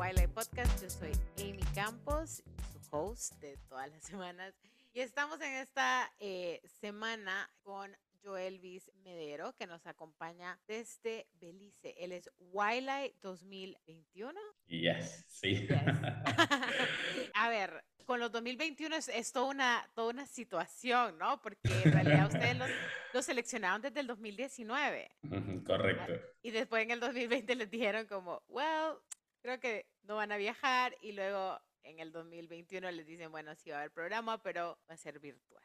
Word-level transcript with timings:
Wildlife 0.00 0.28
Podcast. 0.28 0.82
Yo 0.82 0.88
soy 0.88 1.12
Amy 1.40 1.62
Campos, 1.74 2.42
su 2.72 2.80
host 2.90 3.34
de 3.34 3.58
todas 3.68 3.90
las 3.90 4.02
semanas. 4.10 4.54
Y 4.94 5.00
estamos 5.00 5.38
en 5.42 5.52
esta 5.56 6.10
eh, 6.18 6.62
semana 6.80 7.50
con 7.62 7.94
Joelvis 8.24 8.90
Medero, 9.04 9.54
que 9.56 9.66
nos 9.66 9.86
acompaña 9.86 10.58
desde 10.66 11.26
Belice. 11.34 11.94
Él 11.98 12.12
es 12.12 12.30
Wildlife 12.38 13.14
2021. 13.20 14.40
Yes, 14.68 15.26
sí. 15.28 15.68
A 17.34 17.50
ver, 17.50 17.84
con 18.06 18.20
los 18.20 18.32
2021 18.32 18.96
es, 18.96 19.32
toda, 19.32 19.50
una, 19.50 19.86
toda 19.94 20.08
una 20.14 20.26
situación, 20.26 21.18
¿no? 21.18 21.42
Porque 21.42 21.58
en 21.84 21.92
realidad 21.92 22.26
ustedes 22.26 22.56
los, 23.12 23.26
seleccionaron 23.26 23.82
desde 23.82 24.00
el 24.00 24.06
2019. 24.06 25.10
Correcto. 25.66 26.12
Y 26.40 26.52
después 26.52 26.84
en 26.84 26.92
el 26.92 27.00
2020 27.00 27.54
les 27.54 27.70
dijeron 27.70 28.06
como, 28.06 28.42
well, 28.48 28.96
creo 29.40 29.60
que 29.60 29.86
no 30.02 30.16
van 30.16 30.32
a 30.32 30.36
viajar 30.36 30.96
y 31.00 31.12
luego 31.12 31.60
en 31.82 31.98
el 31.98 32.12
2021 32.12 32.90
les 32.90 33.06
dicen, 33.06 33.30
bueno, 33.30 33.54
sí 33.54 33.70
va 33.70 33.76
a 33.76 33.78
haber 33.80 33.92
programa, 33.92 34.42
pero 34.42 34.78
va 34.88 34.94
a 34.94 34.96
ser 34.96 35.18
virtual. 35.18 35.62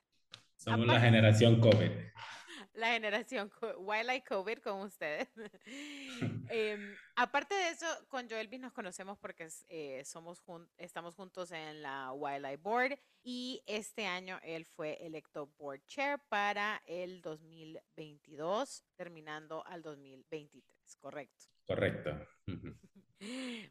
Somos 0.56 0.88
la 0.88 1.00
generación 1.00 1.60
COVID. 1.60 1.92
La 2.74 2.94
generación 2.94 3.52
Wildlife 3.78 4.24
COVID 4.28 4.60
con 4.60 4.82
ustedes. 4.82 5.28
Em, 6.50 6.96
aparte 7.16 7.54
de 7.54 7.70
eso, 7.70 7.86
con 8.08 8.30
Joelvis 8.30 8.60
nos 8.60 8.72
conocemos 8.72 9.18
porque 9.18 9.48
eh, 9.68 10.04
somos 10.05 10.42
estamos 10.78 11.16
juntos 11.16 11.52
en 11.52 11.82
la 11.82 12.14
Wildlife 12.14 12.58
Board 12.58 13.00
y 13.24 13.62
este 13.66 14.05
año 14.05 14.40
él 14.44 14.66
fue 14.66 14.94
electo 15.05 15.52
Board 15.58 15.82
Chair 15.88 16.20
para 16.30 16.82
el 16.86 17.22
2022, 17.22 18.86
terminando 18.96 19.66
al 19.66 19.82
2023, 19.82 20.98
¿correcto? 20.98 21.46
Correcto. 21.66 22.28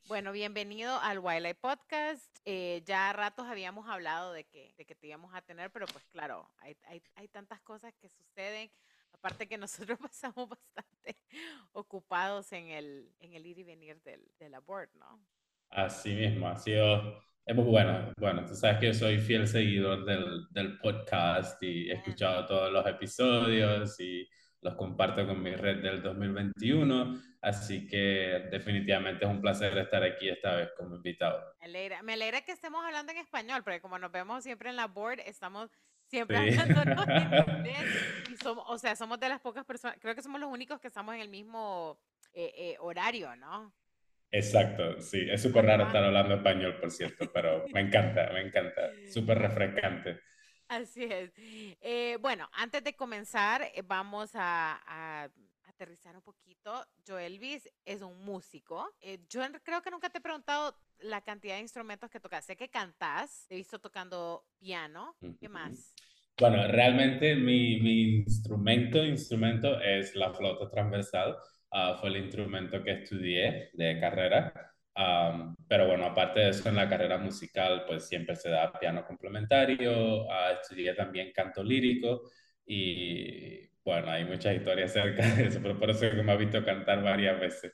Bueno, 0.09 0.33
bienvenido 0.33 0.99
al 1.01 1.19
Wildlife 1.19 1.57
Podcast. 1.61 2.37
Eh, 2.45 2.83
ya 2.87 3.11
a 3.11 3.13
ratos 3.13 3.47
habíamos 3.47 3.89
hablado 3.89 4.33
de 4.33 4.45
que, 4.45 4.75
de 4.77 4.85
que 4.85 4.95
te 4.95 5.07
íbamos 5.07 5.35
a 5.35 5.43
tener, 5.43 5.71
pero 5.71 5.87
pues 5.87 6.05
claro, 6.07 6.51
hay, 6.59 6.77
hay, 6.85 7.03
hay 7.15 7.29
tantas 7.29 7.61
cosas 7.61 7.93
que 8.01 8.09
suceden. 8.09 8.71
Aparte 9.13 9.47
que 9.47 9.59
nosotros 9.59 9.99
pasamos 9.99 10.49
bastante 10.49 11.17
ocupados 11.73 12.53
en 12.53 12.69
el, 12.69 13.13
en 13.21 13.35
el 13.35 13.47
ir 13.47 13.59
y 13.59 13.65
venir 13.65 14.01
del, 14.03 14.27
del 14.39 14.55
board, 14.61 14.91
¿no? 14.95 15.21
Así 15.71 16.15
mismo, 16.15 16.49
ha 16.49 16.57
sido 16.57 17.23
bueno. 17.53 18.13
Bueno, 18.19 18.45
tú 18.47 18.55
sabes 18.55 18.79
que 18.79 18.87
yo 18.87 18.95
soy 18.95 19.19
fiel 19.19 19.47
seguidor 19.47 20.05
del, 20.05 20.47
del 20.51 20.79
podcast 20.79 21.63
y 21.63 21.91
he 21.91 21.95
escuchado 21.95 22.47
todos 22.47 22.73
los 22.73 22.87
episodios 22.87 23.99
y 24.01 24.29
los 24.65 24.75
comparto 24.77 25.27
con 25.27 25.43
mi 25.43 25.55
red 25.55 25.83
del 25.83 26.03
2021, 26.03 27.23
así 27.43 27.87
que 27.87 28.49
definitivamente 28.51 29.27
es 29.27 29.31
un 29.31 29.43
placer 29.43 29.77
estar 29.77 30.03
aquí 30.03 30.31
esta 30.31 30.57
vez 30.57 30.71
como 30.75 30.97
invitado. 30.97 31.55
Me 31.61 31.67
alegra, 31.67 32.03
me 32.03 32.15
alegra 32.15 32.41
que 32.41 32.53
estemos 32.53 32.83
hablando 32.83 33.13
en 33.13 33.19
español, 33.19 33.63
porque 33.63 33.83
como 33.83 33.99
nos 33.99 34.11
vemos 34.11 34.43
siempre 34.43 34.71
en 34.71 34.77
la 34.77 34.87
board, 34.87 35.21
estamos 35.21 35.71
siempre 36.07 36.39
hablando 36.39 36.81
en 36.81 36.89
inglés, 37.59 37.85
y 38.33 38.37
somos, 38.39 38.65
o 38.67 38.79
sea, 38.79 38.97
somos 38.97 39.21
de 39.21 39.29
las 39.29 39.41
pocas 39.41 39.67
personas, 39.67 39.99
creo 40.01 40.15
que 40.15 40.23
somos 40.23 40.41
los 40.41 40.51
únicos 40.51 40.81
que 40.81 40.89
estamos 40.89 41.15
en 41.15 41.21
el 41.21 41.29
mismo 41.29 42.01
eh, 42.33 42.51
eh, 42.57 42.77
horario, 42.81 43.37
¿no? 43.37 43.75
Exacto, 44.31 44.99
sí, 44.99 45.29
es 45.31 45.43
súper 45.43 45.67
raro 45.67 45.85
estar 45.85 46.03
hablando 46.03 46.37
español, 46.37 46.79
por 46.81 46.91
cierto, 46.91 47.31
pero 47.35 47.67
me 47.69 47.81
encanta, 47.81 48.31
me 48.33 48.41
encanta, 48.41 48.91
súper 49.13 49.39
refrescante. 49.39 50.21
Así 50.69 51.05
es. 51.05 51.33
Eh, 51.81 52.19
bueno, 52.21 52.49
antes 52.53 52.83
de 52.83 52.95
comenzar, 52.95 53.63
eh, 53.63 53.83
vamos 53.85 54.31
a, 54.35 55.31
aterrizar 55.67 56.17
un 56.17 56.23
poquito. 56.23 56.87
Joelvis 57.07 57.69
es 57.85 58.01
un 58.03 58.25
músico. 58.25 58.95
Eh, 59.01 59.19
yo 59.29 59.41
creo 59.63 59.83
que 59.83 59.91
nunca 59.91 60.09
te 60.09 60.19
he 60.19 60.21
preguntado 60.21 60.77
la 61.01 61.21
cantidad 61.21 61.55
de 61.57 61.63
instrumentos 61.63 62.09
que 62.11 62.21
tocas. 62.21 62.45
Sé 62.45 62.57
que 62.57 62.69
cantas, 62.69 63.47
te 63.49 63.55
he 63.55 63.59
visto 63.59 63.81
tocando 63.81 64.47
piano. 64.59 65.17
¿Qué 65.41 65.49
más? 65.49 65.95
Bueno, 66.39 66.67
realmente 66.69 67.35
mi, 67.35 67.81
mi 67.81 68.19
instrumento, 68.19 69.05
instrumento 69.05 69.81
es 69.81 70.15
la 70.15 70.33
flauta 70.33 70.71
transversal. 70.71 71.37
Ah, 71.71 71.97
fue 72.01 72.11
el 72.11 72.19
instrumento 72.19 72.83
que 72.85 72.93
estudié 72.93 73.71
de 73.73 73.99
carrera 73.99 74.74
pero 75.69 75.87
bueno, 75.87 76.07
aparte 76.07 76.41
de 76.41 76.49
eso, 76.51 76.69
en 76.69 76.77
la 76.77 76.89
carrera 76.89 77.19
musical, 77.19 77.85
pues 77.87 78.07
siempre 78.07 78.37
se 78.37 78.51
da 78.51 78.73
piano 78.73 79.05
complementario, 79.05 80.25
uh, 80.25 80.53
estudié 80.61 80.95
también 80.95 81.33
canto 81.33 81.63
lírico 81.63 82.31
y 82.67 83.69
bueno, 83.85 84.11
hay 84.11 84.25
muchas 84.25 84.57
historias 84.57 84.91
acerca 84.91 85.27
de 85.35 85.47
eso, 85.47 85.61
pero 85.63 85.79
por 85.79 85.91
eso 85.91 86.01
que 86.11 86.23
me 86.23 86.33
ha 86.33 86.37
visto 86.37 86.65
cantar 86.65 87.03
varias 87.03 87.39
veces. 87.39 87.73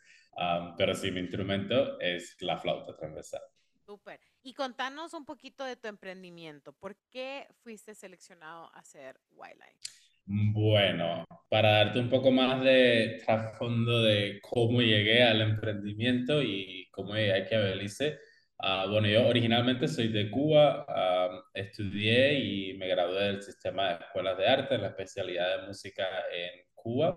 pero 0.77 0.95
sí, 0.95 1.11
mi 1.11 1.21
instrumento 1.21 2.01
es 2.01 2.37
la 2.41 2.59
flauta 2.59 2.97
transversal. 2.97 3.43
Súper. 3.85 4.21
Y 4.43 4.55
contanos 4.55 5.15
un 5.15 5.25
poquito 5.25 5.65
de 5.65 5.77
tu 5.77 5.89
emprendimiento. 5.89 6.73
¿Por 6.73 6.97
qué 7.11 7.47
fuiste 7.63 7.95
seleccionado 7.95 8.71
a 8.75 8.83
ser 8.85 9.21
Wildlife? 9.31 9.79
Bueno, 10.27 11.25
para 11.49 11.71
darte 11.73 11.99
un 11.99 12.09
poco 12.09 12.31
más 12.31 12.63
de 12.63 13.21
trasfondo 13.25 14.03
de 14.03 14.41
cómo 14.43 14.81
llegué 14.81 15.23
al 15.25 15.41
emprendimiento 15.41 16.43
y 16.43 16.89
cómo 16.93 17.15
llegué 17.15 17.35
aquí 17.35 17.55
a 17.55 17.61
Belice. 17.61 18.19
Uh, 18.59 18.89
bueno, 18.91 19.09
yo 19.09 19.27
originalmente 19.27 19.89
soy 19.89 20.09
de 20.09 20.31
Cuba, 20.31 20.85
uh, 20.87 21.43
estudié 21.55 22.39
y 22.39 22.75
me 22.79 22.89
gradué 22.89 23.25
del 23.25 23.43
sistema 23.43 23.89
de 23.89 23.95
escuelas 24.05 24.39
de 24.39 24.47
arte 24.47 24.75
en 24.77 24.83
la 24.83 24.89
especialidad 24.89 25.61
de 25.61 25.67
música 25.67 26.05
en 26.33 26.61
Cuba. 26.75 27.15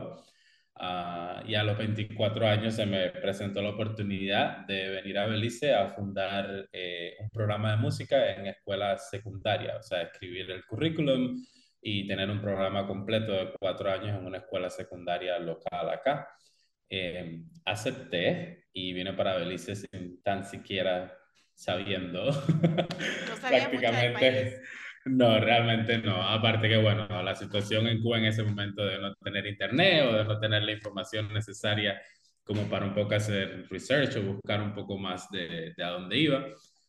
Uh, 0.76 1.48
y 1.48 1.54
a 1.54 1.64
los 1.64 1.78
24 1.78 2.48
años 2.48 2.74
se 2.76 2.86
me 2.88 3.10
presentó 3.12 3.62
la 3.62 3.70
oportunidad 3.70 4.66
de 4.66 4.90
venir 4.90 5.20
a 5.20 5.28
Belice 5.28 5.74
a 5.74 5.90
fundar 5.90 6.68
eh, 6.72 7.16
un 7.20 7.30
programa 7.30 7.72
de 7.72 7.78
música 7.78 8.34
en 8.34 8.48
escuelas 8.48 9.10
secundarias, 9.10 9.78
o 9.80 9.84
sea, 9.84 10.02
escribir 10.02 10.50
el 10.50 10.66
currículum, 10.66 11.36
y 11.84 12.08
tener 12.08 12.30
un 12.30 12.42
programa 12.42 12.88
completo 12.88 13.34
de 13.34 13.54
cuatro 13.60 13.92
años 13.92 14.18
en 14.18 14.26
una 14.26 14.38
escuela 14.38 14.70
secundaria 14.70 15.38
local 15.40 15.90
acá. 15.90 16.30
Eh, 16.90 17.42
acepté 17.66 18.66
y 18.72 18.94
vine 18.94 19.14
para 19.14 19.38
Belice 19.38 19.76
sin 19.76 20.22
tan 20.22 20.46
siquiera 20.46 21.18
sabiendo 21.54 22.26
no 22.26 23.36
prácticamente. 23.42 24.62
No, 25.06 25.38
realmente 25.40 25.98
no. 25.98 26.22
Aparte 26.22 26.70
que, 26.70 26.78
bueno, 26.78 27.22
la 27.24 27.36
situación 27.36 27.88
en 27.88 28.02
Cuba 28.02 28.20
en 28.20 28.26
ese 28.26 28.44
momento 28.44 28.86
de 28.86 29.00
no 29.00 29.14
tener 29.16 29.46
internet 29.46 30.06
o 30.08 30.14
de 30.14 30.24
no 30.24 30.40
tener 30.40 30.64
la 30.64 30.72
información 30.72 31.34
necesaria 31.34 32.02
como 32.44 32.64
para 32.70 32.86
un 32.86 32.94
poco 32.94 33.16
hacer 33.16 33.68
research 33.70 34.16
o 34.18 34.34
buscar 34.34 34.62
un 34.62 34.74
poco 34.74 34.98
más 34.98 35.30
de, 35.30 35.74
de 35.76 35.84
a 35.84 35.90
dónde 35.90 36.18
iba. 36.18 36.46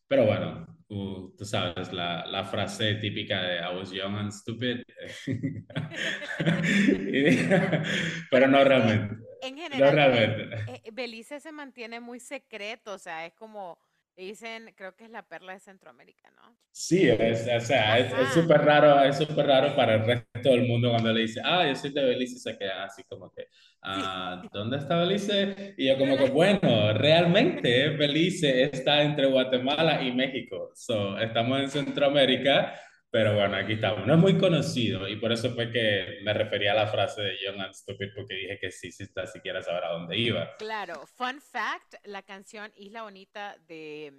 Pero 0.08 0.26
bueno, 0.26 0.66
tú, 0.88 1.32
sabes, 1.44 1.92
la, 1.92 2.26
la, 2.26 2.44
frase 2.44 2.94
típica 2.96 3.40
de 3.42 3.58
I 3.58 3.76
was 3.76 3.90
young 3.90 4.16
and 4.16 4.32
stupid. 4.32 4.82
pero 8.30 8.48
no 8.48 8.64
realmente. 8.64 9.16
En 9.42 9.58
general, 9.58 10.16
eh, 10.16 10.80
eh, 10.84 10.90
Belice 10.92 11.38
se 11.38 11.52
mantiene 11.52 12.00
muy 12.00 12.18
secreto, 12.18 12.94
o 12.94 12.98
sea, 12.98 13.26
es 13.26 13.34
como 13.34 13.78
Dicen, 14.16 14.72
creo 14.76 14.94
que 14.94 15.04
es 15.04 15.10
la 15.10 15.26
perla 15.26 15.54
de 15.54 15.60
Centroamérica, 15.60 16.30
¿no? 16.36 16.56
Sí, 16.70 17.08
es, 17.08 17.48
o 17.48 17.60
sea, 17.60 17.98
es 17.98 18.32
súper 18.32 18.60
raro, 18.60 19.02
es 19.02 19.18
súper 19.18 19.46
raro 19.46 19.74
para 19.74 19.94
el 19.94 20.04
resto 20.04 20.50
del 20.50 20.68
mundo 20.68 20.90
cuando 20.90 21.12
le 21.12 21.22
dice, 21.22 21.40
ah, 21.44 21.66
yo 21.66 21.74
soy 21.74 21.92
de 21.92 22.04
Belice, 22.04 22.38
se 22.38 22.56
quedan 22.56 22.82
así 22.82 23.02
como 23.04 23.32
que, 23.32 23.46
ah, 23.82 24.40
¿dónde 24.52 24.76
está 24.76 24.98
Belice? 25.00 25.74
Y 25.76 25.88
yo 25.88 25.98
como 25.98 26.16
que, 26.16 26.30
bueno, 26.30 26.92
realmente 26.92 27.88
Belice 27.90 28.62
está 28.64 29.02
entre 29.02 29.26
Guatemala 29.26 30.00
y 30.00 30.12
México, 30.12 30.70
so, 30.76 31.18
estamos 31.18 31.60
en 31.60 31.68
Centroamérica, 31.70 32.72
pero 33.14 33.32
bueno, 33.32 33.54
aquí 33.54 33.74
estamos. 33.74 34.04
No 34.08 34.14
es 34.14 34.18
muy 34.18 34.36
conocido 34.38 35.06
y 35.06 35.14
por 35.14 35.30
eso 35.30 35.54
fue 35.54 35.70
que 35.70 36.18
me 36.24 36.32
refería 36.32 36.72
a 36.72 36.74
la 36.74 36.88
frase 36.88 37.22
de 37.22 37.38
Young 37.40 37.60
and 37.60 37.72
Stupid 37.72 38.08
porque 38.12 38.34
dije 38.34 38.58
que 38.58 38.72
sí, 38.72 38.90
sí, 38.90 39.04
está 39.04 39.24
siquiera 39.28 39.62
saber 39.62 39.84
a 39.84 39.92
dónde 39.92 40.18
iba. 40.18 40.56
Claro, 40.56 41.06
fun 41.06 41.40
fact, 41.40 41.94
la 42.02 42.22
canción 42.22 42.72
Isla 42.74 43.02
Bonita 43.02 43.56
de, 43.68 44.12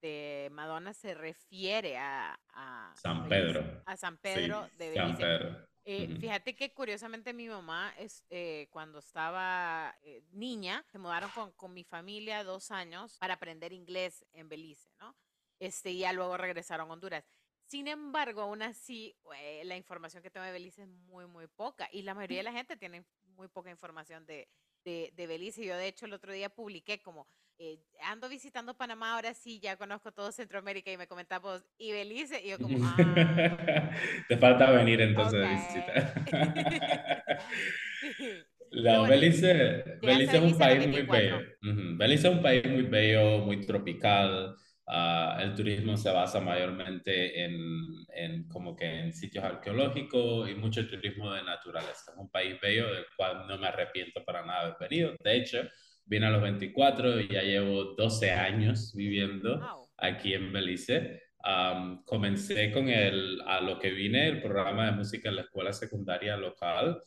de 0.00 0.48
Madonna 0.50 0.94
se 0.94 1.12
refiere 1.12 1.98
a, 1.98 2.40
a 2.54 2.94
San 2.96 3.28
Pedro. 3.28 3.82
A 3.84 3.98
San 3.98 4.16
Pedro 4.16 4.66
de 4.78 4.92
Belice. 4.92 5.06
San 5.08 5.16
Pedro. 5.18 5.68
Eh, 5.84 6.16
fíjate 6.18 6.56
que 6.56 6.72
curiosamente 6.72 7.34
mi 7.34 7.48
mamá, 7.48 7.92
es, 7.98 8.24
eh, 8.30 8.68
cuando 8.70 9.00
estaba 9.00 9.94
eh, 10.00 10.22
niña, 10.30 10.82
se 10.90 10.98
mudaron 10.98 11.28
con, 11.34 11.52
con 11.52 11.74
mi 11.74 11.84
familia 11.84 12.44
dos 12.44 12.70
años 12.70 13.18
para 13.18 13.34
aprender 13.34 13.74
inglés 13.74 14.24
en 14.32 14.48
Belice, 14.48 14.88
¿no? 14.98 15.14
Este, 15.60 15.90
y 15.90 15.98
ya 15.98 16.14
luego 16.14 16.38
regresaron 16.38 16.88
a 16.88 16.92
Honduras. 16.94 17.24
Sin 17.68 17.86
embargo, 17.86 18.40
aún 18.40 18.62
así, 18.62 19.14
eh, 19.38 19.60
la 19.66 19.76
información 19.76 20.22
que 20.22 20.30
tengo 20.30 20.46
de 20.46 20.52
Belice 20.52 20.80
es 20.82 20.88
muy, 20.88 21.26
muy 21.26 21.46
poca. 21.48 21.86
Y 21.92 22.00
la 22.00 22.14
mayoría 22.14 22.38
de 22.38 22.44
la 22.44 22.52
gente 22.52 22.78
tiene 22.78 23.04
muy 23.36 23.48
poca 23.48 23.68
información 23.70 24.24
de, 24.24 24.48
de, 24.84 25.12
de 25.14 25.26
Belice. 25.26 25.62
Yo, 25.62 25.76
de 25.76 25.86
hecho, 25.86 26.06
el 26.06 26.14
otro 26.14 26.32
día 26.32 26.48
publiqué 26.48 27.02
como, 27.02 27.28
eh, 27.58 27.78
ando 28.04 28.30
visitando 28.30 28.74
Panamá, 28.74 29.16
ahora 29.16 29.34
sí, 29.34 29.60
ya 29.60 29.76
conozco 29.76 30.12
todo 30.12 30.32
Centroamérica 30.32 30.90
y 30.90 30.96
me 30.96 31.06
comentamos, 31.06 31.62
y 31.76 31.92
Belice, 31.92 32.40
y 32.42 32.48
yo 32.50 32.58
como, 32.58 32.78
ah. 32.86 32.96
Te 34.28 34.38
falta 34.38 34.70
venir 34.70 35.02
entonces 35.02 35.44
a 35.44 35.50
visitar. 35.50 36.24
La 38.70 39.02
Belice, 39.02 39.84
Belice 40.00 40.38
es 40.38 40.42
un 40.42 40.56
país 40.56 40.86
muy 40.86 41.02
bello. 41.02 41.40
Belice 41.96 42.28
es 42.28 42.34
un 42.34 42.40
país 42.42 42.64
muy 42.66 42.82
bello, 42.82 43.40
muy 43.40 43.66
tropical. 43.66 44.56
Ah, 44.90 45.38
el 45.42 45.54
turismo 45.54 45.98
se 45.98 46.10
basa 46.10 46.40
mayormente 46.40 47.44
en, 47.44 48.06
en, 48.14 48.48
como 48.48 48.74
que 48.74 48.86
en 48.86 49.12
sitios 49.12 49.44
arqueológicos 49.44 50.48
y 50.48 50.54
mucho 50.54 50.88
turismo 50.88 51.30
de 51.32 51.42
naturaleza. 51.42 52.12
Es 52.12 52.16
un 52.16 52.30
país 52.30 52.56
bello 52.60 52.86
del 52.94 53.04
cual 53.14 53.46
no 53.46 53.58
me 53.58 53.66
arrepiento 53.68 54.24
para 54.24 54.46
nada 54.46 54.60
de 54.60 54.66
haber 54.68 54.88
venido. 54.88 55.14
De 55.22 55.36
hecho, 55.36 55.58
vine 56.06 56.26
a 56.26 56.30
los 56.30 56.40
24 56.40 57.20
y 57.20 57.28
ya 57.28 57.42
llevo 57.42 57.94
12 57.96 58.30
años 58.32 58.94
viviendo 58.94 59.60
aquí 59.98 60.32
en 60.32 60.52
Belice. 60.52 61.22
comencé 62.06 62.72
con 62.72 62.88
el, 62.88 63.42
a 63.46 63.60
lo 63.60 63.78
que 63.78 63.90
vine, 63.90 64.28
el 64.28 64.40
programa 64.40 64.86
de 64.86 64.92
música 64.92 65.28
en 65.28 65.36
la 65.36 65.42
escuela 65.42 65.72
secundaria 65.74 66.36
local. 66.38 66.98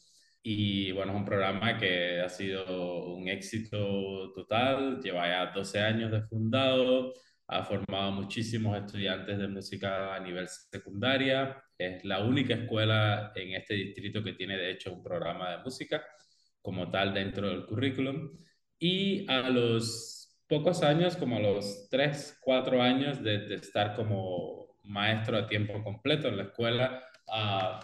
Y 0.44 0.92
bueno, 0.92 1.14
es 1.14 1.18
un 1.18 1.26
programa 1.26 1.78
que 1.78 2.20
ha 2.20 2.30
sido 2.30 3.06
un 3.16 3.28
éxito 3.28 4.32
total, 4.34 5.00
lleva 5.02 5.28
ya 5.28 5.52
12 5.52 5.80
años 5.80 6.12
de 6.12 6.22
fundado, 6.24 7.14
ha 7.52 7.66
formado 7.66 8.14
muchísimos 8.14 8.78
estudiantes 8.78 9.38
de 9.38 9.48
música 9.50 10.16
a 10.16 10.20
nivel 10.22 10.48
secundaria, 10.48 11.62
es 11.78 12.04
la 12.06 12.24
única 12.24 12.54
escuela 12.54 13.34
en 13.36 13.56
este 13.56 13.74
distrito 13.74 14.24
que 14.24 14.34
tiene 14.34 14.56
de 14.56 14.72
hecho 14.72 14.94
un 14.94 15.04
programa 15.04 15.52
de 15.52 15.58
música 15.58 16.02
como 16.62 16.90
tal 16.90 17.14
dentro 17.14 17.50
del 17.50 17.66
currículum. 17.66 18.40
Y 18.80 19.30
a 19.30 19.50
los 19.50 20.34
pocos 20.48 20.82
años, 20.82 21.18
como 21.18 21.38
a 21.38 21.40
los 21.42 21.90
3, 21.90 22.40
4 22.42 22.82
años 22.82 23.22
de, 23.22 23.54
estar 23.56 23.96
como 23.96 24.78
maestro 24.84 25.38
a 25.38 25.48
tiempo 25.48 25.84
completo 25.84 26.30
en 26.30 26.38
la 26.38 26.44
escuela, 26.44 27.04
uh, 27.28 27.84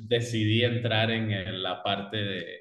decidí 0.00 0.64
entrar 0.64 1.10
en 1.10 1.62
la 1.62 1.82
parte 1.82 2.16
de 2.16 2.58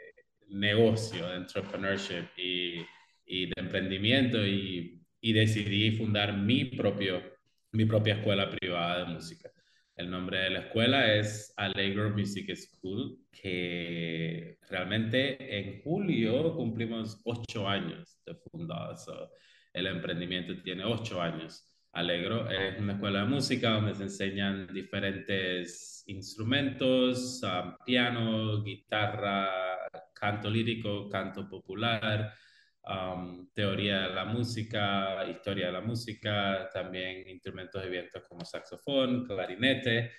negocio, 0.50 1.25
de 1.25 1.38
entrepreneurship 1.38 2.25
y, 2.38 2.86
y 3.25 3.45
de 3.45 3.54
emprendimiento 3.56 4.45
y, 4.45 5.02
y, 5.23 5.33
decidí 5.33 5.91
fundar 5.97 6.37
mi, 6.37 6.65
propio, 6.65 7.21
mi 7.71 7.85
propia 7.85 8.15
escuela 8.15 8.49
privada 8.49 9.05
de 9.05 9.13
música. 9.13 9.49
El 9.95 10.09
nombre 10.09 10.39
de 10.39 10.49
la 10.49 10.59
escuela 10.61 11.13
es 11.13 11.53
Allegro 11.55 12.09
Music 12.09 12.53
School, 12.55 13.19
que 13.31 14.57
realmente 14.69 15.37
en 15.59 15.81
julio 15.81 16.55
cumplimos 16.55 17.21
ocho 17.25 17.67
años 17.67 18.19
de 18.25 18.35
fundado. 18.35 18.95
el 19.73 19.87
emprendimiento 19.87 20.61
tiene 20.61 20.83
ocho 20.83 21.21
años. 21.21 21.69
Alegro 21.93 22.49
es 22.49 22.79
una 22.79 22.93
escuela 22.93 23.19
de 23.19 23.25
música 23.25 23.69
donde 23.71 23.93
se 23.95 24.03
enseñan 24.03 24.67
diferentes 24.73 26.03
instrumentos, 26.07 27.41
ah, 27.43 27.77
piano, 27.85 28.63
guitarra, 28.63 29.49
canto 30.13 30.49
lírico, 30.49 31.07
canto 31.09 31.47
popular, 31.47 32.33
teoría 33.53 34.07
de 34.07 34.13
la 34.13 34.25
música, 34.25 35.25
historia 35.30 35.68
de 35.68 35.71
la 35.71 35.81
música, 35.81 36.69
también 36.74 37.27
instrumentos 37.30 37.81
de 37.81 37.89
viento 37.89 38.21
como 38.27 38.44
saxofón, 38.45 39.25
clarinete. 39.25 40.12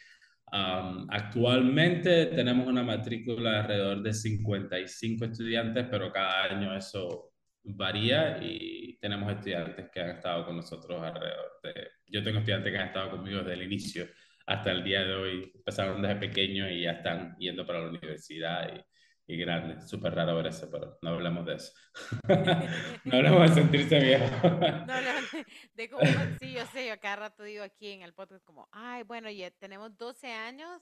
actualmente 0.53 2.27
tenemos 2.27 2.67
una 2.67 2.83
matrícula 2.83 3.61
alrededor 3.61 4.03
de 4.03 4.13
55 4.15 5.25
estudiantes, 5.27 5.87
pero 5.91 6.13
cada 6.13 6.45
año 6.45 6.75
eso 6.77 7.33
varía 7.65 8.39
y 8.43 8.99
tenemos 8.99 9.31
estudiantes 9.33 9.91
que 9.93 10.01
han 10.01 10.11
estado 10.11 10.47
con 10.47 10.57
nosotros 10.57 11.03
alrededor 11.03 11.61
de... 11.63 11.89
Yo 12.07 12.23
tengo 12.23 12.39
estudiantes 12.39 12.73
que 12.73 12.79
han 12.79 12.89
estado 12.89 13.11
conmigo 13.11 13.39
desde 13.39 13.55
el 13.55 13.63
inicio 13.63 14.07
hasta 14.47 14.73
el 14.73 14.85
día 14.85 15.03
de 15.05 15.15
hoy, 15.15 15.53
empezaron 15.55 16.03
desde 16.03 16.17
pequeños 16.17 16.71
y 16.71 16.83
ya 16.83 16.93
están 16.93 17.35
yendo 17.39 17.67
para 17.67 17.81
la 17.81 17.89
universidad 17.89 18.75
y 18.75 18.94
y 19.27 19.37
grande. 19.37 19.81
Súper 19.87 20.15
raro 20.15 20.37
ver 20.37 20.49
eso, 20.49 20.69
pero 20.71 20.99
no 21.03 21.11
hablamos 21.11 21.47
de 21.47 21.55
eso. 21.55 21.73
no 23.05 23.17
hablamos 23.17 23.49
de 23.49 23.55
sentirse 23.55 23.99
viejo. 23.99 24.49
no 24.49 24.93
hablamos 24.93 25.31
de, 25.75 25.91
cómo, 25.91 26.03
sí, 26.41 26.53
yo 26.53 26.67
sé, 26.67 26.89
yo 26.89 26.99
cada 27.01 27.17
rato 27.17 27.43
digo 27.43 27.65
aquí 27.65 27.93
en 27.93 28.03
el 28.03 28.13
podcast 28.13 28.45
como, 28.45 28.69
ay, 28.73 29.03
bueno, 29.05 29.31
ya 29.31 29.51
tenemos 29.53 29.97
12 29.97 30.33
años 30.33 30.81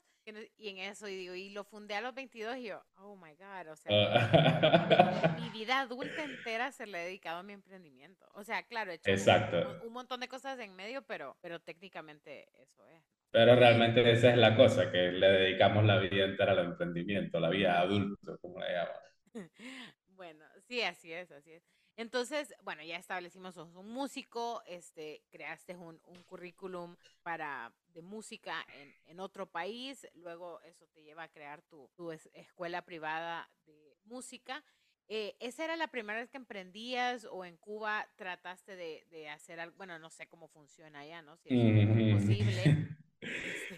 y 0.57 0.69
en 0.69 0.79
eso 0.79 1.09
y 1.09 1.17
digo, 1.17 1.35
y 1.35 1.51
lo 1.51 1.65
fundé 1.65 1.95
a 1.97 2.01
los 2.01 2.15
22 2.15 2.57
y 2.59 2.65
yo, 2.65 2.83
oh 2.97 3.17
my 3.17 3.35
God, 3.35 3.73
o 3.73 3.77
sea, 3.77 3.93
ah. 3.93 5.37
mi, 5.41 5.49
vida 5.51 5.81
adulta 5.81 6.23
entera 6.23 6.71
se 6.71 6.87
le 6.87 7.03
he 7.03 7.05
dedicado 7.07 7.39
a 7.39 7.43
mi 7.43 7.53
emprendimiento. 7.53 8.29
O 8.35 8.45
sea, 8.45 8.63
claro, 8.63 8.93
he 8.93 8.95
hecho 8.95 9.11
Exacto. 9.11 9.81
Un, 9.81 9.89
un, 9.89 9.93
montón 9.93 10.21
de 10.21 10.29
cosas 10.29 10.59
en 10.61 10.75
medio, 10.75 11.03
pero, 11.03 11.37
pero 11.41 11.61
técnicamente 11.61 12.49
eso 12.63 12.87
es. 12.87 13.03
Pero 13.33 13.57
realmente 13.57 14.09
esa 14.13 14.31
es 14.31 14.37
la 14.37 14.55
cosa, 14.55 14.93
que 14.93 15.11
le 15.11 15.27
dedicamos 15.27 15.85
la 15.85 15.99
vida 15.99 16.27
entera 16.27 16.53
al 16.53 16.67
emprendimiento, 16.67 17.41
la 17.41 17.49
vida 17.49 17.81
adulto, 17.81 18.39
como 18.39 18.61
le 18.61 18.67
llaman. 18.73 18.97
Bueno, 20.15 20.45
sí, 20.69 20.83
así 20.83 21.13
es, 21.13 21.33
así 21.33 21.53
es. 21.53 21.65
Entonces, 21.97 22.55
bueno, 22.63 22.83
ya 22.85 22.97
establecimos, 22.97 23.55
sos 23.55 23.75
un 23.75 23.91
músico, 23.91 24.63
este, 24.67 25.25
creaste 25.31 25.75
un, 25.75 26.01
un 26.05 26.23
currículum 26.25 26.97
para, 27.23 27.75
de 27.89 28.03
música 28.03 28.65
en, 28.79 28.95
en, 29.07 29.21
otro 29.21 29.51
país, 29.51 30.07
luego 30.15 30.61
eso 30.63 30.87
te 30.95 31.03
lleva 31.03 31.25
a 31.25 31.29
crear 31.29 31.63
tu, 31.63 31.91
tu 31.97 32.13
escuela 32.13 32.83
privada 32.85 33.51
de 33.67 33.97
música. 34.05 34.63
Eh, 35.09 35.35
¿Esa 35.41 35.65
era 35.65 35.77
la 35.77 35.89
primera 35.89 36.21
vez 36.21 36.31
que 36.31 36.37
emprendías 36.37 37.27
o 37.31 37.45
en 37.45 37.57
Cuba 37.57 38.07
trataste 38.17 38.77
de, 38.77 39.05
de 39.11 39.29
hacer 39.29 39.59
algo? 39.61 39.77
Bueno, 39.77 39.99
no 39.99 40.11
sé 40.11 40.29
cómo 40.29 40.47
funciona 40.47 41.01
allá, 41.01 41.21
¿no? 41.23 41.37
Si 41.39 41.49
es 41.51 42.15
posible. 42.15 42.89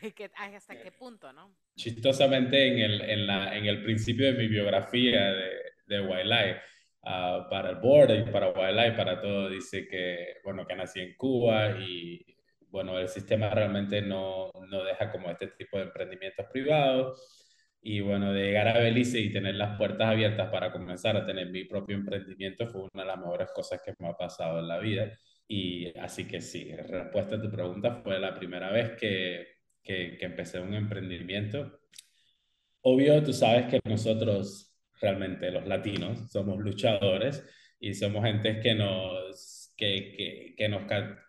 Este, 0.03 0.31
¿Hasta 0.35 0.81
qué 0.81 0.93
punto, 0.93 1.33
no? 1.33 1.55
Chistosamente, 1.77 2.67
en 2.67 2.79
el, 2.79 3.01
en 3.03 3.27
la, 3.27 3.57
en 3.57 3.67
el 3.67 3.83
principio 3.83 4.27
de 4.27 4.39
mi 4.39 4.49
biografía 4.49 5.33
de, 5.33 5.51
de 5.87 6.01
Wildlife, 6.01 6.61
uh, 7.03 7.49
para 7.49 7.71
el 7.71 7.77
board 7.77 8.11
y 8.13 8.31
para 8.31 8.51
Wildlife, 8.51 8.97
para 8.97 9.21
todo, 9.21 9.49
dice 9.51 9.87
que, 9.87 10.37
bueno, 10.43 10.67
que 10.67 10.75
nací 10.75 11.01
en 11.01 11.15
Cuba 11.15 11.79
y, 11.79 12.25
bueno, 12.69 12.99
el 12.99 13.09
sistema 13.09 13.51
realmente 13.51 14.03
no, 14.03 14.51
no 14.69 14.85
deja 14.85 15.11
como 15.11 15.31
este 15.31 15.49
tipo 15.49 15.79
de 15.79 15.85
emprendimientos 15.85 16.47
privados. 16.53 17.41
Y 17.87 18.01
bueno, 18.01 18.33
de 18.33 18.45
llegar 18.47 18.67
a 18.69 18.79
Belice 18.79 19.21
y 19.21 19.31
tener 19.31 19.57
las 19.57 19.77
puertas 19.77 20.09
abiertas 20.09 20.49
para 20.51 20.73
comenzar 20.73 21.19
a 21.19 21.27
tener 21.27 21.51
mi 21.51 21.65
propio 21.65 21.95
emprendimiento 21.95 22.67
fue 22.67 22.89
una 22.95 23.03
de 23.03 23.09
las 23.09 23.19
mejores 23.19 23.51
cosas 23.55 23.83
que 23.85 23.93
me 23.99 24.09
ha 24.09 24.15
pasado 24.15 24.59
en 24.59 24.69
la 24.69 24.79
vida. 24.79 25.13
Y 25.47 25.97
así 25.99 26.27
que 26.27 26.41
sí, 26.41 26.75
respuesta 26.75 27.37
a 27.37 27.43
tu 27.43 27.51
pregunta, 27.51 28.01
fue 28.03 28.19
la 28.19 28.35
primera 28.35 28.71
vez 28.71 28.93
que, 28.99 29.47
que, 29.83 30.17
que 30.19 30.25
empecé 30.25 30.61
un 30.61 30.75
emprendimiento. 30.75 31.81
Obvio, 32.83 33.23
tú 33.23 33.33
sabes 33.33 33.67
que 33.67 33.81
nosotros, 33.85 34.75
realmente 35.01 35.51
los 35.51 35.67
latinos, 35.67 36.31
somos 36.31 36.59
luchadores 36.59 37.45
y 37.81 37.95
somos 37.95 38.25
gente 38.25 38.61
que 38.61 38.75
nos, 38.75 39.73
que, 39.77 40.13
que, 40.17 40.55
que 40.57 40.69
nos 40.69 40.83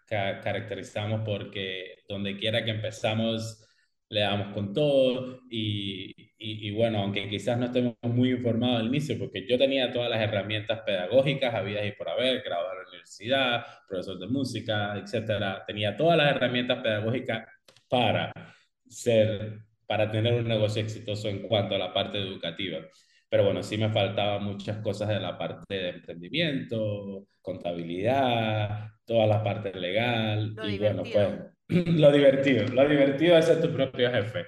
caracterizamos 0.07 1.22
porque 1.25 2.03
donde 2.07 2.38
quiera 2.38 2.63
que 2.63 2.72
empezamos, 2.72 3.62
le 4.10 4.22
damos 4.22 4.53
con 4.53 4.74
todo 4.74 5.41
y, 5.50 6.13
y, 6.38 6.72
bueno, 6.72 7.00
aunque 7.00 7.27
quizás 7.29 7.57
no 7.57 7.65
estemos 7.65 7.95
muy 8.03 8.31
informados 8.31 8.81
al 8.81 8.88
inicio, 8.88 9.17
porque 9.17 9.48
yo 9.48 9.57
tenía 9.57 9.91
todas 9.91 10.10
las 10.10 10.22
herramientas 10.22 10.81
pedagógicas 10.86 11.53
habidas 11.55 11.86
y 11.86 11.91
por 11.93 12.10
haber, 12.10 12.43
graduado 12.43 12.85
universidad, 13.05 13.65
profesor 13.88 14.19
de 14.19 14.27
música, 14.27 14.97
etcétera, 14.97 15.63
tenía 15.65 15.95
todas 15.95 16.17
las 16.17 16.35
herramientas 16.35 16.81
pedagógicas 16.81 17.47
para 17.88 18.31
ser, 18.88 19.59
para 19.88 20.09
tener 20.09 20.33
un 20.33 20.47
negocio 20.47 20.81
exitoso 20.81 21.29
en 21.29 21.47
cuanto 21.47 21.75
a 21.75 21.77
la 21.77 21.93
parte 21.93 22.17
educativa. 22.17 22.79
Pero 23.29 23.45
bueno, 23.45 23.63
sí 23.63 23.77
me 23.77 23.89
faltaban 23.89 24.43
muchas 24.43 24.77
cosas 24.79 25.09
de 25.09 25.19
la 25.19 25.38
parte 25.38 25.75
de 25.75 25.89
emprendimiento, 25.89 27.27
contabilidad, 27.41 28.89
toda 29.05 29.27
la 29.27 29.43
parte 29.43 29.74
legal. 29.74 30.55
y 30.67 30.79
bueno, 30.79 31.03
pues 31.03 31.29
lo 31.67 32.12
divertido, 32.12 32.67
lo 32.67 32.88
divertido 32.88 33.38
es 33.38 33.45
ser 33.45 33.62
tu 33.62 33.71
propio 33.71 34.12
jefe. 34.12 34.45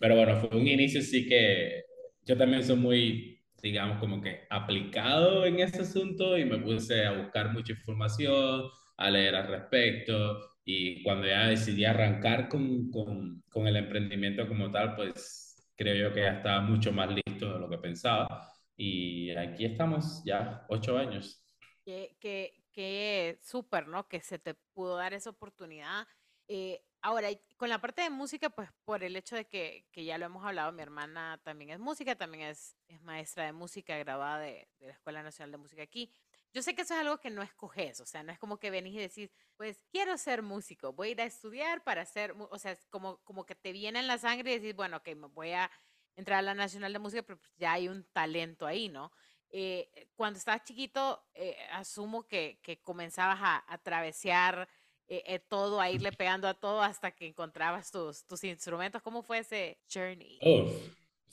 pero 0.00 0.16
bueno, 0.16 0.36
fue 0.36 0.58
un 0.58 0.66
inicio 0.66 1.02
sí 1.02 1.26
que 1.26 1.84
yo 2.24 2.36
también 2.36 2.62
soy 2.62 2.76
muy, 2.76 3.39
digamos, 3.62 3.98
como 3.98 4.20
que 4.20 4.46
aplicado 4.50 5.44
en 5.46 5.60
ese 5.60 5.82
asunto 5.82 6.36
y 6.38 6.44
me 6.44 6.58
puse 6.58 7.06
a 7.06 7.12
buscar 7.12 7.52
mucha 7.52 7.72
información, 7.72 8.64
a 8.96 9.10
leer 9.10 9.34
al 9.34 9.48
respecto 9.48 10.56
y 10.64 11.02
cuando 11.02 11.26
ya 11.26 11.46
decidí 11.48 11.84
arrancar 11.84 12.48
con, 12.48 12.90
con, 12.90 13.42
con 13.50 13.66
el 13.66 13.76
emprendimiento 13.76 14.46
como 14.46 14.70
tal, 14.70 14.94
pues 14.96 15.70
creo 15.76 16.08
yo 16.08 16.14
que 16.14 16.20
ya 16.20 16.32
estaba 16.34 16.60
mucho 16.60 16.92
más 16.92 17.08
listo 17.10 17.54
de 17.54 17.58
lo 17.60 17.68
que 17.68 17.78
pensaba 17.78 18.48
y 18.76 19.30
aquí 19.36 19.64
estamos 19.64 20.22
ya 20.24 20.64
ocho 20.68 20.98
años. 20.98 21.42
Que, 21.84 22.16
que, 22.20 22.64
qué 22.72 23.38
súper, 23.42 23.88
¿no? 23.88 24.08
Que 24.08 24.20
se 24.20 24.38
te 24.38 24.54
pudo 24.74 24.96
dar 24.96 25.14
esa 25.14 25.30
oportunidad. 25.30 26.06
Eh, 26.48 26.82
ahora, 27.02 27.28
con 27.56 27.68
la 27.68 27.80
parte 27.80 28.02
de 28.02 28.10
música, 28.10 28.50
pues 28.50 28.70
por 28.84 29.02
el 29.02 29.16
hecho 29.16 29.36
de 29.36 29.46
que, 29.46 29.86
que, 29.92 30.04
ya 30.04 30.18
lo 30.18 30.26
hemos 30.26 30.44
hablado, 30.44 30.72
mi 30.72 30.82
hermana 30.82 31.40
también 31.42 31.70
es 31.70 31.78
música, 31.78 32.16
también 32.16 32.48
es, 32.48 32.76
es 32.88 33.00
maestra 33.02 33.44
de 33.44 33.52
música 33.52 33.96
graduada 33.98 34.38
de, 34.40 34.68
de, 34.78 34.86
la 34.86 34.92
Escuela 34.92 35.22
Nacional 35.22 35.52
de 35.52 35.58
Música 35.58 35.82
aquí. 35.82 36.12
Yo 36.52 36.62
sé 36.62 36.74
que 36.74 36.82
eso 36.82 36.94
es 36.94 37.00
algo 37.00 37.18
que 37.18 37.30
no 37.30 37.42
escoges, 37.42 38.00
o 38.00 38.06
sea, 38.06 38.22
no 38.22 38.32
es 38.32 38.38
como 38.38 38.58
que 38.58 38.70
venís 38.70 38.94
y 38.94 38.98
decís, 38.98 39.30
pues 39.56 39.80
quiero 39.90 40.16
ser 40.18 40.42
músico, 40.42 40.92
voy 40.92 41.08
a 41.08 41.10
ir 41.12 41.20
a 41.20 41.24
estudiar 41.24 41.84
para 41.84 42.04
ser, 42.04 42.34
o 42.36 42.58
sea, 42.58 42.72
es 42.72 42.86
como, 42.88 43.18
como 43.18 43.46
que 43.46 43.54
te 43.54 43.72
viene 43.72 44.00
en 44.00 44.06
la 44.06 44.18
sangre 44.18 44.52
y 44.52 44.58
decís, 44.58 44.74
bueno, 44.74 45.02
que 45.02 45.14
me 45.14 45.28
voy 45.28 45.52
a 45.52 45.70
entrar 46.16 46.40
a 46.40 46.42
la 46.42 46.54
Nacional 46.54 46.92
de 46.92 46.98
Música, 46.98 47.22
pero 47.22 47.38
pues, 47.38 47.52
ya 47.56 47.72
hay 47.72 47.88
un 47.88 48.04
talento 48.12 48.66
ahí, 48.66 48.88
¿no? 48.88 49.12
Eh, 49.52 50.08
cuando 50.14 50.38
estabas 50.38 50.64
chiquito, 50.64 51.24
eh, 51.34 51.56
asumo 51.72 52.26
que, 52.26 52.60
que, 52.62 52.80
comenzabas 52.80 53.38
a, 53.40 53.64
a 53.66 53.78
travesear 53.78 54.68
eh, 55.10 55.40
todo, 55.48 55.80
a 55.80 55.90
irle 55.90 56.12
pegando 56.12 56.46
a 56.46 56.54
todo 56.54 56.82
hasta 56.82 57.10
que 57.10 57.26
encontrabas 57.26 57.90
tus, 57.90 58.24
tus 58.26 58.44
instrumentos. 58.44 59.02
¿Cómo 59.02 59.22
fue 59.22 59.38
ese 59.38 59.78
journey? 59.92 60.38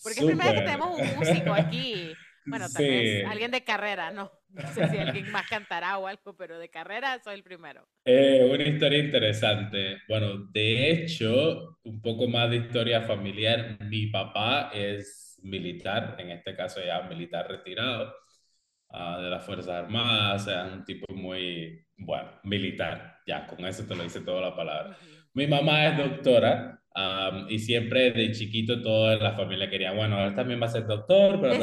Porque 0.04 0.20
es 0.20 0.26
primero 0.26 0.52
que 0.52 0.62
tenemos 0.62 1.00
un 1.00 1.16
músico 1.18 1.54
aquí. 1.54 2.14
Bueno, 2.50 2.68
tal 2.74 2.82
vez 2.82 3.26
alguien 3.26 3.52
de 3.52 3.66
carrera, 3.66 4.10
no. 4.10 4.32
No 4.54 4.74
sé 4.74 4.88
si 4.88 4.98
alguien 4.98 5.30
más 5.32 5.46
cantará 5.50 5.98
o 5.98 6.08
algo, 6.08 6.34
pero 6.38 6.58
de 6.58 6.70
carrera 6.70 7.20
soy 7.22 7.36
el 7.36 7.44
primero. 7.44 7.86
Eh, 8.06 8.50
una 8.50 8.64
historia 8.64 9.00
interesante. 9.00 9.98
Bueno, 10.08 10.46
de 10.54 10.92
hecho, 10.92 11.78
un 11.84 12.02
poco 12.02 12.26
más 12.30 12.50
de 12.50 12.56
historia 12.56 13.02
familiar. 13.02 13.78
Mi 13.82 14.08
papá 14.08 14.72
es 14.74 15.38
militar, 15.44 16.16
en 16.20 16.32
este 16.32 16.56
caso 16.56 16.80
ya 16.82 17.02
militar 17.02 17.50
retirado 17.50 18.14
uh, 18.92 19.22
de 19.22 19.30
las 19.30 19.46
Fuerzas 19.46 19.84
Armadas, 19.84 20.44
o 20.44 20.46
sea, 20.46 20.64
un 20.74 20.86
tipo 20.86 21.14
muy, 21.14 21.86
bueno, 21.98 22.32
militar. 22.44 23.17
Ya, 23.28 23.46
con 23.46 23.66
eso 23.66 23.84
te 23.84 23.96
lo 23.96 24.04
dice 24.04 24.22
toda 24.22 24.42
la 24.42 24.56
palabra. 24.56 24.98
Mi 25.34 25.46
mamá 25.48 25.86
es 25.88 25.98
doctora 25.98 26.82
y 27.50 27.60
siempre 27.60 28.12
de 28.12 28.32
chiquito 28.32 28.82
toda 28.82 29.18
la 29.18 29.34
familia 29.34 29.70
quería, 29.70 29.92
bueno, 29.92 30.26
él 30.26 30.34
también 30.34 30.60
va 30.60 30.66
a 30.66 30.70
ser 30.70 30.88
doctor, 30.88 31.40
pero 31.40 31.54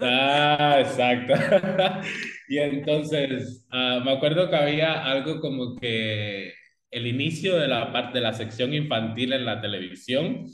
Ah, 0.00 0.76
exacto. 0.78 1.34
y 2.48 2.58
entonces, 2.58 3.66
uh, 3.72 4.02
me 4.02 4.12
acuerdo 4.12 4.48
que 4.48 4.56
había 4.56 5.04
algo 5.04 5.40
como 5.40 5.76
que 5.76 6.52
el 6.90 7.06
inicio 7.06 7.58
de 7.58 7.68
la 7.68 7.92
parte 7.92 8.18
de 8.18 8.24
la 8.24 8.32
sección 8.32 8.72
infantil 8.72 9.32
en 9.32 9.44
la 9.44 9.60
televisión, 9.60 10.46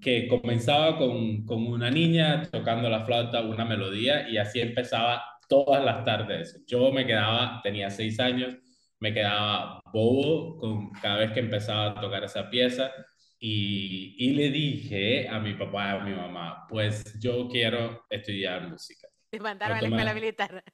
que 0.00 0.28
comenzaba 0.28 0.96
con, 0.96 1.44
con 1.44 1.66
una 1.66 1.90
niña 1.90 2.42
tocando 2.50 2.88
la 2.88 3.04
flauta, 3.04 3.42
una 3.42 3.64
melodía, 3.64 4.28
y 4.28 4.38
así 4.38 4.60
empezaba 4.60 5.22
todas 5.54 5.84
las 5.84 6.04
tardes. 6.04 6.64
Yo 6.66 6.90
me 6.90 7.06
quedaba, 7.06 7.60
tenía 7.62 7.88
seis 7.90 8.18
años, 8.18 8.56
me 8.98 9.12
quedaba 9.12 9.80
bobo 9.92 10.56
con 10.58 10.90
cada 10.92 11.18
vez 11.18 11.30
que 11.32 11.40
empezaba 11.40 11.90
a 11.90 12.00
tocar 12.00 12.24
esa 12.24 12.50
pieza 12.50 12.90
y, 13.38 14.16
y 14.18 14.32
le 14.32 14.50
dije 14.50 15.28
a 15.28 15.38
mi 15.38 15.54
papá 15.54 15.86
y 15.86 16.00
a 16.00 16.04
mi 16.04 16.12
mamá, 16.12 16.66
pues 16.68 17.20
yo 17.20 17.48
quiero 17.48 18.04
estudiar 18.10 18.68
música. 18.68 19.06
Te 19.30 19.38
mandaron 19.38 19.78
a 19.78 19.82
la 19.82 19.88
escuela 19.88 20.14
militar. 20.14 20.64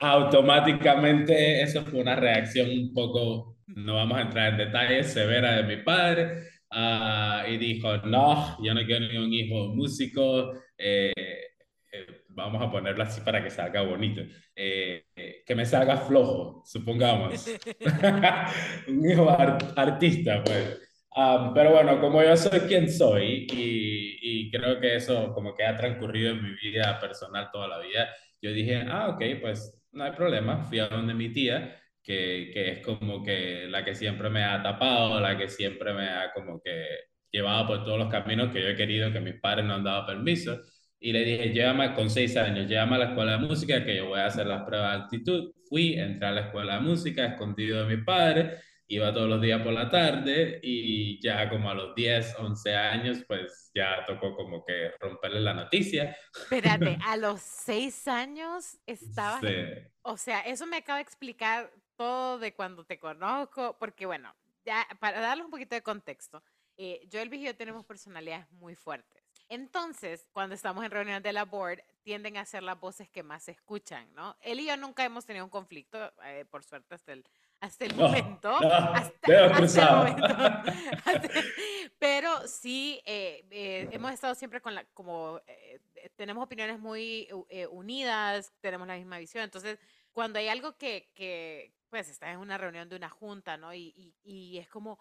Automáticamente 0.00 1.62
eso 1.62 1.84
fue 1.84 2.00
una 2.00 2.16
reacción 2.16 2.70
un 2.70 2.92
poco, 2.92 3.58
no 3.66 3.94
vamos 3.94 4.18
a 4.18 4.22
entrar 4.22 4.52
en 4.52 4.58
detalles, 4.58 5.12
severa 5.12 5.56
de 5.56 5.76
mi 5.76 5.82
padre. 5.82 6.56
Uh, 6.68 7.48
y 7.48 7.58
dijo, 7.58 7.96
no, 7.98 8.56
yo 8.62 8.74
no 8.74 8.84
quiero 8.84 9.06
ni 9.06 9.16
un 9.16 9.32
hijo 9.32 9.68
músico, 9.68 10.52
eh, 10.76 11.12
vamos 12.36 12.62
a 12.62 12.70
ponerlo 12.70 13.02
así 13.02 13.22
para 13.22 13.42
que 13.42 13.50
salga 13.50 13.80
bonito, 13.80 14.20
eh, 14.54 15.06
eh, 15.16 15.42
que 15.44 15.54
me 15.54 15.64
salga 15.64 15.96
flojo, 15.96 16.62
supongamos. 16.66 17.46
un 18.88 19.10
hijo 19.10 19.28
artista, 19.74 20.44
pues. 20.44 20.82
Um, 21.16 21.54
pero 21.54 21.70
bueno, 21.70 21.98
como 21.98 22.22
yo 22.22 22.36
soy 22.36 22.60
quien 22.60 22.90
soy 22.92 23.46
y, 23.50 24.18
y, 24.20 24.50
creo 24.50 24.78
que 24.78 24.96
eso 24.96 25.32
como 25.32 25.54
que 25.54 25.64
ha 25.64 25.74
transcurrido 25.74 26.32
en 26.32 26.42
mi 26.42 26.54
vida 26.56 27.00
personal 27.00 27.48
toda 27.50 27.68
la 27.68 27.78
vida, 27.78 28.14
yo 28.42 28.52
dije, 28.52 28.84
ah, 28.86 29.08
ok, 29.08 29.22
pues 29.40 29.82
no 29.92 30.04
hay 30.04 30.12
problema. 30.12 30.62
Fui 30.64 30.78
a 30.78 30.88
donde 30.88 31.14
mi 31.14 31.32
tía, 31.32 31.80
que, 32.02 32.50
que 32.52 32.70
es 32.70 32.78
como 32.80 33.22
que 33.22 33.66
la 33.66 33.82
que 33.82 33.94
siempre 33.94 34.28
me 34.28 34.44
ha 34.44 34.62
tapado, 34.62 35.18
la 35.18 35.38
que 35.38 35.48
siempre 35.48 35.94
me 35.94 36.06
ha 36.06 36.32
como 36.34 36.60
que 36.60 36.84
llevado 37.32 37.66
por 37.66 37.84
todos 37.84 37.98
los 37.98 38.10
caminos 38.10 38.52
que 38.52 38.60
yo 38.60 38.68
he 38.68 38.76
querido, 38.76 39.10
que 39.10 39.20
mis 39.20 39.40
padres 39.40 39.64
no 39.64 39.74
han 39.74 39.84
dado 39.84 40.06
permiso 40.06 40.60
y 41.06 41.12
le 41.12 41.24
dije, 41.24 41.52
llévame 41.52 41.94
con 41.94 42.10
seis 42.10 42.36
años, 42.36 42.66
llévame 42.66 42.96
a 42.96 42.98
la 42.98 43.04
escuela 43.10 43.38
de 43.38 43.46
música 43.46 43.84
que 43.84 43.94
yo 43.94 44.08
voy 44.08 44.18
a 44.18 44.26
hacer 44.26 44.44
las 44.44 44.64
pruebas 44.64 44.90
de 44.90 45.04
actitud. 45.04 45.52
Fui, 45.68 45.94
entré 45.94 46.26
a 46.26 46.32
la 46.32 46.40
escuela 46.40 46.74
de 46.74 46.80
música 46.80 47.26
escondido 47.26 47.86
de 47.86 47.96
mi 47.96 48.02
padre, 48.02 48.58
iba 48.88 49.14
todos 49.14 49.28
los 49.28 49.40
días 49.40 49.62
por 49.62 49.72
la 49.72 49.88
tarde 49.88 50.58
y 50.64 51.22
ya 51.22 51.48
como 51.48 51.70
a 51.70 51.74
los 51.74 51.94
10, 51.94 52.40
11 52.40 52.74
años, 52.74 53.18
pues 53.28 53.70
ya 53.72 54.04
tocó 54.04 54.34
como 54.34 54.64
que 54.64 54.94
romperle 54.98 55.42
la 55.42 55.54
noticia. 55.54 56.16
Espérate, 56.34 56.98
a 57.06 57.16
los 57.16 57.40
seis 57.40 58.08
años 58.08 58.76
estaba... 58.84 59.38
Sí. 59.38 59.46
O 60.02 60.16
sea, 60.16 60.40
eso 60.40 60.66
me 60.66 60.78
acaba 60.78 60.96
de 60.96 61.04
explicar 61.04 61.70
todo 61.94 62.40
de 62.40 62.52
cuando 62.52 62.84
te 62.84 62.98
conozco, 62.98 63.76
porque 63.78 64.06
bueno, 64.06 64.34
ya 64.64 64.84
para 64.98 65.20
darle 65.20 65.44
un 65.44 65.52
poquito 65.52 65.76
de 65.76 65.82
contexto, 65.82 66.42
eh, 66.76 67.06
yo 67.08 67.20
y 67.20 67.22
el 67.22 67.28
Vigio 67.28 67.54
tenemos 67.54 67.86
personalidades 67.86 68.50
muy 68.50 68.74
fuertes. 68.74 69.25
Entonces, 69.48 70.28
cuando 70.32 70.54
estamos 70.54 70.84
en 70.84 70.90
reuniones 70.90 71.22
de 71.22 71.32
la 71.32 71.44
board, 71.44 71.80
tienden 72.02 72.36
a 72.36 72.44
ser 72.44 72.62
las 72.62 72.78
voces 72.78 73.08
que 73.08 73.22
más 73.22 73.44
se 73.44 73.52
escuchan, 73.52 74.12
¿no? 74.14 74.36
Él 74.40 74.60
y 74.60 74.66
yo 74.66 74.76
nunca 74.76 75.04
hemos 75.04 75.24
tenido 75.24 75.44
un 75.44 75.50
conflicto, 75.50 76.12
eh, 76.24 76.44
por 76.50 76.64
suerte, 76.64 76.94
hasta 76.94 77.12
el, 77.12 77.24
hasta 77.60 77.84
el 77.84 77.94
momento. 77.94 78.50
hasta, 78.50 79.12
el 79.26 79.96
momento. 79.96 80.26
pero 81.98 82.46
sí, 82.48 83.00
eh, 83.04 83.44
eh, 83.50 83.88
hemos 83.92 84.12
estado 84.12 84.34
siempre 84.34 84.60
con 84.60 84.74
la, 84.74 84.84
como, 84.94 85.40
tenemos 86.16 86.44
opiniones 86.44 86.80
muy 86.80 87.28
unidas, 87.70 88.52
tenemos 88.60 88.88
la 88.88 88.96
misma 88.96 89.18
visión. 89.18 89.44
Entonces, 89.44 89.78
cuando 90.12 90.40
hay 90.40 90.48
algo 90.48 90.76
que, 90.76 91.10
que 91.14 91.72
pues, 91.88 92.08
estás 92.08 92.30
en 92.30 92.38
una 92.38 92.58
reunión 92.58 92.88
de 92.88 92.96
una 92.96 93.10
junta, 93.10 93.56
¿no? 93.56 93.72
Y, 93.72 93.92
y, 93.96 94.14
y 94.24 94.58
es 94.58 94.68
como 94.68 94.98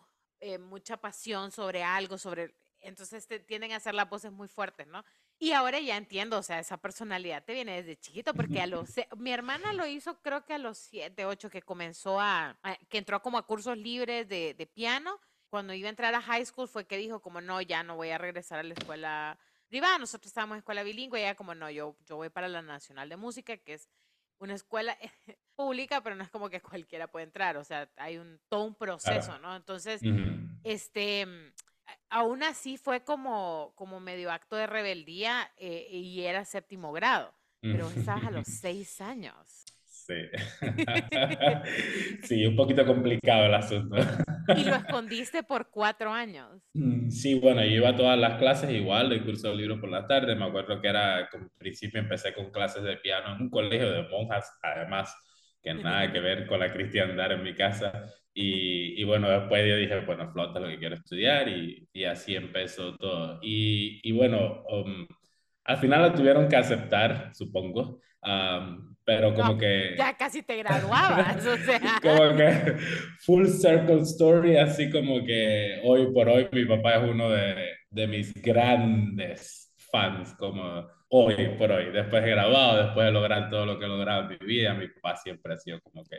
mucha 0.59 0.97
pasión 0.97 1.51
sobre 1.51 1.83
algo, 1.83 2.19
sobre 2.19 2.53
entonces 2.85 3.27
te, 3.27 3.39
tienden 3.39 3.71
a 3.71 3.77
hacer 3.77 3.93
las 3.93 4.09
voces 4.09 4.31
muy 4.31 4.47
fuertes, 4.47 4.87
¿no? 4.87 5.03
Y 5.37 5.51
ahora 5.51 5.79
ya 5.79 5.97
entiendo, 5.97 6.37
o 6.37 6.43
sea, 6.43 6.59
esa 6.59 6.77
personalidad 6.77 7.43
te 7.43 7.53
viene 7.53 7.81
desde 7.81 7.97
chiquito, 7.97 8.33
porque 8.33 8.61
a 8.61 8.67
los, 8.67 8.89
mi 9.17 9.31
hermana 9.31 9.73
lo 9.73 9.85
hizo 9.85 10.21
creo 10.21 10.45
que 10.45 10.53
a 10.53 10.57
los 10.57 10.77
7, 10.77 11.25
8, 11.25 11.49
que 11.49 11.61
comenzó 11.61 12.19
a, 12.19 12.57
que 12.89 12.97
entró 12.97 13.21
como 13.21 13.37
a 13.37 13.45
cursos 13.45 13.77
libres 13.77 14.27
de, 14.27 14.53
de, 14.53 14.65
piano. 14.65 15.19
Cuando 15.49 15.73
iba 15.73 15.87
a 15.87 15.89
entrar 15.89 16.13
a 16.13 16.21
high 16.21 16.45
school 16.45 16.67
fue 16.67 16.85
que 16.85 16.97
dijo 16.97 17.21
como, 17.21 17.41
no, 17.41 17.61
ya 17.61 17.83
no 17.83 17.95
voy 17.95 18.09
a 18.09 18.17
regresar 18.17 18.59
a 18.59 18.63
la 18.63 18.73
escuela 18.73 19.37
privada, 19.67 19.97
nosotros 19.97 20.27
estábamos 20.27 20.55
en 20.55 20.59
escuela 20.59 20.83
bilingüe, 20.83 21.19
y 21.19 21.23
ella 21.23 21.35
como, 21.35 21.55
no, 21.55 21.69
yo, 21.69 21.95
yo 22.05 22.17
voy 22.17 22.29
para 22.29 22.47
la 22.47 22.61
Nacional 22.61 23.09
de 23.09 23.17
Música, 23.17 23.57
que 23.57 23.73
es 23.73 23.89
una 24.37 24.53
escuela 24.53 24.97
pública, 25.55 26.01
pero 26.01 26.15
no 26.15 26.23
es 26.23 26.29
como 26.29 26.49
que 26.49 26.61
cualquiera 26.61 27.07
puede 27.07 27.25
entrar, 27.25 27.57
o 27.57 27.63
sea, 27.63 27.89
hay 27.97 28.17
un, 28.17 28.39
todo 28.49 28.63
un 28.63 28.75
proceso, 28.75 29.39
¿no? 29.39 29.55
Entonces, 29.55 30.01
este 30.63 31.53
aún 32.09 32.43
así 32.43 32.77
fue 32.77 33.03
como, 33.03 33.73
como 33.75 33.99
medio 33.99 34.31
acto 34.31 34.55
de 34.55 34.67
rebeldía 34.67 35.51
eh, 35.57 35.87
y 35.91 36.21
era 36.21 36.45
séptimo 36.45 36.91
grado, 36.91 37.33
pero 37.61 37.89
estabas 37.89 38.25
a 38.25 38.31
los 38.31 38.47
seis 38.47 39.01
años. 39.01 39.65
Sí. 40.05 40.13
sí, 42.23 42.45
un 42.45 42.55
poquito 42.55 42.85
complicado 42.85 43.45
el 43.45 43.55
asunto. 43.55 43.95
¿Y 44.55 44.63
lo 44.63 44.75
escondiste 44.75 45.41
por 45.41 45.71
cuatro 45.71 46.11
años? 46.11 46.61
Mm, 46.73 47.09
sí, 47.09 47.39
bueno, 47.39 47.63
yo 47.63 47.71
iba 47.71 47.89
a 47.89 47.95
todas 47.95 48.17
las 48.19 48.37
clases 48.37 48.69
igual, 48.69 49.11
el 49.11 49.25
curso 49.25 49.49
de 49.49 49.55
libro 49.55 49.79
por 49.79 49.89
la 49.89 50.05
tarde. 50.05 50.35
Me 50.35 50.45
acuerdo 50.45 50.79
que 50.79 50.87
era, 50.87 51.27
como 51.31 51.49
principio 51.57 51.99
empecé 51.99 52.33
con 52.33 52.51
clases 52.51 52.83
de 52.83 52.97
piano 52.97 53.35
en 53.35 53.41
un 53.43 53.49
colegio 53.49 53.91
de 53.91 54.07
monjas, 54.07 54.51
además, 54.61 55.15
que 55.63 55.73
nada 55.73 56.11
que 56.11 56.19
ver 56.19 56.45
con 56.45 56.59
la 56.59 56.71
cristiandad 56.71 57.31
en 57.31 57.43
mi 57.43 57.55
casa. 57.55 58.05
Y, 58.37 59.01
y, 59.01 59.03
bueno, 59.05 59.29
después 59.29 59.65
yo 59.65 59.77
dije, 59.77 59.97
bueno, 60.01 60.29
flota 60.29 60.59
lo 60.59 60.67
que 60.67 60.77
quiero 60.77 60.95
estudiar 60.95 61.47
y, 61.47 61.87
y 61.93 62.03
así 62.03 62.35
empezó 62.35 62.97
todo. 62.97 63.39
Y, 63.41 64.01
y 64.03 64.11
bueno, 64.11 64.61
um, 64.69 65.07
al 65.63 65.77
final 65.77 66.01
lo 66.01 66.13
tuvieron 66.13 66.49
que 66.49 66.57
aceptar, 66.57 67.31
supongo, 67.33 68.01
um, 68.21 68.93
pero 69.05 69.33
como 69.33 69.57
que... 69.57 69.95
Ya 69.97 70.17
casi 70.17 70.43
te 70.43 70.57
graduabas, 70.57 71.45
o 71.45 71.55
sea... 71.55 71.79
Como 72.01 72.35
que 72.35 72.75
full 73.19 73.45
circle 73.45 74.01
story, 74.01 74.57
así 74.57 74.89
como 74.89 75.23
que 75.23 75.79
hoy 75.85 76.11
por 76.11 76.27
hoy 76.27 76.49
mi 76.51 76.65
papá 76.65 76.95
es 76.95 77.09
uno 77.09 77.29
de, 77.29 77.69
de 77.89 78.07
mis 78.07 78.33
grandes 78.41 79.73
fans, 79.91 80.33
como 80.37 80.87
hoy 81.07 81.55
por 81.57 81.71
hoy, 81.71 81.91
después 81.91 82.21
de 82.21 82.31
graduado, 82.31 82.83
después 82.83 83.05
de 83.05 83.11
lograr 83.13 83.49
todo 83.49 83.65
lo 83.65 83.79
que 83.79 83.85
he 83.85 83.87
logrado 83.87 84.23
en 84.23 84.37
mi 84.39 84.45
vida, 84.45 84.73
mi 84.73 84.89
papá 84.89 85.15
siempre 85.15 85.53
ha 85.53 85.57
sido 85.57 85.79
como 85.81 86.03
que 86.03 86.17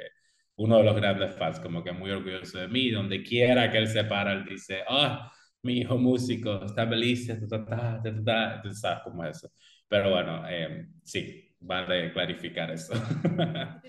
uno 0.56 0.78
de 0.78 0.84
los 0.84 0.96
grandes 0.96 1.34
fans, 1.36 1.60
como 1.60 1.84
que 1.84 1.92
muy 1.92 2.10
orgulloso 2.10 2.58
de 2.58 2.68
mí, 2.68 2.90
donde 2.90 3.22
quiera 3.22 3.70
que 3.70 3.78
él 3.78 3.88
se 3.88 4.04
para, 4.04 4.32
él 4.32 4.44
dice, 4.44 4.82
ah, 4.88 5.30
mi 5.62 5.78
hijo 5.78 5.98
músico, 5.98 6.64
está 6.64 6.86
feliz, 6.86 7.26
tú 7.26 8.72
sabes 8.74 9.00
cómo 9.04 9.24
es 9.24 9.36
eso. 9.36 9.52
Pero 9.88 10.10
bueno, 10.10 10.44
eh, 10.48 10.86
sí, 11.04 11.54
vale 11.60 12.12
clarificar 12.12 12.70
eso. 12.70 12.94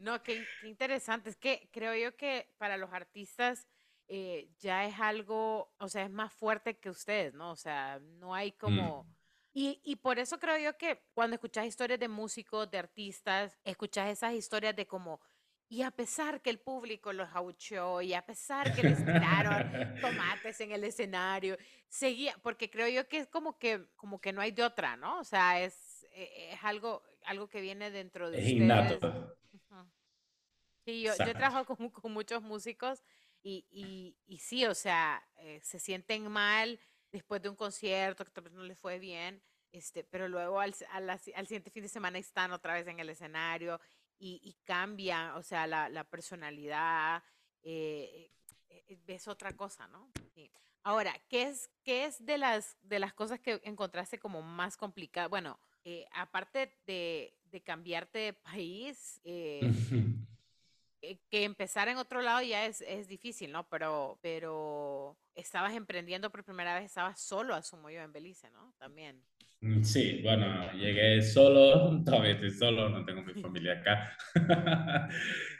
no, 0.00 0.22
qué, 0.22 0.44
interesante, 0.64 1.30
es 1.30 1.36
que 1.36 1.68
creo 1.72 1.94
yo 1.96 2.16
que 2.16 2.48
para 2.58 2.76
los 2.76 2.92
artistas 2.92 3.66
eh, 4.08 4.50
ya 4.58 4.86
es 4.86 5.00
algo, 5.00 5.72
o 5.78 5.88
sea, 5.88 6.04
es 6.04 6.10
más 6.10 6.32
fuerte 6.32 6.78
que 6.78 6.90
ustedes, 6.90 7.32
¿no? 7.34 7.52
O 7.52 7.56
sea, 7.56 8.00
no 8.18 8.34
hay 8.34 8.52
como... 8.52 9.04
Mm. 9.04 9.16
Y, 9.58 9.80
y, 9.84 9.96
por 9.96 10.18
eso 10.18 10.38
creo 10.38 10.58
yo 10.58 10.76
que 10.76 11.02
cuando 11.14 11.32
escuchas 11.32 11.64
historias 11.64 11.98
de 11.98 12.08
músicos, 12.08 12.70
de 12.70 12.76
artistas, 12.76 13.58
escuchas 13.64 14.10
esas 14.10 14.34
historias 14.34 14.76
de 14.76 14.86
como 14.86 15.18
Y 15.68 15.82
a 15.82 15.90
pesar 15.90 16.40
que 16.42 16.50
el 16.50 16.60
público 16.60 17.12
los 17.12 17.28
abucheó 17.34 18.00
y 18.00 18.14
a 18.14 18.24
pesar 18.24 18.72
que 18.72 18.84
les 18.84 19.04
tiraron 19.04 19.66
tomates 20.00 20.60
en 20.60 20.70
el 20.70 20.84
escenario, 20.84 21.56
seguía, 21.88 22.36
porque 22.42 22.70
creo 22.70 22.86
yo 22.88 23.08
que 23.08 23.18
es 23.18 23.26
como 23.26 23.58
que, 23.58 23.84
como 23.96 24.20
que 24.20 24.32
no 24.32 24.40
hay 24.40 24.52
de 24.52 24.62
otra, 24.62 24.96
¿no? 24.96 25.18
O 25.18 25.24
sea, 25.24 25.60
es, 25.60 26.06
e, 26.12 26.52
es 26.52 26.62
algo, 26.62 27.02
algo 27.24 27.48
que 27.48 27.60
viene 27.60 27.90
dentro 27.90 28.30
de 28.30 28.38
Es 28.38 28.44
ustedes. 28.44 28.62
innato. 28.62 29.00
Sí, 30.84 31.02
yo, 31.02 31.12
yo 31.16 31.34
trabajado 31.34 31.64
con, 31.66 31.90
con 31.90 32.12
muchos 32.12 32.42
músicos 32.42 33.02
y, 33.42 33.66
y, 33.70 34.16
y 34.26 34.38
sí, 34.38 34.64
o 34.66 34.74
sea, 34.74 35.26
eh, 35.38 35.60
se 35.62 35.78
sienten 35.80 36.30
mal 36.30 36.78
después 37.10 37.42
de 37.42 37.48
un 37.48 37.56
concierto 37.56 38.24
que 38.24 38.30
tal 38.30 38.44
vez 38.44 38.52
no 38.52 38.62
les 38.62 38.78
fue 38.78 38.98
bien, 39.00 39.42
este, 39.72 40.04
pero 40.04 40.28
luego 40.28 40.60
al, 40.60 40.70
s- 40.70 40.86
a 40.92 41.00
la 41.00 41.18
si- 41.18 41.32
al 41.34 41.46
siguiente 41.48 41.70
fin 41.70 41.82
de 41.82 41.88
semana 41.88 42.18
están 42.18 42.52
otra 42.52 42.74
vez 42.74 42.86
en 42.86 43.00
el 43.00 43.08
escenario 43.10 43.80
y, 44.18 44.40
y 44.42 44.54
cambia, 44.64 45.36
o 45.36 45.42
sea, 45.42 45.66
la, 45.66 45.88
la 45.88 46.04
personalidad, 46.04 47.22
eh, 47.62 48.30
eh, 48.68 48.84
eh, 48.88 48.98
ves 49.06 49.28
otra 49.28 49.52
cosa, 49.56 49.86
¿no? 49.88 50.10
Sí. 50.34 50.50
Ahora, 50.82 51.14
¿qué 51.28 51.42
es, 51.42 51.70
qué 51.82 52.04
es 52.04 52.24
de 52.24 52.38
las, 52.38 52.76
de 52.82 52.98
las 52.98 53.12
cosas 53.12 53.40
que 53.40 53.60
encontraste 53.64 54.18
como 54.18 54.42
más 54.42 54.76
complicadas? 54.76 55.28
Bueno, 55.28 55.58
eh, 55.84 56.06
aparte 56.12 56.76
de, 56.86 57.36
de 57.50 57.60
cambiarte 57.60 58.18
de 58.18 58.32
país, 58.32 59.20
eh, 59.24 59.68
que 61.30 61.44
empezar 61.44 61.88
en 61.88 61.98
otro 61.98 62.22
lado 62.22 62.42
ya 62.42 62.66
es, 62.66 62.80
es 62.80 63.08
difícil, 63.08 63.52
¿no? 63.52 63.68
Pero, 63.68 64.18
pero 64.22 65.16
estabas 65.34 65.74
emprendiendo 65.74 66.30
por 66.30 66.44
primera 66.44 66.74
vez, 66.74 66.84
estabas 66.84 67.20
solo, 67.20 67.54
asumo 67.54 67.90
yo, 67.90 68.00
en 68.00 68.12
Belice, 68.12 68.50
¿no? 68.50 68.72
También. 68.78 69.22
Sí, 69.82 70.20
bueno, 70.22 70.70
llegué 70.74 71.22
solo, 71.22 72.02
todavía 72.04 72.32
estoy 72.32 72.50
solo, 72.50 72.88
no 72.88 73.04
tengo 73.04 73.22
mi 73.22 73.34
familia 73.34 73.74
acá. 73.80 74.16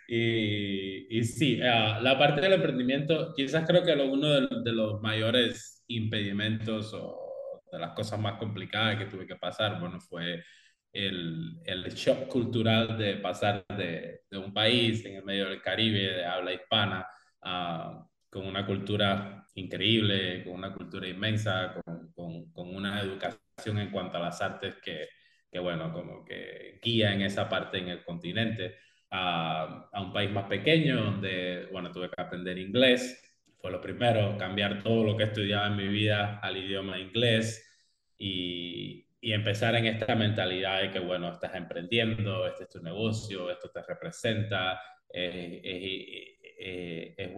Y, 0.09 1.19
y 1.19 1.25
sí, 1.25 1.61
ah, 1.63 1.99
la 2.01 2.17
parte 2.17 2.41
del 2.41 2.53
emprendimiento, 2.53 3.33
quizás 3.35 3.67
creo 3.67 3.83
que 3.83 3.97
lo, 3.97 4.07
uno 4.13 4.29
de, 4.29 4.49
de 4.63 4.73
los 4.73 5.03
mayores 5.03 5.83
impedimentos 5.89 6.93
o 6.95 7.19
de 7.73 7.79
las 7.81 7.91
cosas 7.93 8.21
más 8.21 8.39
complicadas 8.39 8.99
que 8.99 9.07
tuve 9.07 9.27
que 9.27 9.35
pasar, 9.35 9.81
bueno, 9.81 9.99
fue 10.01 10.45
el, 10.93 11.59
el 11.65 11.85
shock 11.93 12.29
cultural 12.29 12.97
de 12.97 13.17
pasar 13.17 13.65
de, 13.77 14.21
de 14.31 14.39
un 14.39 14.55
país 14.55 15.05
en 15.07 15.17
el 15.17 15.25
medio 15.25 15.49
del 15.49 15.61
Caribe, 15.61 15.99
de 16.19 16.25
habla 16.25 16.53
hispana, 16.53 17.05
a, 17.43 18.07
con 18.31 18.47
una 18.47 18.65
cultura 18.65 19.45
increíble, 19.57 20.45
con 20.45 20.55
una 20.55 20.73
cultura 20.73 21.09
inmensa, 21.09 21.75
con, 21.85 22.13
con, 22.13 22.53
con 22.53 22.77
una 22.77 23.01
educación 23.01 23.41
en 23.65 23.91
cuanto 23.91 24.19
a 24.19 24.21
las 24.21 24.43
artes 24.43 24.75
que, 24.83 25.09
que, 25.51 25.59
bueno, 25.59 25.91
como 25.93 26.25
que 26.25 26.79
guía 26.83 27.15
en 27.15 27.23
esa 27.23 27.49
parte 27.49 27.79
en 27.79 27.89
el 27.89 28.05
continente, 28.05 28.77
a, 29.11 29.89
a 29.93 30.03
un 30.03 30.13
país 30.13 30.31
más 30.31 30.45
pequeño 30.45 31.03
donde, 31.03 31.67
bueno, 31.73 31.91
tuve 31.91 32.11
que 32.11 32.21
aprender 32.21 32.59
inglés. 32.59 33.23
Fue 33.59 33.71
lo 33.71 33.81
primero, 33.81 34.37
cambiar 34.37 34.83
todo 34.83 35.05
lo 35.05 35.17
que 35.17 35.25
estudiaba 35.25 35.69
en 35.69 35.77
mi 35.77 35.89
vida 35.89 36.39
al 36.41 36.59
idioma 36.59 36.99
inglés 36.99 37.67
y, 38.19 39.09
y 39.21 39.33
empezar 39.33 39.75
en 39.75 39.87
esta 39.87 40.15
mentalidad 40.15 40.83
de 40.83 40.91
que, 40.91 41.01
bueno, 41.01 41.33
estás 41.33 41.55
emprendiendo, 41.55 42.47
este 42.47 42.65
es 42.65 42.69
tu 42.69 42.83
negocio, 42.83 43.51
esto 43.51 43.71
te 43.71 43.83
representa, 43.83 44.79
es 45.09 45.63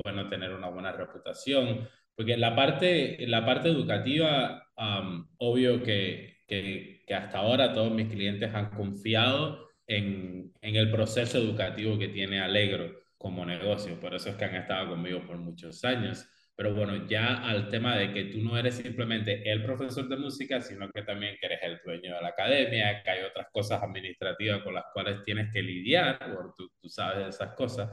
bueno 0.03 0.29
tener 0.29 0.53
una 0.53 0.69
buena 0.69 0.91
reputación, 0.93 1.89
porque 2.17 2.37
la 2.37 2.57
parte, 2.57 3.17
la 3.29 3.47
parte 3.47 3.69
educativa, 3.69 4.68
um, 4.79 5.27
obvio 5.39 5.83
que, 5.83 6.39
que, 6.47 7.05
hasta 7.15 7.39
ahora 7.39 7.75
todos 7.75 7.93
mis 7.93 8.09
clientes 8.09 8.55
han 8.55 8.71
confiado 8.71 9.69
en, 9.87 10.53
en 10.61 10.77
el 10.77 10.91
proceso 10.91 11.39
educativo 11.39 11.99
que 11.99 12.09
tiene 12.09 12.41
Alegro 12.41 12.93
como 13.17 13.45
negocio, 13.45 13.99
por 13.99 14.15
eso 14.15 14.31
es 14.31 14.37
que 14.37 14.45
han 14.45 14.55
estado 14.55 14.91
conmigo 14.91 15.27
por 15.27 15.37
muchos 15.39 15.85
años. 15.85 16.27
Pero 16.55 16.75
bueno, 16.75 17.07
ya 17.07 17.37
al 17.49 17.69
tema 17.69 17.97
de 17.97 18.13
que 18.13 18.25
tú 18.25 18.39
no 18.39 18.59
eres 18.59 18.75
simplemente 18.75 19.49
el 19.49 19.63
profesor 19.63 20.09
de 20.09 20.17
música, 20.17 20.61
sino 20.61 20.91
que 20.91 21.03
también 21.03 21.37
que 21.41 21.47
eres 21.47 21.61
el 21.63 21.79
dueño 21.85 22.17
de 22.17 22.21
la 22.21 22.29
academia, 22.31 23.01
que 23.01 23.11
hay 23.11 23.23
otras 23.23 23.47
cosas 23.53 23.81
administrativas 23.81 24.63
con 24.65 24.75
las 24.75 24.87
cuales 24.93 25.23
tienes 25.25 25.53
que 25.53 25.63
lidiar, 25.63 26.19
o 26.37 26.53
tú, 26.57 26.69
tú 26.81 26.89
sabes 26.89 27.29
esas 27.29 27.55
cosas, 27.55 27.89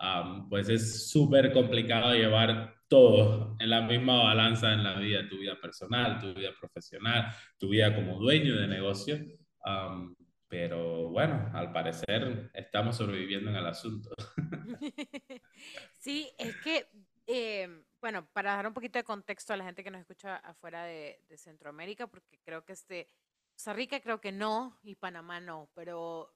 um, 0.00 0.48
pues 0.48 0.68
es 0.68 1.10
súper 1.10 1.52
complicado 1.52 2.14
llevar 2.14 2.74
todo 2.88 3.56
en 3.60 3.70
la 3.70 3.82
misma 3.82 4.22
balanza 4.22 4.72
en 4.72 4.82
la 4.82 4.98
vida, 4.98 5.28
tu 5.28 5.38
vida 5.38 5.60
personal, 5.60 6.18
tu 6.18 6.34
vida 6.34 6.50
profesional, 6.58 7.32
tu 7.58 7.68
vida 7.68 7.94
como 7.94 8.18
dueño 8.18 8.56
de 8.56 8.66
negocio. 8.66 9.16
Um, 9.64 10.14
pero 10.48 11.08
bueno, 11.10 11.50
al 11.54 11.72
parecer 11.72 12.50
estamos 12.54 12.96
sobreviviendo 12.96 13.50
en 13.50 13.56
el 13.56 13.66
asunto. 13.66 14.10
sí, 15.96 16.28
es 16.36 16.56
que 16.56 16.88
eh, 17.26 17.68
bueno, 18.00 18.26
para 18.32 18.56
dar 18.56 18.66
un 18.66 18.74
poquito 18.74 18.98
de 18.98 19.04
contexto 19.04 19.52
a 19.52 19.56
la 19.56 19.64
gente 19.64 19.84
que 19.84 19.90
nos 19.92 20.00
escucha 20.00 20.36
afuera 20.38 20.84
de, 20.84 21.22
de 21.28 21.38
Centroamérica, 21.38 22.08
porque 22.08 22.40
creo 22.44 22.64
que 22.64 22.72
este, 22.72 23.08
Costa 23.52 23.72
Rica 23.74 24.00
creo 24.00 24.20
que 24.20 24.32
no 24.32 24.80
y 24.82 24.94
Panamá 24.94 25.38
no, 25.38 25.70
pero 25.74 26.34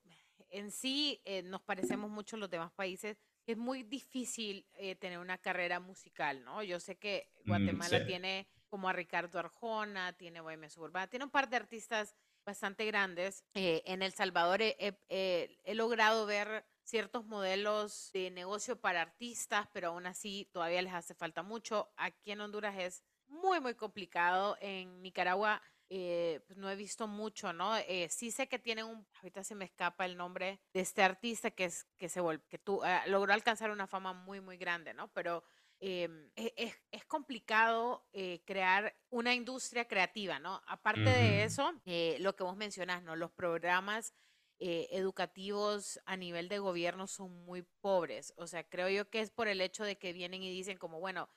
en 0.50 0.70
sí 0.70 1.20
eh, 1.24 1.42
nos 1.42 1.62
parecemos 1.62 2.10
mucho 2.10 2.36
los 2.36 2.50
demás 2.50 2.70
países. 2.72 3.16
Es 3.46 3.56
muy 3.56 3.82
difícil 3.82 4.66
eh, 4.74 4.94
tener 4.96 5.18
una 5.18 5.38
carrera 5.38 5.80
musical, 5.80 6.44
¿no? 6.44 6.62
Yo 6.62 6.80
sé 6.80 6.96
que 6.96 7.30
Guatemala 7.44 7.98
mm, 7.98 8.00
sí. 8.00 8.06
tiene 8.06 8.48
como 8.68 8.88
a 8.88 8.92
Ricardo 8.92 9.38
Arjona, 9.38 10.14
tiene 10.14 10.40
Bohemia 10.40 10.70
Suburbana, 10.70 11.08
tiene 11.08 11.26
un 11.26 11.30
par 11.30 11.48
de 11.48 11.56
artistas 11.56 12.14
bastante 12.44 12.84
grandes. 12.86 13.44
Eh, 13.54 13.82
en 13.86 14.02
El 14.02 14.12
Salvador 14.12 14.62
he, 14.62 14.76
he, 14.78 15.58
he, 15.64 15.74
logrado 15.74 16.26
ver 16.26 16.66
ciertos 16.82 17.24
modelos 17.24 18.10
de 18.12 18.30
negocio 18.30 18.80
para 18.80 19.02
artistas, 19.02 19.68
pero 19.72 19.88
aún 19.88 20.06
así 20.06 20.48
todavía 20.52 20.82
les 20.82 20.92
hace 20.92 21.14
falta 21.14 21.42
mucho. 21.42 21.92
Aquí 21.96 22.32
en 22.32 22.40
Honduras 22.40 22.76
es 22.78 23.04
muy, 23.28 23.60
muy 23.60 23.74
complicado. 23.74 24.56
En 24.60 25.02
Nicaragua 25.02 25.62
eh, 25.96 26.40
pues 26.48 26.58
no 26.58 26.68
he 26.68 26.74
visto 26.74 27.06
mucho, 27.06 27.52
¿no? 27.52 27.76
Eh, 27.76 28.08
sí 28.10 28.32
sé 28.32 28.48
que 28.48 28.58
tienen 28.58 28.86
un, 28.86 29.06
ahorita 29.14 29.44
se 29.44 29.54
me 29.54 29.64
escapa 29.64 30.04
el 30.04 30.16
nombre 30.16 30.60
de 30.72 30.80
este 30.80 31.04
artista 31.04 31.52
que 31.52 31.66
es 31.66 31.86
que 31.98 32.08
se 32.08 32.20
vol, 32.20 32.42
que 32.48 32.58
tú, 32.58 32.82
eh, 32.84 33.00
logró 33.06 33.32
alcanzar 33.32 33.70
una 33.70 33.86
fama 33.86 34.12
muy, 34.12 34.40
muy 34.40 34.56
grande, 34.56 34.92
¿no? 34.92 35.06
Pero 35.12 35.44
eh, 35.78 36.08
es, 36.34 36.74
es, 36.90 37.04
complicado 37.04 38.08
eh, 38.12 38.42
crear 38.44 38.96
una 39.10 39.34
industria 39.34 39.86
creativa, 39.86 40.40
¿no? 40.40 40.62
Aparte 40.66 41.02
uh 41.02 41.04
-huh. 41.04 41.12
de 41.14 41.44
eso, 41.44 41.72
eh, 41.84 42.16
lo 42.18 42.34
que 42.34 42.42
vos 42.42 42.56
mencionás, 42.56 43.04
¿no? 43.04 43.14
Los 43.14 43.30
programas 43.30 44.14
eh, 44.58 44.88
educativos 44.92 46.00
a 46.06 46.16
nivel 46.16 46.48
de 46.48 46.58
gobierno 46.58 47.06
son 47.06 47.44
muy 47.44 47.62
pobres. 47.80 48.32
O 48.36 48.46
sea, 48.46 48.64
creo 48.64 48.88
yo 48.88 49.10
que 49.10 49.20
es 49.20 49.30
por 49.30 49.46
el 49.46 49.60
hecho 49.60 49.84
de 49.84 49.96
que 49.96 50.12
vienen 50.12 50.42
y 50.42 50.50
dicen 50.50 50.78
como, 50.78 51.00
bueno, 51.00 51.28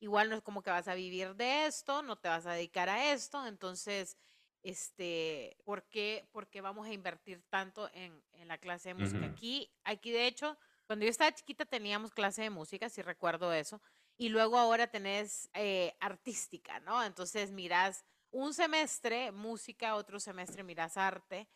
igual 0.00 0.28
no 0.28 0.36
es 0.36 0.42
como 0.42 0.62
que 0.62 0.70
vas 0.70 0.88
a 0.88 0.94
vivir 0.94 1.34
de 1.36 1.66
esto, 1.66 2.02
no 2.02 2.16
te 2.16 2.28
vas 2.28 2.46
a 2.46 2.52
dedicar 2.52 2.88
a 2.88 3.12
esto, 3.12 3.46
entonces, 3.46 4.16
este, 4.62 5.56
¿por 5.64 5.84
qué, 5.88 6.28
por 6.32 6.48
qué 6.48 6.60
vamos 6.60 6.86
a 6.86 6.92
invertir 6.92 7.42
tanto 7.50 7.90
en, 7.92 8.22
en 8.32 8.48
la 8.48 8.58
clase 8.58 8.90
de 8.90 8.94
música? 8.94 9.18
Uh 9.18 9.22
-huh. 9.22 9.32
Aquí, 9.32 9.70
aquí 9.84 10.10
de 10.10 10.26
hecho, 10.26 10.56
cuando 10.86 11.04
yo 11.04 11.10
estaba 11.10 11.32
chiquita 11.34 11.64
teníamos 11.64 12.12
clase 12.12 12.42
de 12.42 12.50
música, 12.50 12.88
si 12.88 13.02
recuerdo 13.02 13.52
eso, 13.52 13.80
y 14.16 14.28
luego 14.28 14.58
ahora 14.58 14.86
tenés 14.86 15.50
eh, 15.54 15.96
artística, 16.00 16.80
¿no? 16.80 17.02
Entonces 17.02 17.50
miras 17.50 18.04
un 18.30 18.52
semestre 18.52 19.32
música, 19.32 19.96
otro 19.96 20.20
semestre 20.20 20.62
miras 20.62 20.96
arte, 20.96 21.48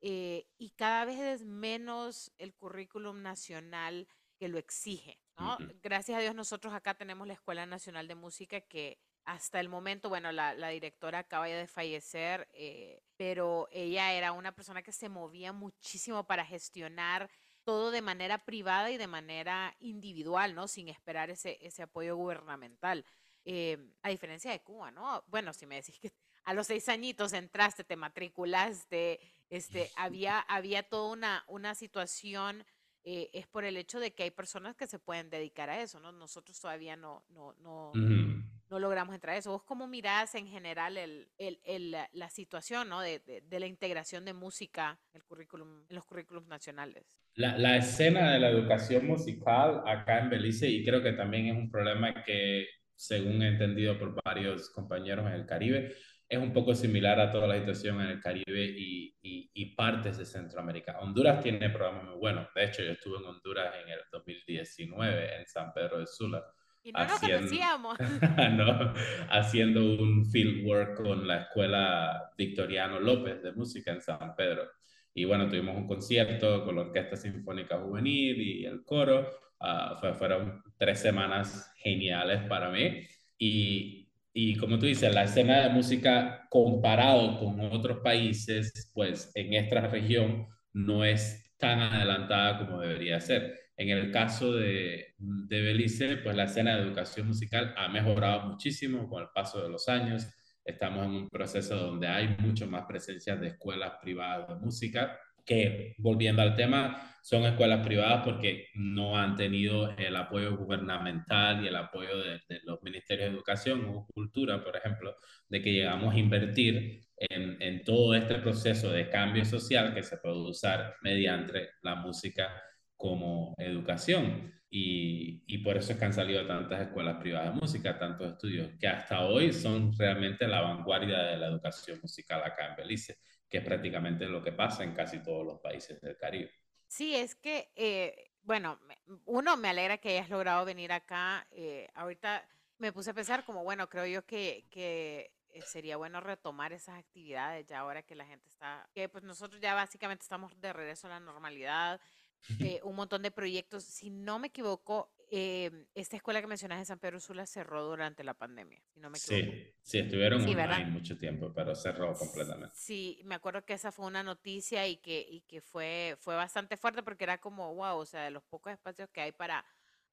eh, 0.00 0.46
y 0.58 0.70
cada 0.70 1.04
vez 1.06 1.18
es 1.18 1.44
menos 1.44 2.32
el 2.38 2.54
currículum 2.54 3.22
nacional 3.22 4.06
que 4.36 4.48
lo 4.48 4.58
exige, 4.58 5.20
¿no? 5.38 5.54
Uh 5.54 5.58
-huh. 5.58 5.80
Gracias 5.82 6.18
a 6.18 6.20
Dios 6.20 6.34
nosotros 6.34 6.74
acá 6.74 6.94
tenemos 6.94 7.26
la 7.26 7.34
Escuela 7.34 7.66
Nacional 7.66 8.08
de 8.08 8.14
Música 8.14 8.60
que 8.60 8.98
hasta 9.24 9.58
el 9.60 9.68
momento, 9.68 10.08
bueno, 10.08 10.32
la, 10.32 10.54
la 10.54 10.68
directora 10.68 11.20
acaba 11.20 11.48
ya 11.48 11.56
de 11.56 11.66
fallecer, 11.66 12.48
eh, 12.52 13.02
pero 13.16 13.68
ella 13.72 14.12
era 14.12 14.32
una 14.32 14.52
persona 14.52 14.82
que 14.82 14.92
se 14.92 15.08
movía 15.08 15.52
muchísimo 15.52 16.26
para 16.26 16.44
gestionar 16.44 17.30
todo 17.64 17.90
de 17.90 18.02
manera 18.02 18.44
privada 18.44 18.90
y 18.90 18.98
de 18.98 19.06
manera 19.06 19.74
individual, 19.80 20.54
¿no? 20.54 20.68
Sin 20.68 20.88
esperar 20.88 21.30
ese, 21.30 21.58
ese 21.62 21.82
apoyo 21.82 22.16
gubernamental. 22.16 23.04
Eh, 23.46 23.78
a 24.02 24.10
diferencia 24.10 24.50
de 24.50 24.62
Cuba, 24.62 24.90
¿no? 24.90 25.24
Bueno, 25.26 25.52
si 25.52 25.66
me 25.66 25.76
decís 25.76 25.98
que 25.98 26.12
a 26.44 26.54
los 26.54 26.66
seis 26.66 26.88
añitos 26.88 27.32
entraste, 27.32 27.84
te 27.84 27.96
matriculaste, 27.96 29.20
este, 29.48 29.90
había, 29.96 30.40
había 30.40 30.82
toda 30.82 31.10
una, 31.12 31.44
una 31.48 31.74
situación, 31.74 32.64
eh, 33.06 33.28
es 33.34 33.46
por 33.46 33.64
el 33.64 33.76
hecho 33.76 34.00
de 34.00 34.12
que 34.12 34.22
hay 34.22 34.30
personas 34.30 34.74
que 34.76 34.86
se 34.86 34.98
pueden 34.98 35.28
dedicar 35.28 35.68
a 35.68 35.82
eso, 35.82 36.00
¿no? 36.00 36.10
Nosotros 36.10 36.58
todavía 36.58 36.96
no, 36.96 37.22
no, 37.28 37.52
no, 37.60 37.92
no 37.94 38.78
logramos 38.78 39.14
entrar 39.14 39.36
a 39.36 39.38
eso. 39.38 39.50
¿Vos 39.50 39.62
cómo 39.62 39.86
mirás 39.86 40.34
en 40.34 40.46
general 40.46 40.96
el, 40.96 41.28
el, 41.36 41.60
el, 41.64 41.94
la 42.12 42.30
situación, 42.30 42.88
¿no? 42.88 43.02
De, 43.02 43.18
de, 43.18 43.42
de, 43.42 43.60
la 43.60 43.66
integración 43.66 44.24
de 44.24 44.32
música 44.32 44.98
el 45.12 45.22
currículum, 45.22 45.84
en 45.88 45.94
los 45.94 46.04
currículums 46.06 46.48
nacionales? 46.48 47.04
La, 47.34 47.58
la, 47.58 47.76
escena 47.76 48.32
de 48.32 48.40
la 48.40 48.48
educación 48.48 49.06
musical 49.06 49.82
acá 49.86 50.20
en 50.20 50.30
Belice, 50.30 50.68
y 50.70 50.82
creo 50.82 51.02
que 51.02 51.12
también 51.12 51.46
es 51.48 51.56
un 51.56 51.70
problema 51.70 52.24
que, 52.24 52.66
según 52.94 53.42
he 53.42 53.48
entendido 53.48 53.98
por 53.98 54.14
varios 54.24 54.70
compañeros 54.70 55.26
en 55.26 55.32
el 55.32 55.44
Caribe, 55.44 55.94
es 56.28 56.38
un 56.38 56.52
poco 56.52 56.74
similar 56.74 57.20
a 57.20 57.30
toda 57.30 57.46
la 57.46 57.58
situación 57.58 58.00
en 58.00 58.08
el 58.08 58.20
Caribe 58.20 58.64
y, 58.76 59.14
y, 59.22 59.74
partes 59.74 60.18
de 60.18 60.24
Centroamérica. 60.24 60.98
Honduras 61.00 61.42
tiene 61.42 61.68
programas 61.70 62.04
muy 62.04 62.16
buenos. 62.16 62.48
De 62.54 62.64
hecho, 62.64 62.82
yo 62.82 62.92
estuve 62.92 63.18
en 63.18 63.24
Honduras 63.24 63.74
en 63.82 63.90
el 63.90 64.00
2019, 64.10 65.36
en 65.36 65.46
San 65.46 65.72
Pedro 65.72 65.98
de 65.98 66.06
Sula. 66.06 66.44
Y 66.82 66.92
no 66.92 67.00
haciendo, 67.00 67.40
nos 67.40 67.50
conocíamos. 67.50 67.98
no, 68.52 68.94
haciendo 69.30 70.02
un 70.02 70.26
field 70.26 70.66
work 70.66 71.02
con 71.02 71.26
la 71.26 71.42
Escuela 71.42 72.30
Victoriano 72.36 73.00
López 73.00 73.42
de 73.42 73.52
Música 73.52 73.92
en 73.92 74.00
San 74.00 74.34
Pedro. 74.36 74.70
Y 75.14 75.24
bueno, 75.24 75.48
tuvimos 75.48 75.76
un 75.76 75.86
concierto 75.86 76.64
con 76.64 76.76
la 76.76 76.82
Orquesta 76.82 77.16
Sinfónica 77.16 77.78
Juvenil 77.78 78.40
y 78.40 78.64
el 78.64 78.84
coro. 78.84 79.30
Uh, 79.60 79.96
fue, 79.98 80.12
fueron 80.14 80.62
tres 80.76 81.00
semanas 81.00 81.72
geniales 81.76 82.42
para 82.48 82.70
mí. 82.70 83.06
Y 83.38 84.03
y 84.36 84.56
como 84.56 84.80
tú 84.80 84.86
dices, 84.86 85.14
la 85.14 85.24
escena 85.24 85.60
de 85.62 85.70
música 85.70 86.48
comparado 86.50 87.38
con 87.38 87.60
otros 87.60 87.98
países, 87.98 88.90
pues 88.92 89.30
en 89.36 89.54
esta 89.54 89.82
región 89.82 90.48
no 90.72 91.04
es 91.04 91.54
tan 91.56 91.78
adelantada 91.80 92.58
como 92.58 92.80
debería 92.80 93.20
ser. 93.20 93.54
En 93.76 93.90
el 93.90 94.10
caso 94.10 94.52
de, 94.52 95.14
de 95.18 95.60
Belice, 95.62 96.16
pues 96.16 96.34
la 96.34 96.44
escena 96.44 96.74
de 96.74 96.82
educación 96.82 97.28
musical 97.28 97.74
ha 97.76 97.88
mejorado 97.88 98.48
muchísimo 98.48 99.08
con 99.08 99.22
el 99.22 99.28
paso 99.32 99.62
de 99.62 99.68
los 99.68 99.88
años. 99.88 100.26
Estamos 100.64 101.06
en 101.06 101.12
un 101.12 101.28
proceso 101.30 101.76
donde 101.76 102.08
hay 102.08 102.36
mucho 102.40 102.66
más 102.66 102.86
presencia 102.86 103.36
de 103.36 103.48
escuelas 103.48 103.92
privadas 104.02 104.48
de 104.48 104.56
música 104.56 105.16
que, 105.44 105.94
volviendo 105.98 106.42
al 106.42 106.54
tema, 106.54 107.14
son 107.24 107.44
escuelas 107.44 107.84
privadas 107.84 108.22
porque 108.22 108.68
no 108.74 109.16
han 109.16 109.34
tenido 109.34 109.96
el 109.96 110.14
apoyo 110.14 110.58
gubernamental 110.58 111.64
y 111.64 111.68
el 111.68 111.76
apoyo 111.76 112.18
de, 112.18 112.40
los 112.64 112.82
ministerios 112.82 113.30
de 113.30 113.36
educación 113.36 113.86
o 113.86 114.06
cultura, 114.06 114.62
por 114.62 114.76
ejemplo, 114.76 115.16
de 115.48 115.62
que 115.62 115.72
llegamos 115.72 116.14
a 116.14 116.18
invertir 116.18 117.00
en, 117.16 117.56
en, 117.62 117.82
todo 117.82 118.14
este 118.14 118.34
proceso 118.36 118.90
de 118.90 119.08
cambio 119.08 119.44
social 119.46 119.94
que 119.94 120.02
se 120.02 120.18
puede 120.18 120.36
usar 120.36 120.96
mediante 121.02 121.70
la 121.82 121.94
música 121.94 122.50
como 122.94 123.54
educación. 123.56 124.52
Y, 124.68 125.44
y, 125.46 125.58
por 125.58 125.76
eso 125.76 125.92
es 125.92 125.98
que 125.98 126.04
han 126.04 126.12
salido 126.12 126.46
tantas 126.46 126.82
escuelas 126.82 127.16
privadas 127.20 127.54
de 127.54 127.60
música, 127.60 127.98
tantos 127.98 128.32
estudios, 128.32 128.70
que 128.78 128.88
hasta 128.88 129.24
hoy 129.24 129.52
son 129.52 129.96
realmente 129.96 130.46
la 130.46 130.60
vanguardia 130.60 131.22
de 131.22 131.36
la 131.38 131.46
educación 131.46 132.00
musical 132.02 132.42
acá 132.44 132.68
en 132.68 132.76
Belice 132.76 133.16
que 133.54 133.58
es 133.58 133.64
prácticamente 133.64 134.26
lo 134.26 134.42
que 134.42 134.50
pasa 134.50 134.82
en 134.82 134.94
casi 134.94 135.22
todos 135.22 135.46
los 135.46 135.60
países 135.60 136.00
del 136.00 136.16
Caribe. 136.16 136.50
Sí, 136.88 137.14
es 137.14 137.36
que, 137.36 137.70
eh, 137.76 138.32
bueno, 138.42 138.80
uno, 139.26 139.56
me 139.56 139.68
alegra 139.68 139.98
que 139.98 140.08
hayas 140.08 140.28
logrado 140.28 140.64
venir 140.64 140.90
acá. 140.90 141.46
Eh, 141.52 141.88
ahorita 141.94 142.44
me 142.78 142.92
puse 142.92 143.10
a 143.10 143.14
pensar 143.14 143.44
como, 143.44 143.62
bueno, 143.62 143.88
creo 143.88 144.06
yo 144.06 144.26
que, 144.26 144.66
que 144.72 145.30
eh, 145.50 145.62
sería 145.62 145.96
bueno 145.96 146.20
retomar 146.20 146.72
esas 146.72 146.98
actividades 146.98 147.64
ya 147.66 147.78
ahora 147.78 148.02
que 148.02 148.16
la 148.16 148.26
gente 148.26 148.48
está, 148.48 148.88
que 148.92 149.08
pues 149.08 149.22
nosotros 149.22 149.60
ya 149.60 149.72
básicamente 149.72 150.24
estamos 150.24 150.60
de 150.60 150.72
regreso 150.72 151.06
a 151.06 151.10
la 151.10 151.20
normalidad, 151.20 152.00
un 152.82 152.96
montón 152.96 153.22
de 153.22 153.30
proyectos. 153.30 153.84
Si 153.84 154.10
no 154.10 154.40
me 154.40 154.48
equivoco, 154.48 155.12
eh, 155.36 155.86
esta 155.96 156.14
escuela 156.14 156.40
que 156.40 156.46
mencionas 156.46 156.78
en 156.78 156.86
San 156.86 157.00
Pedro 157.00 157.18
Sula 157.18 157.44
cerró 157.44 157.82
durante 157.82 158.22
la 158.22 158.34
pandemia, 158.34 158.80
si 158.86 159.00
no 159.00 159.10
me 159.10 159.18
equivoco. 159.18 159.52
Sí, 159.52 159.74
sí, 159.82 159.98
estuvieron 159.98 160.40
sí, 160.40 160.50
online 160.54 160.86
mucho 160.86 161.18
tiempo, 161.18 161.52
pero 161.52 161.74
cerró 161.74 162.14
completamente. 162.14 162.72
Sí, 162.76 163.20
me 163.24 163.34
acuerdo 163.34 163.64
que 163.64 163.72
esa 163.72 163.90
fue 163.90 164.06
una 164.06 164.22
noticia 164.22 164.86
y 164.86 164.98
que, 164.98 165.26
y 165.28 165.40
que 165.40 165.60
fue, 165.60 166.16
fue 166.20 166.36
bastante 166.36 166.76
fuerte 166.76 167.02
porque 167.02 167.24
era 167.24 167.38
como, 167.38 167.74
wow, 167.74 167.98
o 167.98 168.06
sea, 168.06 168.22
de 168.22 168.30
los 168.30 168.44
pocos 168.44 168.72
espacios 168.72 169.10
que 169.10 169.22
hay 169.22 169.32
para 169.32 169.64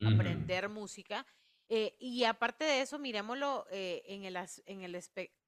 aprender 0.03 0.69
música. 0.69 1.23
Eh, 1.69 1.95
y 1.99 2.23
aparte 2.23 2.63
de 2.63 2.81
eso, 2.81 2.97
miremoslo 2.97 3.67
eh, 3.69 4.01
en 4.07 4.25
el, 4.25 4.35
en 4.65 4.81
el 4.81 4.99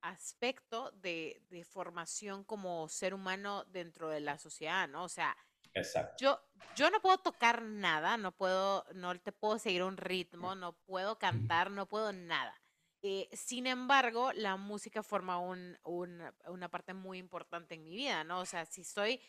aspecto 0.01 0.91
de, 0.91 1.41
de 1.49 1.63
formación 1.63 2.43
como 2.43 2.87
ser 2.89 3.15
humano 3.15 3.65
dentro 3.65 4.09
de 4.09 4.19
la 4.19 4.37
sociedad, 4.37 4.87
¿no? 4.87 5.03
O 5.03 5.09
sea, 5.09 5.35
Exacto. 5.73 6.15
Yo, 6.19 6.39
yo 6.75 6.89
no 6.89 6.99
puedo 7.01 7.17
tocar 7.17 7.61
nada, 7.61 8.17
no 8.17 8.31
puedo, 8.31 8.85
no 8.93 9.17
te 9.19 9.31
puedo 9.31 9.59
seguir 9.59 9.83
un 9.83 9.97
ritmo, 9.97 10.55
no 10.55 10.73
puedo 10.73 11.17
cantar, 11.17 11.71
no 11.71 11.87
puedo 11.87 12.11
nada. 12.13 12.59
Eh, 13.01 13.29
sin 13.33 13.67
embargo, 13.67 14.31
la 14.33 14.55
música 14.55 15.03
forma 15.03 15.37
un, 15.37 15.77
una 15.83 16.69
parte 16.69 16.93
muy 16.93 17.17
importante 17.17 17.75
en 17.75 17.83
mi 17.83 17.95
vida, 17.95 18.23
¿no? 18.23 18.39
O 18.39 18.45
sea, 18.45 18.65
si 18.65 18.81
estoy 18.81 19.19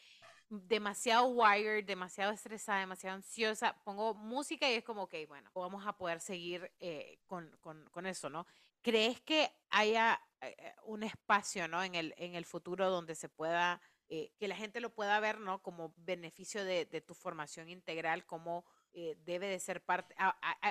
demasiado 0.48 1.26
wired, 1.26 1.84
demasiado 1.84 2.32
estresada, 2.32 2.80
demasiado 2.80 3.16
ansiosa, 3.16 3.74
pongo 3.84 4.14
música 4.14 4.70
y 4.70 4.74
es 4.74 4.84
como, 4.84 5.02
ok, 5.04 5.14
bueno, 5.26 5.50
vamos 5.54 5.86
a 5.86 5.96
poder 5.96 6.20
seguir 6.20 6.70
eh, 6.80 7.18
con, 7.26 7.50
con, 7.60 7.88
con, 7.90 8.06
eso, 8.06 8.30
¿no? 8.30 8.46
¿Crees 8.82 9.20
que 9.20 9.50
haya 9.70 10.20
eh, 10.40 10.74
un 10.84 11.02
espacio, 11.02 11.66
¿no? 11.66 11.82
En 11.82 11.94
el, 11.94 12.14
en 12.16 12.34
el 12.34 12.44
futuro 12.44 12.90
donde 12.90 13.14
se 13.14 13.28
pueda 13.28 13.80
eh, 14.16 14.30
que 14.38 14.46
la 14.46 14.54
gente 14.54 14.78
lo 14.78 14.94
pueda 14.94 15.18
ver, 15.18 15.40
¿no? 15.40 15.60
Como 15.60 15.92
beneficio 15.96 16.64
de, 16.64 16.86
tu 17.04 17.14
formación 17.14 17.68
integral, 17.68 18.24
como 18.24 18.64
eh, 18.92 19.16
debe 19.24 19.48
de 19.48 19.58
ser 19.58 19.84
parte, 19.84 20.14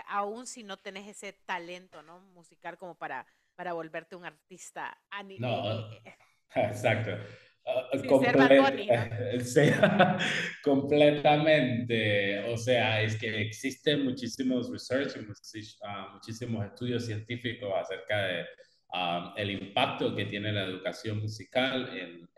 aún 0.07 0.47
si 0.47 0.63
no 0.63 0.77
tenés 0.77 1.09
ese 1.09 1.33
talento, 1.33 2.01
¿no? 2.03 2.21
Musical 2.21 2.77
como 2.77 2.97
para, 2.97 3.27
para 3.55 3.73
volverte 3.73 4.15
un 4.15 4.23
artista. 4.23 4.97
No, 5.39 5.91
eh, 5.91 6.15
exacto. 6.55 7.11
completamente. 10.63 12.45
O 12.45 12.55
sea, 12.55 13.01
es 13.01 13.17
que 13.17 13.41
existen 13.41 14.05
muchísimos 14.05 14.71
research, 14.71 15.17
ah, 15.83 16.11
muchísimos 16.13 16.65
estudios 16.65 17.05
científicos 17.05 17.73
acerca 17.75 18.23
de 18.23 18.45
el 19.35 19.49
impacto 19.51 20.15
que 20.15 20.25
tiene 20.25 20.51
la 20.53 20.63
educación 20.63 21.19
musical 21.19 21.97
en, 21.97 22.29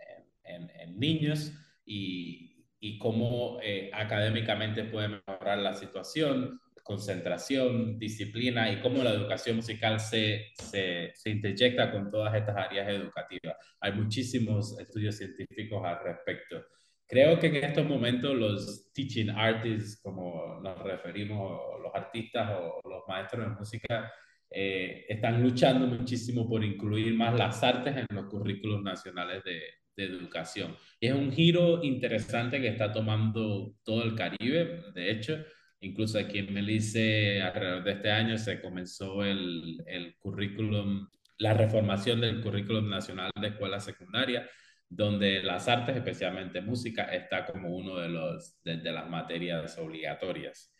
en, 0.45 0.99
niños 0.99 1.51
y, 1.85 2.65
y 2.79 2.97
cómo 2.97 3.59
eh, 3.61 3.89
académicamente 3.93 4.83
puede 4.85 5.09
mejorar 5.09 5.57
la 5.59 5.73
situación, 5.73 6.59
concentración, 6.83 7.97
disciplina 7.97 8.71
y 8.71 8.79
cómo 8.79 9.03
la 9.03 9.09
educación 9.09 9.55
musical 9.55 9.99
se, 9.99 10.51
se, 10.53 11.11
se 11.15 11.29
interjecta 11.31 11.91
con 11.91 12.11
todas 12.11 12.35
estas 12.35 12.55
áreas 12.55 12.87
educativas. 12.89 13.57
Hay 13.79 13.93
muchísimos 13.93 14.79
estudios 14.79 15.17
científicos 15.17 15.83
al 15.83 16.03
respecto. 16.03 16.63
Creo 17.07 17.39
que 17.39 17.47
en 17.47 17.55
estos 17.55 17.85
momentos 17.87 18.35
los 18.35 18.91
teaching 18.93 19.29
artists, 19.29 19.99
como 20.01 20.59
nos 20.61 20.77
referimos, 20.83 21.59
los 21.81 21.93
artistas 21.93 22.51
o 22.51 22.87
los 22.87 23.03
maestros 23.07 23.45
de 23.45 23.55
música, 23.55 24.13
eh, 24.49 25.05
están 25.09 25.41
luchando 25.41 25.87
muchísimo 25.87 26.47
por 26.47 26.63
incluir 26.63 27.13
más 27.15 27.37
las 27.37 27.63
artes 27.63 27.95
en 27.97 28.05
los 28.09 28.25
currículos 28.25 28.81
nacionales 28.83 29.43
de, 29.43 29.59
de 29.95 30.05
educación. 30.05 30.75
Es 30.99 31.13
un 31.13 31.31
giro 31.31 31.83
interesante 31.83 32.61
que 32.61 32.67
está 32.67 32.91
tomando 32.91 33.75
todo 33.83 34.03
el 34.03 34.15
Caribe. 34.15 34.83
De 34.93 35.11
hecho, 35.11 35.43
incluso 35.79 36.19
aquí 36.19 36.39
en 36.39 36.53
Belice, 36.53 37.41
alrededor 37.41 37.83
de 37.83 37.91
este 37.91 38.11
año, 38.11 38.37
se 38.37 38.61
comenzó 38.61 39.23
el, 39.23 39.81
el 39.87 40.15
currículum, 40.17 41.07
la 41.37 41.53
reformación 41.53 42.21
del 42.21 42.41
currículum 42.41 42.89
nacional 42.89 43.31
de 43.39 43.47
escuela 43.47 43.79
secundaria, 43.79 44.49
donde 44.87 45.41
las 45.43 45.67
artes, 45.67 45.95
especialmente 45.95 46.61
música, 46.61 47.05
está 47.05 47.45
como 47.45 47.75
uno 47.75 47.97
de, 47.97 48.09
los, 48.09 48.61
de 48.63 48.91
las 48.91 49.09
materias 49.09 49.77
obligatorias 49.77 50.74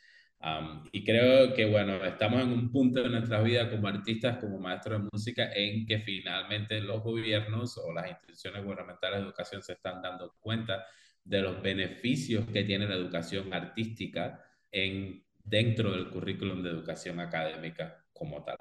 y 0.92 1.04
creo 1.04 1.54
que, 1.54 1.66
bueno, 1.66 2.04
estamos 2.06 2.42
en 2.42 2.52
un 2.52 2.72
punto 2.72 3.02
de 3.02 3.10
nuestra 3.10 3.42
vida 3.42 3.70
como 3.70 3.88
artistas, 3.88 4.38
como 4.38 4.60
maestros 4.60 5.02
de 5.02 5.10
música, 5.12 5.52
en 5.54 5.86
que 5.86 6.00
finalmente 6.00 6.80
los 6.82 7.02
gobiernos 7.02 7.78
o 7.78 7.92
las 7.92 8.10
instituciones 8.10 8.64
gubernamentales 8.64 9.20
de 9.20 9.26
educación 9.26 9.64
se 9.64 9.74
están 9.74 10.02
dando 10.02 10.36
cuenta 10.40 10.86
de 11.24 11.42
los 11.42 11.62
beneficios 11.62 12.46
que 12.46 12.64
tiene 12.64 12.88
la 12.88 12.96
educación 12.96 13.52
artística 13.54 14.44
en, 14.72 15.26
dentro 15.44 15.92
del 15.92 16.10
currículum 16.10 16.62
de 16.62 16.70
educación 16.70 17.20
académica 17.20 18.06
como 18.14 18.44
tal. 18.44 18.58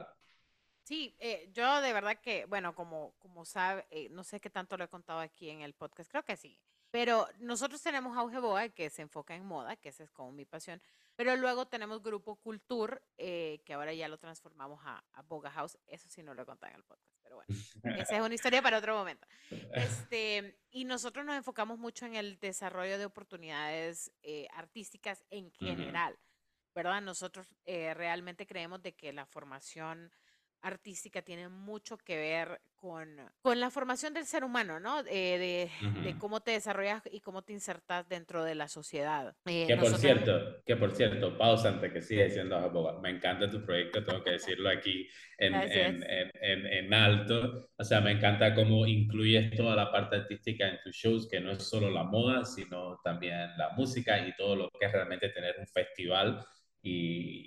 Sí, 0.84 1.14
eh, 1.18 1.50
yo 1.52 1.80
de 1.80 1.92
verdad 1.92 2.18
que, 2.20 2.46
bueno, 2.46 2.74
como, 2.74 3.14
como 3.18 3.44
sabe, 3.44 3.86
eh, 3.90 4.08
no 4.10 4.24
sé 4.24 4.40
qué 4.40 4.50
tanto 4.50 4.76
lo 4.76 4.84
he 4.84 4.88
contado 4.88 5.20
aquí 5.20 5.50
en 5.50 5.60
el 5.60 5.74
podcast, 5.74 6.10
creo 6.10 6.24
que 6.24 6.36
sí, 6.36 6.58
pero 6.94 7.26
nosotros 7.40 7.82
tenemos 7.82 8.16
Auge 8.16 8.38
Boa, 8.38 8.68
que 8.68 8.88
se 8.88 9.02
enfoca 9.02 9.34
en 9.34 9.44
moda, 9.44 9.74
que 9.74 9.88
esa 9.88 10.04
es 10.04 10.12
como 10.12 10.30
mi 10.30 10.44
pasión, 10.44 10.80
pero 11.16 11.34
luego 11.34 11.66
tenemos 11.66 12.00
Grupo 12.00 12.36
Cultur, 12.36 13.02
eh, 13.18 13.60
que 13.64 13.74
ahora 13.74 13.92
ya 13.92 14.06
lo 14.06 14.16
transformamos 14.16 14.80
a, 14.84 15.02
Boga 15.26 15.50
House. 15.50 15.76
Eso 15.88 16.08
sí 16.08 16.22
no 16.22 16.34
lo 16.34 16.42
he 16.42 16.46
contado 16.46 16.70
en 16.70 16.76
el 16.76 16.84
podcast, 16.84 17.18
pero 17.20 17.34
bueno, 17.34 18.00
esa 18.00 18.14
es 18.14 18.22
una 18.22 18.32
historia 18.36 18.62
para 18.62 18.78
otro 18.78 18.96
momento. 18.96 19.26
Este, 19.72 20.56
y 20.70 20.84
nosotros 20.84 21.26
nos 21.26 21.34
enfocamos 21.34 21.80
mucho 21.80 22.06
en 22.06 22.14
el 22.14 22.38
desarrollo 22.38 22.96
de 22.96 23.06
oportunidades 23.06 24.12
eh, 24.22 24.46
artísticas 24.52 25.24
en 25.30 25.50
general, 25.50 26.16
¿verdad? 26.76 27.02
Nosotros 27.02 27.56
eh, 27.64 27.92
realmente 27.94 28.46
creemos 28.46 28.80
de 28.82 28.94
que 28.94 29.12
la 29.12 29.26
formación 29.26 30.12
artística 30.64 31.22
tiene 31.22 31.48
mucho 31.48 31.98
que 31.98 32.16
ver 32.16 32.60
con, 32.74 33.08
con 33.42 33.60
la 33.60 33.70
formación 33.70 34.12
del 34.12 34.26
ser 34.26 34.44
humano, 34.44 34.80
¿no? 34.80 35.00
Eh, 35.00 35.70
de, 35.80 36.00
de, 36.02 36.18
cómo 36.18 36.40
te 36.40 36.52
desarrollas 36.52 37.02
y 37.10 37.20
cómo 37.20 37.42
te 37.42 37.52
insertas 37.52 38.08
dentro 38.08 38.44
de 38.44 38.54
la 38.54 38.68
sociedad. 38.68 39.34
Eh, 39.46 39.66
que 39.66 39.76
por 39.76 39.96
cierto, 39.96 40.62
que 40.66 40.76
por 40.76 40.94
cierto, 40.94 41.38
pausa 41.38 41.68
antes 41.68 41.92
que 41.92 42.02
siga 42.02 42.24
diciendo 42.24 43.00
me 43.02 43.10
encanta 43.10 43.50
tu 43.50 43.64
proyecto, 43.64 44.04
tengo 44.04 44.22
que 44.22 44.32
decirlo 44.32 44.68
aquí 44.68 45.08
en, 45.38 45.54
en, 45.54 46.02
en, 46.02 46.66
en, 46.66 46.94
alto. 46.94 47.70
O 47.78 47.84
sea, 47.84 48.00
me 48.00 48.12
encanta 48.12 48.54
cómo 48.54 48.86
incluyes 48.86 49.54
toda 49.56 49.76
la 49.76 49.90
parte 49.90 50.16
artística 50.16 50.68
en 50.68 50.78
tus 50.82 50.94
shows, 50.94 51.28
que 51.28 51.40
no 51.40 51.52
es 51.52 51.62
solo 51.62 51.90
la 51.90 52.04
moda, 52.04 52.44
sino 52.44 52.98
también 53.02 53.56
la 53.56 53.70
música 53.76 54.26
y 54.26 54.34
todo 54.36 54.56
lo 54.56 54.70
que 54.70 54.86
es 54.86 54.92
realmente 54.92 55.28
tener 55.30 55.56
un 55.58 55.66
festival 55.66 56.44
y, 56.86 57.46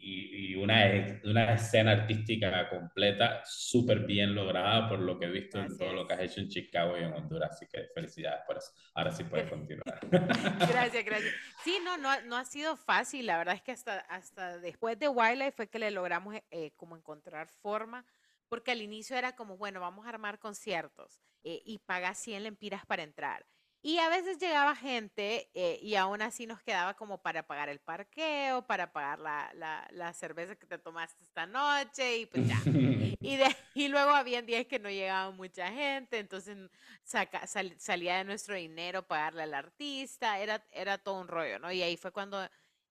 y, 0.51 0.55
una, 0.55 0.83
una, 1.25 1.53
escena 1.53 1.91
artística 1.91 2.67
completa, 2.69 3.43
súper 3.45 3.99
bien 3.99 4.33
lograda 4.33 4.89
por 4.89 4.97
lo 4.97 5.19
que 5.19 5.27
he 5.27 5.29
visto 5.29 5.59
en 5.59 5.77
todo 5.77 5.93
lo 5.93 6.07
que 6.07 6.15
has 6.15 6.21
hecho 6.21 6.41
en 6.41 6.49
Chicago 6.49 6.97
y 6.97 7.03
en 7.03 7.13
Honduras. 7.13 7.51
Así 7.51 7.67
que 7.67 7.87
felicidades 7.93 8.41
por 8.47 8.57
eso. 8.57 8.71
Ahora 8.95 9.11
sí 9.11 9.23
puedes 9.25 9.47
continuar. 9.47 9.99
gracias, 10.09 11.05
gracias. 11.05 11.33
Sí, 11.63 11.77
no, 11.85 11.97
no, 11.97 12.19
no 12.23 12.35
ha 12.35 12.45
sido 12.45 12.75
fácil. 12.77 13.27
La 13.27 13.37
verdad 13.37 13.53
es 13.53 13.61
que 13.61 13.71
hasta, 13.71 13.99
hasta 13.99 14.57
después 14.57 14.97
de 14.97 15.07
Wildlife 15.07 15.51
fue 15.51 15.69
que 15.69 15.77
le 15.77 15.91
logramos 15.91 16.35
eh, 16.49 16.71
como 16.75 16.97
encontrar 16.97 17.47
forma, 17.47 18.05
porque 18.49 18.71
al 18.71 18.81
inicio 18.81 19.15
era 19.15 19.35
como, 19.35 19.55
bueno, 19.55 19.79
vamos 19.79 20.07
a 20.07 20.09
armar 20.09 20.39
conciertos 20.39 21.21
eh, 21.43 21.61
y 21.63 21.77
pagas 21.77 22.17
100 22.17 22.41
lempiras 22.41 22.87
para 22.87 23.03
entrar. 23.03 23.45
Y 23.87 23.99
a 23.99 24.09
veces 24.09 24.37
llegaba 24.37 24.75
gente 24.75 25.49
eh, 25.53 25.79
y 25.81 25.95
aún 25.95 26.21
así 26.21 26.45
nos 26.45 26.61
quedaba 26.61 26.95
como 26.95 27.21
para 27.21 27.47
pagar 27.47 27.69
el 27.69 27.79
parqueo, 27.79 28.67
para 28.67 28.91
pagar 28.91 29.17
la, 29.19 29.49
la, 29.53 29.87
la 29.91 30.11
cerveza 30.11 30.57
que 30.57 30.65
te 30.65 30.77
tomaste 30.77 31.23
esta 31.23 31.45
noche 31.45 32.17
y 32.17 32.25
pues 32.25 32.45
ya. 32.49 32.59
y, 33.21 33.37
de, 33.37 33.45
y 33.75 33.87
luego 33.87 34.11
había 34.11 34.41
días 34.41 34.65
que 34.65 34.77
no 34.77 34.89
llegaba 34.89 35.31
mucha 35.31 35.71
gente, 35.71 36.19
entonces 36.19 36.57
saca, 37.05 37.47
salía 37.47 38.17
de 38.17 38.25
nuestro 38.25 38.55
dinero 38.55 39.07
pagarle 39.07 39.43
al 39.43 39.53
artista, 39.53 40.37
era, 40.37 40.61
era 40.73 40.97
todo 40.97 41.21
un 41.21 41.29
rollo, 41.29 41.57
¿no? 41.57 41.71
Y 41.71 41.81
ahí 41.81 41.95
fue 41.95 42.11
cuando 42.11 42.45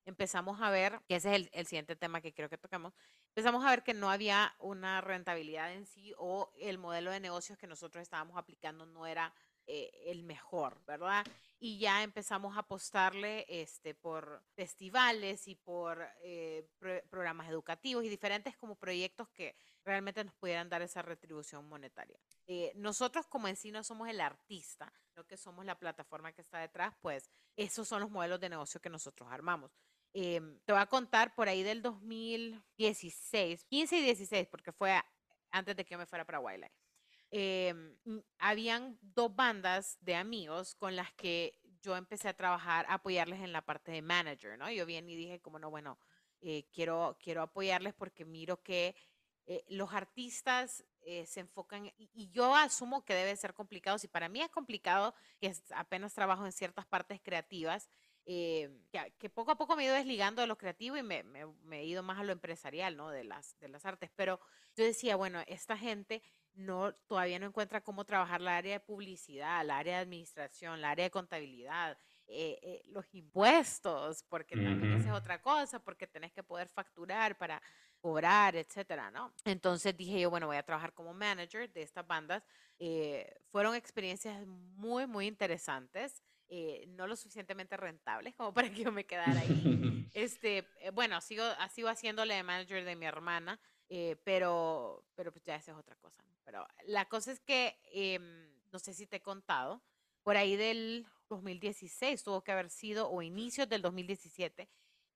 empezamos 0.06 0.62
a 0.62 0.70
ver, 0.70 1.02
que 1.06 1.16
ese 1.16 1.28
es 1.28 1.36
el, 1.36 1.50
el 1.52 1.66
siguiente 1.66 1.94
tema 1.94 2.22
que 2.22 2.32
creo 2.32 2.48
que 2.48 2.56
tocamos, 2.56 2.94
empezamos 3.34 3.62
a 3.66 3.68
ver 3.68 3.82
que 3.82 3.92
no 3.92 4.10
había 4.10 4.54
una 4.60 5.02
rentabilidad 5.02 5.74
en 5.74 5.84
sí 5.84 6.14
o 6.16 6.50
el 6.58 6.78
modelo 6.78 7.10
de 7.10 7.20
negocios 7.20 7.58
que 7.58 7.66
nosotros 7.66 8.00
estábamos 8.00 8.38
aplicando 8.38 8.86
no 8.86 9.06
era 9.06 9.34
eh, 9.68 9.90
el 10.06 10.22
mejor, 10.22 10.80
¿verdad? 10.86 11.26
Y 11.58 11.78
ya 11.78 12.04
empezamos 12.04 12.56
a 12.56 12.60
apostarle 12.60 13.44
este, 13.48 13.94
por 13.94 14.44
festivales 14.54 15.48
y 15.48 15.56
por 15.56 16.06
eh, 16.22 16.68
programas 17.10 17.48
educativos 17.48 18.04
y 18.04 18.08
diferentes 18.08 18.56
como 18.56 18.76
proyectos 18.76 19.28
que 19.30 19.56
realmente 19.84 20.22
nos 20.22 20.34
pudieran 20.34 20.68
dar 20.68 20.82
esa 20.82 21.02
retribución 21.02 21.68
monetaria. 21.68 22.16
Eh, 22.46 22.72
nosotros 22.76 23.26
como 23.26 23.48
en 23.48 23.56
sí 23.56 23.72
no 23.72 23.82
somos 23.82 24.08
el 24.08 24.20
artista, 24.20 24.92
lo 25.16 25.26
que 25.26 25.36
somos 25.36 25.64
la 25.64 25.78
plataforma 25.78 26.32
que 26.32 26.42
está 26.42 26.60
detrás, 26.60 26.94
pues 27.00 27.28
esos 27.56 27.88
son 27.88 28.02
los 28.02 28.10
modelos 28.10 28.38
de 28.38 28.50
negocio 28.50 28.80
que 28.80 28.90
nosotros 28.90 29.28
armamos. 29.32 29.72
te 30.12 30.40
voy 30.68 30.80
a 30.80 30.86
contar 30.86 31.34
por 31.34 31.48
ahí 31.48 31.64
del 31.64 31.82
2016, 31.82 33.64
15 33.64 33.96
y 33.96 34.02
16, 34.02 34.46
porque 34.46 34.70
fue 34.70 35.02
antes 35.50 35.74
de 35.76 35.84
que 35.84 35.92
yo 35.92 35.98
me 35.98 36.06
fuera 36.06 36.24
para 36.24 36.38
Wildlife. 36.38 36.85
Em, 37.30 37.96
habían 38.38 38.98
dos 39.02 39.34
bandas 39.34 39.98
de 40.00 40.14
amigos 40.14 40.74
con 40.74 40.94
las 40.94 41.12
que 41.12 41.58
yo 41.80 41.96
empecé 41.96 42.28
a 42.28 42.36
trabajar, 42.36 42.86
a 42.88 42.94
apoyarles 42.94 43.40
en 43.40 43.52
la 43.52 43.62
parte 43.62 43.92
de 43.92 44.02
manager, 44.02 44.58
¿no? 44.58 44.70
Yo 44.70 44.86
bien 44.86 45.08
y 45.08 45.16
dije 45.16 45.40
como, 45.40 45.58
no, 45.58 45.70
bueno, 45.70 45.98
eh, 46.40 46.66
quiero, 46.72 47.16
quiero 47.20 47.42
apoyarles 47.42 47.94
porque 47.94 48.24
miro 48.24 48.62
que 48.62 48.94
eh, 49.46 49.64
los 49.68 49.92
artistas 49.92 50.84
eh, 51.02 51.24
se 51.26 51.40
enfocan, 51.40 51.92
y, 51.96 52.30
yo 52.30 52.54
asumo 52.56 53.04
que 53.04 53.14
debe 53.14 53.36
ser 53.36 53.54
complicado, 53.54 53.98
si 53.98 54.08
para 54.08 54.28
mí 54.28 54.42
es 54.42 54.50
complicado, 54.50 55.14
que 55.38 55.54
apenas 55.74 56.14
trabajo 56.14 56.44
en 56.44 56.52
ciertas 56.52 56.84
partes 56.86 57.20
creativas, 57.22 57.88
que, 58.26 59.14
que, 59.18 59.30
poco 59.30 59.52
a 59.52 59.56
poco 59.56 59.76
me 59.76 59.84
he 59.84 59.86
ido 59.86 59.94
desligando 59.94 60.40
de 60.40 60.48
lo 60.48 60.58
creativo 60.58 60.96
y 60.96 61.02
me, 61.02 61.22
me, 61.22 61.46
me, 61.62 61.80
he 61.80 61.84
ido 61.84 62.02
más 62.02 62.18
a 62.18 62.24
lo 62.24 62.32
empresarial, 62.32 62.96
¿no? 62.96 63.10
De 63.10 63.22
las, 63.22 63.58
de 63.60 63.68
las 63.68 63.86
artes. 63.86 64.10
Pero 64.16 64.40
yo 64.76 64.84
decía, 64.84 65.14
bueno, 65.16 65.40
esta 65.46 65.78
gente 65.78 66.22
no, 66.54 66.92
todavía 67.06 67.38
no 67.38 67.46
encuentra 67.46 67.82
cómo 67.82 68.04
trabajar 68.04 68.40
la 68.40 68.56
área 68.56 68.74
de 68.74 68.80
publicidad, 68.80 69.64
la 69.64 69.78
área 69.78 69.96
de 69.96 70.02
administración, 70.02 70.80
la 70.80 70.90
área 70.90 71.04
de 71.04 71.10
contabilidad, 71.10 71.96
eh, 72.26 72.58
eh, 72.62 72.82
los 72.86 73.14
impuestos, 73.14 74.24
porque 74.24 74.56
también 74.56 74.94
esa 74.94 75.10
es 75.10 75.14
otra 75.14 75.40
cosa, 75.40 75.78
porque 75.78 76.08
tenés 76.08 76.32
que 76.32 76.42
poder 76.42 76.68
facturar 76.68 77.38
para 77.38 77.62
cobrar, 78.00 78.56
etcétera, 78.56 79.10
¿no? 79.12 79.32
Entonces 79.44 79.96
dije 79.96 80.20
yo, 80.20 80.30
bueno, 80.30 80.48
voy 80.48 80.56
a 80.56 80.62
trabajar 80.64 80.92
como 80.92 81.14
manager 81.14 81.72
de 81.72 81.82
estas 81.82 82.06
bandas. 82.06 82.42
Eh, 82.78 83.32
fueron 83.50 83.74
experiencias 83.76 84.44
muy, 84.46 85.06
muy 85.06 85.26
interesantes. 85.26 86.22
No 86.88 87.06
lo 87.06 87.16
suficientemente 87.16 87.76
rentables 87.76 88.34
como 88.34 88.52
para 88.54 88.70
que 88.70 88.84
yo 88.84 88.92
me 88.92 89.04
quedara 89.04 89.40
ahí. 89.40 90.08
este, 90.14 90.66
bueno, 90.92 91.20
sigo, 91.20 91.44
sigo 91.74 91.88
haciéndole 91.88 92.34
de 92.34 92.42
manager 92.42 92.84
de 92.84 92.96
mi 92.96 93.06
hermana, 93.06 93.60
pero, 94.24 95.04
pero 95.14 95.32
pues 95.32 95.44
ya 95.44 95.56
esa 95.56 95.72
es 95.72 95.78
otra 95.78 95.96
cosa. 95.96 96.24
Pero 96.44 96.66
la 96.84 97.06
cosa 97.06 97.32
es 97.32 97.40
que, 97.40 97.76
em, 97.92 98.48
no 98.70 98.78
sé 98.78 98.94
si 98.94 99.06
te 99.06 99.16
he 99.16 99.20
contado, 99.20 99.82
por 100.22 100.36
ahí 100.36 100.56
del 100.56 101.06
2016 101.28 102.22
tuvo 102.22 102.42
que 102.42 102.52
haber 102.52 102.70
sido, 102.70 103.10
o 103.10 103.20
inicios 103.20 103.68
del 103.68 103.82
2017, 103.82 104.68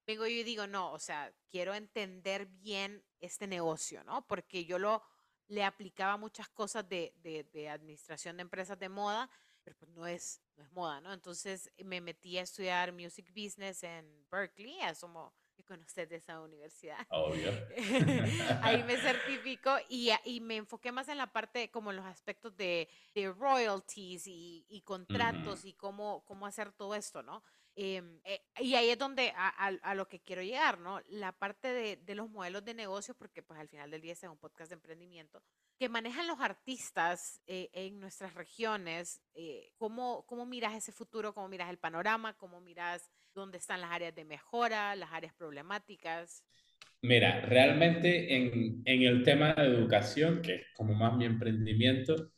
vengo 0.06 0.26
yo 0.26 0.32
y 0.32 0.42
digo, 0.42 0.66
no, 0.66 0.92
o 0.92 0.98
sea, 0.98 1.32
quiero 1.48 1.74
entender 1.74 2.46
bien 2.46 3.04
este 3.20 3.46
negocio, 3.46 4.02
¿no? 4.02 4.26
Porque 4.26 4.64
yo 4.64 4.78
lo, 4.78 5.02
le 5.46 5.62
aplicaba 5.62 6.16
muchas 6.16 6.48
cosas 6.48 6.88
de, 6.88 7.14
de, 7.18 7.44
de 7.44 7.68
administración 7.68 8.36
de 8.36 8.42
empresas 8.42 8.78
de 8.78 8.88
moda, 8.88 9.30
pero 9.62 9.76
pues 9.78 9.90
no 9.92 10.06
es, 10.06 10.40
no 10.56 10.64
es 10.64 10.72
moda, 10.72 11.00
¿no? 11.00 11.12
Entonces 11.12 11.70
me 11.78 12.00
metí 12.00 12.38
a 12.38 12.42
estudiar 12.42 12.92
Music 12.92 13.32
Business 13.34 13.82
en 13.82 14.06
Berkeley, 14.30 14.78
como 15.00 15.32
conocer 15.64 16.08
de 16.08 16.16
esa 16.16 16.40
universidad. 16.40 16.98
Obvio. 17.10 17.52
Ahí 18.62 18.82
me 18.84 18.96
certifico 19.00 19.70
y, 19.88 20.10
y, 20.24 20.40
me 20.40 20.56
enfoqué 20.56 20.92
más 20.92 21.08
en 21.08 21.18
la 21.18 21.32
parte, 21.32 21.70
como 21.70 21.90
en 21.90 21.96
los 21.96 22.06
aspectos 22.06 22.56
de, 22.56 22.88
de 23.14 23.32
royalties 23.32 24.26
y, 24.26 24.66
y 24.68 24.80
contratos 24.82 25.64
y 25.64 25.72
cómo, 25.74 26.24
cómo 26.24 26.46
hacer 26.46 26.72
todo 26.72 26.94
esto, 26.94 27.22
¿no? 27.22 27.42
Em, 27.82 28.20
eh, 28.24 28.42
y 28.60 28.74
ahí 28.74 28.90
es 28.90 28.98
donde 28.98 29.32
a, 29.34 29.48
a, 29.48 29.94
lo 29.94 30.06
que 30.06 30.20
quiero 30.20 30.42
llegar, 30.42 30.78
¿no? 30.80 31.00
La 31.08 31.32
parte 31.32 31.68
de, 31.68 31.96
de, 31.96 32.14
los 32.14 32.28
modelos 32.28 32.62
de 32.62 32.74
negocio, 32.74 33.14
porque 33.14 33.42
pues 33.42 33.58
al 33.58 33.68
final 33.68 33.90
del 33.90 34.02
día 34.02 34.12
es 34.12 34.22
un 34.24 34.36
podcast 34.36 34.68
de 34.68 34.74
emprendimiento, 34.74 35.42
que 35.78 35.88
manejan 35.88 36.26
los 36.26 36.40
artistas 36.40 37.40
eh, 37.46 37.70
en 37.72 37.98
nuestras 37.98 38.34
regiones, 38.34 39.22
eh, 39.32 39.72
¿cómo, 39.78 40.26
¿cómo 40.26 40.44
miras 40.44 40.74
ese 40.74 40.92
futuro? 40.92 41.32
¿Cómo 41.32 41.48
miras 41.48 41.70
el 41.70 41.78
panorama? 41.78 42.36
¿Cómo 42.36 42.60
miras 42.60 43.10
dónde 43.34 43.56
están 43.56 43.80
las 43.80 43.92
áreas 43.92 44.14
de 44.14 44.26
mejora, 44.26 44.94
las 44.94 45.10
áreas 45.14 45.32
problemáticas? 45.32 46.44
Mira, 47.00 47.40
realmente 47.40 48.36
en, 48.36 48.82
en 48.84 49.02
el 49.04 49.22
tema 49.22 49.54
de 49.54 49.64
educación, 49.64 50.42
que 50.42 50.56
es 50.56 50.66
como 50.74 50.92
más 50.92 51.16
mi 51.16 51.24
emprendimiento, 51.24 52.30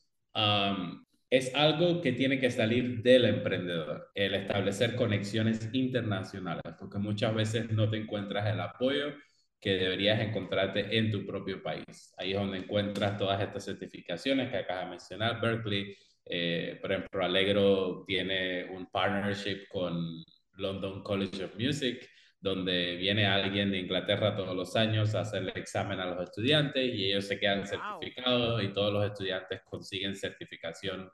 es 1.33 1.55
algo 1.55 2.03
que 2.03 2.13
tiene 2.13 2.39
que 2.39 2.51
salir 2.51 3.03
del 3.03 3.25
emprendedor, 3.25 4.11
el 4.15 4.35
establecer 4.35 4.95
conexiones 4.95 5.67
internacionales, 5.73 6.75
porque 6.79 6.99
muchas 6.99 7.35
veces 7.35 7.71
no 7.71 7.89
te 7.89 7.97
encuentras 7.97 8.47
el 8.53 8.61
apoyo 8.61 9.15
que 9.59 9.77
deberías 9.77 10.21
encontrarte 10.21 10.95
en 10.99 11.11
tu 11.11 11.25
propio 11.25 11.63
país. 11.63 12.13
Ahí 12.19 12.33
es 12.33 12.39
donde 12.39 12.59
encuentras 12.59 13.17
todas 13.17 13.41
estas 13.41 13.65
certificaciones 13.65 14.51
que 14.51 14.59
acabas 14.59 14.85
de 14.85 14.91
mencionar, 14.91 15.41
Berkeley, 15.41 15.97
eh, 16.27 16.79
por 16.83 16.93
ejemplo, 16.93 17.25
Allegro 17.25 18.05
tiene 18.07 18.65
un 18.65 18.91
partnership 18.91 19.69
con 19.71 20.23
London 20.59 21.03
College 21.03 21.45
of 21.45 21.57
Music, 21.57 22.11
donde 22.43 22.97
viene 22.97 23.25
alguien 23.25 23.71
de 23.71 23.79
Inglaterra 23.79 24.37
todos 24.37 24.55
los 24.55 24.77
años 24.77 25.15
a 25.15 25.21
hacer 25.21 25.45
el 25.45 25.49
examen 25.57 25.99
a 25.99 26.05
los 26.05 26.25
estudiantes 26.25 26.95
y 26.95 27.07
ellos 27.07 27.27
se 27.27 27.41
quedan 27.41 27.67
certificados 27.67 28.63
y 28.63 28.69
todos 28.75 28.93
los 28.93 29.07
estudiantes 29.07 29.63
consiguen 29.63 30.15
certificación 30.15 31.11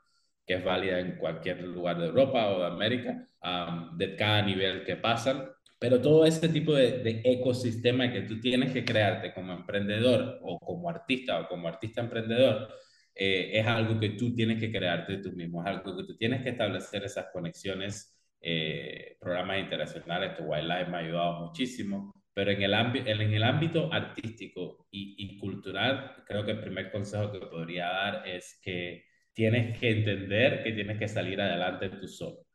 que 0.49 0.55
es 0.55 0.63
válida 0.63 0.99
en 0.99 1.15
cualquier 1.15 1.61
lugar 1.61 1.99
de 1.99 2.07
Europa 2.07 2.49
o 2.49 2.61
de 2.61 2.65
América, 2.65 3.23
de 3.95 4.15
cada 4.15 4.41
nivel 4.41 4.83
que 4.83 4.95
pasan. 4.95 5.47
Pero 5.77 6.01
todo 6.01 6.25
ese 6.25 6.49
tipo 6.49 6.73
de, 6.73 7.21
ecosistema 7.23 8.11
que 8.11 8.21
tú 8.23 8.39
tienes 8.41 8.73
que 8.73 8.83
crearte 8.83 9.31
como 9.31 9.53
emprendedor 9.53 10.39
o 10.41 10.57
como 10.57 10.89
artista 10.89 11.41
o 11.41 11.47
como 11.47 11.67
artista 11.67 12.01
emprendedor, 12.01 12.67
eh, 13.13 13.51
es 13.59 13.67
algo 13.67 13.99
que 13.99 14.09
tú 14.09 14.33
tienes 14.33 14.59
que 14.59 14.71
crearte 14.71 15.17
tú 15.17 15.33
mismo, 15.33 15.61
es 15.61 15.67
algo 15.67 15.95
que 15.95 16.03
tú 16.03 16.17
tienes 16.17 16.41
que 16.41 16.49
establecer 16.49 17.03
esas 17.03 17.27
conexiones 17.31 18.19
eh, 18.41 19.17
programas 19.19 19.59
internacionales, 19.59 20.31
que 20.35 20.41
Wildlife 20.41 20.89
me 20.89 20.97
ha 20.97 21.01
ayudado 21.01 21.45
muchísimo, 21.45 22.23
pero 22.33 22.49
en 22.49 22.63
el, 22.63 22.73
en 22.73 23.33
el 23.35 23.43
ámbito 23.43 23.93
artístico 23.93 24.87
y, 24.89 25.13
y, 25.15 25.37
cultural, 25.37 26.23
creo 26.25 26.43
que 26.43 26.51
el 26.53 26.59
primer 26.59 26.91
consejo 26.91 27.31
que 27.31 27.39
podría 27.39 27.85
dar 27.85 28.27
es 28.27 28.59
que 28.63 29.08
tienes 29.39 29.79
que 29.79 29.89
entender 29.89 30.63
que 30.63 30.73
tienes 30.73 30.99
que 30.99 31.07
salir 31.07 31.39
adelante 31.39 31.87
tú 31.91 32.09
solo, 32.09 32.45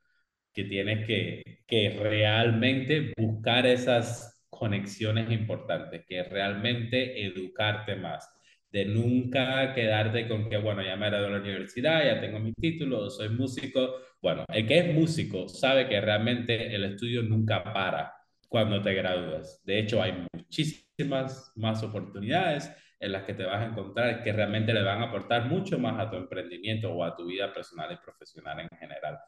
que 0.52 0.64
tienes 0.64 1.06
que, 1.06 1.62
que 1.66 1.96
realmente 1.98 3.14
buscar 3.16 3.64
esas 3.66 4.44
conexiones 4.50 5.30
importantes, 5.32 6.04
que 6.06 6.22
realmente 6.24 7.24
educarte 7.24 7.96
más, 7.96 8.28
de 8.70 8.84
nunca 8.84 9.72
quedarte 9.72 10.28
con 10.28 10.50
que, 10.50 10.58
bueno, 10.58 10.82
ya 10.82 10.94
me 10.96 11.06
gradué 11.08 11.28
de 11.28 11.32
la 11.32 11.40
universidad, 11.40 12.04
ya 12.04 12.20
tengo 12.20 12.38
mi 12.38 12.52
título, 12.52 13.08
soy 13.08 13.30
músico. 13.30 13.94
Bueno, 14.20 14.44
el 14.52 14.66
que 14.66 14.80
es 14.80 14.94
músico 14.94 15.48
sabe 15.48 15.88
que 15.88 16.02
realmente 16.02 16.74
el 16.74 16.84
estudio 16.84 17.22
nunca 17.22 17.64
para 17.64 18.12
cuando 18.46 18.82
te 18.82 18.92
gradúas. 18.92 19.62
De 19.64 19.78
hecho, 19.78 20.02
hay 20.02 20.26
muchísimas 20.34 21.50
más 21.56 21.82
oportunidades 21.82 22.70
en 23.04 23.12
las 23.12 23.24
que 23.24 23.34
te 23.34 23.44
vas 23.44 23.60
a 23.60 23.66
encontrar 23.66 24.22
que 24.22 24.32
realmente 24.32 24.72
le 24.72 24.82
van 24.82 25.02
a 25.02 25.06
aportar 25.06 25.44
mucho 25.44 25.78
más 25.78 26.00
a 26.00 26.10
tu 26.10 26.16
emprendimiento 26.16 26.90
o 26.90 27.04
a 27.04 27.14
tu 27.14 27.26
vida 27.26 27.52
personal 27.52 27.92
y 27.92 27.96
profesional 27.96 28.60
en 28.60 28.68
general. 28.78 29.18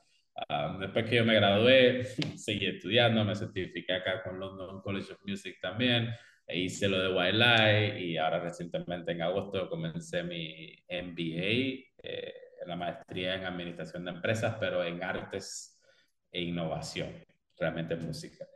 Ah, 0.49 0.77
después 0.81 1.05
que 1.05 1.17
yo 1.17 1.25
me 1.25 1.35
gradué, 1.35 2.05
seguí 2.37 2.67
estudiando, 2.67 3.25
me 3.25 3.35
certifiqué 3.35 3.93
acá 3.93 4.23
con 4.23 4.41
London 4.41 4.81
College 4.81 5.13
of 5.13 5.21
Music 5.27 5.59
también, 5.61 6.11
e 6.47 6.59
hice 6.61 6.89
lo 6.89 7.01
de 7.01 7.15
Wildlife 7.15 8.01
y 8.01 8.17
ahora 8.17 8.41
recientemente 8.41 9.13
en 9.13 9.23
agosto 9.23 9.69
comencé 9.69 10.23
mi 10.23 10.75
MBA, 10.89 11.85
eh, 12.03 12.35
la 12.67 12.77
maestría 12.77 13.35
en 13.35 13.45
Administración 13.45 14.05
de 14.05 14.13
Empresas, 14.13 14.57
pero 14.59 14.83
en 14.85 15.03
Artes 15.03 15.81
e 16.33 16.41
Innovación, 16.43 17.13
realmente 17.59 17.97
música. 17.97 18.47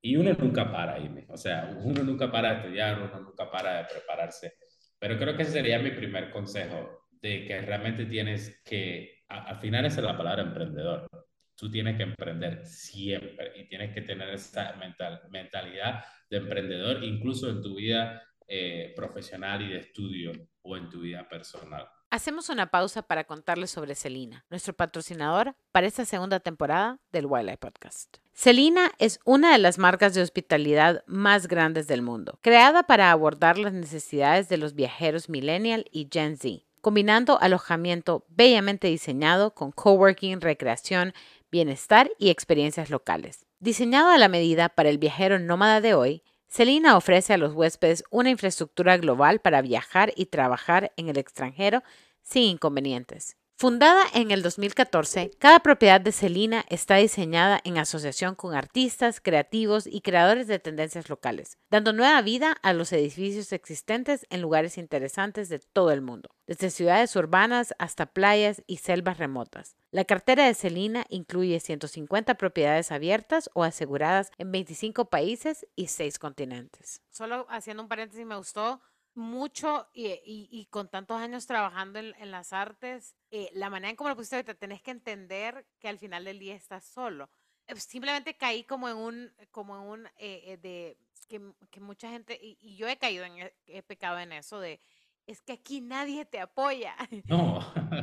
Y 0.00 0.16
uno 0.16 0.32
nunca 0.34 0.70
para 0.70 0.94
ahí, 0.94 1.26
o 1.28 1.36
sea, 1.36 1.76
uno 1.82 2.02
nunca 2.04 2.30
para 2.30 2.50
de 2.50 2.56
estudiar, 2.56 3.02
uno 3.02 3.20
nunca 3.20 3.50
para 3.50 3.78
de 3.78 3.84
prepararse. 3.84 4.54
Pero 4.98 5.18
creo 5.18 5.36
que 5.36 5.42
ese 5.42 5.52
sería 5.52 5.78
mi 5.78 5.90
primer 5.90 6.30
consejo, 6.30 7.06
de 7.20 7.44
que 7.44 7.60
realmente 7.60 8.06
tienes 8.06 8.60
que, 8.64 9.24
al 9.28 9.58
final 9.58 9.84
esa 9.84 10.00
es 10.00 10.06
la 10.06 10.16
palabra 10.16 10.42
emprendedor, 10.42 11.08
tú 11.56 11.70
tienes 11.70 11.96
que 11.96 12.04
emprender 12.04 12.64
siempre 12.64 13.52
y 13.56 13.68
tienes 13.68 13.92
que 13.92 14.02
tener 14.02 14.30
esa 14.30 14.74
mental, 14.76 15.20
mentalidad 15.30 16.04
de 16.30 16.36
emprendedor, 16.36 17.02
incluso 17.02 17.50
en 17.50 17.60
tu 17.60 17.74
vida 17.76 18.22
eh, 18.46 18.92
profesional 18.96 19.62
y 19.62 19.68
de 19.68 19.78
estudio 19.78 20.32
o 20.62 20.76
en 20.76 20.88
tu 20.88 21.00
vida 21.00 21.28
personal. 21.28 21.86
Hacemos 22.10 22.48
una 22.48 22.70
pausa 22.70 23.02
para 23.02 23.24
contarles 23.24 23.70
sobre 23.70 23.94
Celina, 23.94 24.46
nuestro 24.48 24.72
patrocinador 24.72 25.54
para 25.72 25.86
esta 25.86 26.06
segunda 26.06 26.40
temporada 26.40 27.00
del 27.12 27.26
Wildlife 27.26 27.58
Podcast. 27.58 28.16
Celina 28.32 28.92
es 28.98 29.20
una 29.26 29.52
de 29.52 29.58
las 29.58 29.76
marcas 29.76 30.14
de 30.14 30.22
hospitalidad 30.22 31.04
más 31.06 31.48
grandes 31.48 31.86
del 31.86 32.00
mundo, 32.00 32.38
creada 32.40 32.84
para 32.84 33.12
abordar 33.12 33.58
las 33.58 33.74
necesidades 33.74 34.48
de 34.48 34.56
los 34.56 34.74
viajeros 34.74 35.28
millennial 35.28 35.84
y 35.92 36.08
Gen 36.10 36.38
Z, 36.38 36.64
combinando 36.80 37.38
alojamiento 37.42 38.24
bellamente 38.30 38.88
diseñado 38.88 39.54
con 39.54 39.70
coworking, 39.70 40.40
recreación, 40.40 41.12
bienestar 41.52 42.10
y 42.18 42.30
experiencias 42.30 42.88
locales. 42.88 43.44
Diseñado 43.60 44.08
a 44.08 44.16
la 44.16 44.28
medida 44.28 44.70
para 44.70 44.88
el 44.88 44.96
viajero 44.96 45.38
nómada 45.38 45.82
de 45.82 45.92
hoy, 45.92 46.22
Celina 46.48 46.96
ofrece 46.96 47.32
a 47.34 47.38
los 47.38 47.54
huéspedes 47.54 48.04
una 48.10 48.30
infraestructura 48.30 48.96
global 48.96 49.40
para 49.40 49.62
viajar 49.62 50.12
y 50.16 50.26
trabajar 50.26 50.92
en 50.96 51.08
el 51.08 51.18
extranjero 51.18 51.82
sin 52.22 52.42
inconvenientes. 52.42 53.37
Fundada 53.60 54.04
en 54.14 54.30
el 54.30 54.42
2014, 54.42 55.32
cada 55.40 55.58
propiedad 55.58 56.00
de 56.00 56.12
Celina 56.12 56.64
está 56.68 56.94
diseñada 56.94 57.60
en 57.64 57.76
asociación 57.76 58.36
con 58.36 58.54
artistas, 58.54 59.20
creativos 59.20 59.88
y 59.88 60.00
creadores 60.00 60.46
de 60.46 60.60
tendencias 60.60 61.08
locales, 61.08 61.58
dando 61.68 61.92
nueva 61.92 62.22
vida 62.22 62.52
a 62.62 62.72
los 62.72 62.92
edificios 62.92 63.52
existentes 63.52 64.28
en 64.30 64.42
lugares 64.42 64.78
interesantes 64.78 65.48
de 65.48 65.58
todo 65.58 65.90
el 65.90 66.02
mundo, 66.02 66.30
desde 66.46 66.70
ciudades 66.70 67.16
urbanas 67.16 67.74
hasta 67.80 68.06
playas 68.06 68.62
y 68.68 68.76
selvas 68.76 69.18
remotas. 69.18 69.74
La 69.90 70.04
cartera 70.04 70.46
de 70.46 70.54
Celina 70.54 71.04
incluye 71.08 71.58
150 71.58 72.36
propiedades 72.36 72.92
abiertas 72.92 73.50
o 73.54 73.64
aseguradas 73.64 74.30
en 74.38 74.52
25 74.52 75.06
países 75.06 75.66
y 75.74 75.88
6 75.88 76.20
continentes. 76.20 77.02
Solo 77.10 77.44
haciendo 77.50 77.82
un 77.82 77.88
paréntesis, 77.88 78.24
me 78.24 78.36
gustó 78.36 78.80
mucho 79.18 79.88
y, 79.92 80.66
con 80.70 80.88
tantos 80.88 81.20
años 81.20 81.46
trabajando 81.46 81.98
en, 81.98 82.30
las 82.30 82.52
artes, 82.52 83.16
eh, 83.30 83.50
la 83.52 83.70
manera 83.70 83.90
en 83.90 83.96
cómo 83.96 84.10
lo 84.10 84.16
pusiste 84.16 84.36
ahorita, 84.36 84.54
tenés 84.54 84.82
que 84.82 84.90
entender 84.90 85.66
que 85.78 85.88
al 85.88 85.98
final 85.98 86.24
del 86.24 86.38
día 86.38 86.54
estás 86.54 86.84
solo. 86.84 87.30
Eh, 87.66 87.76
simplemente 87.76 88.36
caí 88.36 88.64
como 88.64 88.88
en 88.88 88.96
un, 88.96 89.32
como 89.50 89.76
en 89.76 89.82
un, 89.82 90.08
eh, 90.18 90.58
de, 90.62 90.98
que, 91.28 91.80
mucha 91.80 92.10
gente, 92.10 92.38
y, 92.40 92.76
yo 92.76 92.88
he 92.88 92.96
caído 92.96 93.24
en, 93.24 93.38
e, 93.38 93.54
he 93.66 93.82
pecado 93.82 94.18
en 94.18 94.32
eso 94.32 94.60
de, 94.60 94.80
es 95.26 95.42
que 95.42 95.52
aquí 95.52 95.80
nadie 95.80 96.24
te 96.24 96.40
apoya. 96.40 96.96
No. 97.26 97.60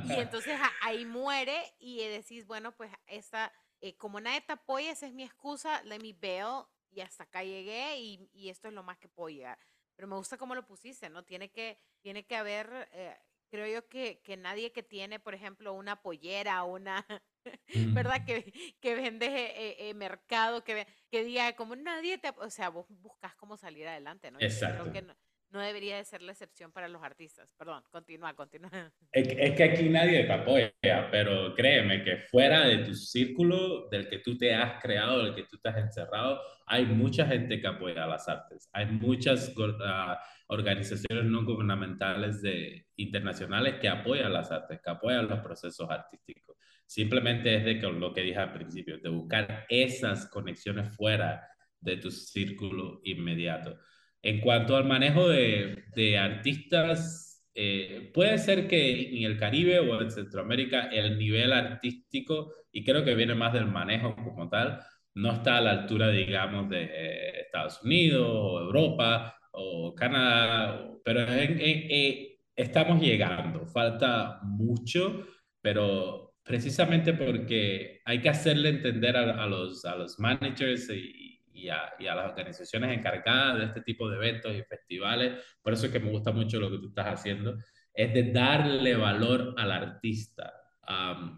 y 0.07 0.13
entonces 0.19 0.59
ahí 0.81 1.05
muere 1.05 1.73
y 1.79 2.05
decís, 2.07 2.45
bueno, 2.45 2.71
pues 2.73 2.91
esta, 3.07 3.51
como 3.97 4.19
nadie 4.19 4.41
te 4.41 4.53
apoya, 4.53 4.91
esa 4.91 5.07
es 5.07 5.13
mi 5.13 5.23
excusa, 5.23 5.81
let 5.83 5.99
me 5.99 6.13
bail, 6.13 6.65
y 6.91 7.01
hasta 7.01 7.23
acá 7.23 7.43
llegué 7.43 7.99
y, 7.99 8.29
y 8.31 8.49
esto 8.49 8.67
es 8.67 8.73
lo 8.73 8.83
más 8.83 8.97
que 8.97 9.09
puedo 9.09 9.29
llegar. 9.29 9.59
Pero 9.95 10.07
me 10.07 10.15
gusta 10.15 10.37
cómo 10.37 10.55
lo 10.55 10.65
pusiste, 10.65 11.09
¿no? 11.09 11.23
Tiene 11.23 11.49
que, 11.49 11.79
tiene 12.01 12.25
que 12.25 12.35
haber, 12.35 12.89
eh, 12.91 13.17
creo 13.55 13.81
yo 13.81 13.87
que, 13.87 14.21
que, 14.21 14.37
nadie 14.37 14.71
que 14.71 14.83
tiene, 14.83 15.19
por 15.19 15.33
ejemplo, 15.33 15.73
una 15.73 16.01
pollera, 16.01 16.63
una, 16.63 17.05
¿verdad? 17.93 18.25
Que, 18.25 18.51
que 18.81 18.95
vende 18.95 19.27
eh, 19.27 19.89
eh, 19.89 19.93
mercado, 19.93 20.63
que, 20.63 20.85
que 21.09 21.23
diga 21.23 21.55
como 21.55 21.75
nadie 21.75 22.17
te, 22.17 22.29
o 22.37 22.49
sea, 22.49 22.69
vos 22.69 22.85
buscas 22.89 23.35
cómo 23.35 23.57
salir 23.57 23.87
adelante, 23.87 24.31
¿no? 24.31 24.39
Exacto 24.39 24.85
no 25.01 25.15
debería 25.61 25.97
de 25.97 26.05
ser 26.05 26.21
la 26.21 26.31
excepción 26.31 26.71
para 26.71 26.87
los 26.87 27.03
artistas. 27.03 27.53
Perdón, 27.57 27.83
continúa, 27.91 28.33
continúa. 28.33 28.69
Es, 29.11 29.53
que 29.55 29.63
aquí 29.63 29.89
nadie 29.89 30.23
te 30.25 30.31
apoya, 30.33 30.73
pero 31.11 31.53
créeme 31.55 32.03
que 32.03 32.17
fuera 32.17 32.67
de 32.67 32.79
tu 32.79 32.93
círculo, 32.93 33.87
del 33.89 34.09
que 34.09 34.19
tú 34.19 34.37
te 34.37 34.53
has 34.53 34.81
creado, 34.81 35.23
del 35.23 35.35
que 35.35 35.43
tú 35.43 35.57
te 35.57 35.69
has 35.69 35.77
encerrado, 35.77 36.41
hay 36.65 36.85
mucha 36.85 37.25
gente 37.25 37.61
que 37.61 37.67
apoya 37.67 38.05
las 38.05 38.27
artes. 38.27 38.69
Hay 38.73 38.87
muchas 38.87 39.55
uh, 39.55 40.15
organizaciones 40.47 41.25
no 41.25 41.45
gubernamentales 41.45 42.41
de, 42.41 42.87
internacionales 42.97 43.75
que 43.79 43.87
apoyan 43.87 44.33
las 44.33 44.51
artes, 44.51 44.79
que 44.83 44.89
apoyan 44.89 45.27
los 45.27 45.39
procesos 45.39 45.89
artísticos. 45.89 46.57
Simplemente 46.85 47.55
es 47.55 47.65
de 47.65 47.79
que, 47.79 47.87
lo 47.87 48.13
que 48.13 48.21
dije 48.21 48.39
al 48.39 48.53
principio, 48.53 48.99
de 48.99 49.09
buscar 49.09 49.65
esas 49.69 50.27
conexiones 50.27 50.95
fuera 50.95 51.47
de 51.79 51.97
tu 51.97 52.11
círculo 52.11 52.99
inmediato. 53.03 53.77
En 54.25 54.41
cuanto 54.41 54.75
al 54.75 54.85
manejo 54.85 55.29
de, 55.29 55.83
de 55.95 56.17
artistas, 56.17 57.47
eh, 57.53 58.09
puede 58.11 58.39
ser 58.39 58.67
que 58.67 59.15
en 59.19 59.23
el 59.23 59.37
Caribe 59.37 59.79
o 59.79 60.01
en 60.01 60.09
Centroamérica 60.09 60.89
el 60.91 61.19
nivel 61.19 61.53
artístico, 61.53 62.51
y 62.71 62.83
creo 62.83 63.05
que 63.05 63.13
viene 63.13 63.35
más 63.35 63.53
del 63.53 63.67
manejo 63.67 64.15
como 64.15 64.49
tal, 64.49 64.79
no 65.13 65.31
está 65.31 65.57
a 65.57 65.61
la 65.61 65.71
altura, 65.71 66.09
digamos, 66.09 66.67
de 66.71 66.85
eh, 66.85 67.41
Estados 67.41 67.83
Unidos 67.83 68.27
o 68.27 68.61
Europa 68.61 69.37
o 69.51 69.93
Canadá, 69.93 70.89
pero 71.03 71.21
eh, 71.29 72.39
estamos 72.55 72.99
llegando, 72.99 73.67
falta 73.67 74.39
mucho, 74.41 75.23
pero 75.61 76.33
precisamente 76.43 77.13
porque 77.13 78.01
hay 78.03 78.21
que 78.21 78.29
hacerle 78.29 78.69
entender 78.69 79.15
a, 79.17 79.43
a 79.43 79.45
los, 79.45 79.85
a 79.85 79.95
los 79.95 80.17
managers 80.19 80.89
y, 80.89 81.24
y 81.55 81.69
a, 81.69 81.95
las 81.99 82.29
organizaciones 82.29 82.97
encargadas 82.97 83.57
de 83.57 83.65
este 83.65 83.81
tipo 83.81 84.09
de 84.09 84.17
eventos 84.17 84.53
y 84.53 84.61
festivales, 84.63 85.41
por 85.61 85.73
eso 85.73 85.85
es 85.85 85.91
que 85.91 85.99
me 85.99 86.11
gusta 86.11 86.31
mucho 86.31 86.59
lo 86.59 86.69
que 86.69 86.79
tú 86.79 86.89
estás 86.89 87.07
haciendo, 87.07 87.57
es 87.93 88.13
de 88.13 88.31
darle 88.31 88.95
valor 88.95 89.55
al 89.57 89.71
artista. 89.71 90.53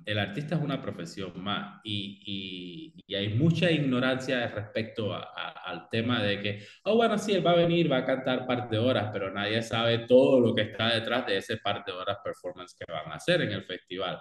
el 0.06 0.20
artista 0.20 0.56
es 0.56 0.62
una 0.62 0.82
profesión 0.82 1.32
más 1.42 1.80
y, 1.84 2.94
hay 3.16 3.30
mucha 3.30 3.72
ignorancia 3.72 4.48
respecto 4.48 5.14
al 5.14 5.88
tema 5.90 6.22
de 6.22 6.42
que, 6.42 6.64
oh, 6.84 6.96
bueno, 6.96 7.18
sí, 7.18 7.34
él 7.34 7.46
va 7.46 7.52
a 7.52 7.56
venir, 7.56 7.92
va 7.92 7.98
a 7.98 8.06
cantar 8.06 8.46
par 8.46 8.70
de 8.70 8.78
horas, 8.78 9.10
pero 9.14 9.32
nadie 9.32 9.62
sabe 9.62 10.00
todo 10.00 10.40
lo 10.40 10.54
que 10.54 10.64
está 10.64 10.94
detrás 10.94 11.26
de 11.26 11.38
ese 11.38 11.58
par 11.58 11.84
de 11.86 11.94
horas 11.94 12.18
performance 12.24 12.76
que 12.78 12.92
van 12.92 13.12
a 13.12 13.16
hacer 13.16 13.42
en 13.42 13.52
el 13.54 13.64
festival. 13.64 14.20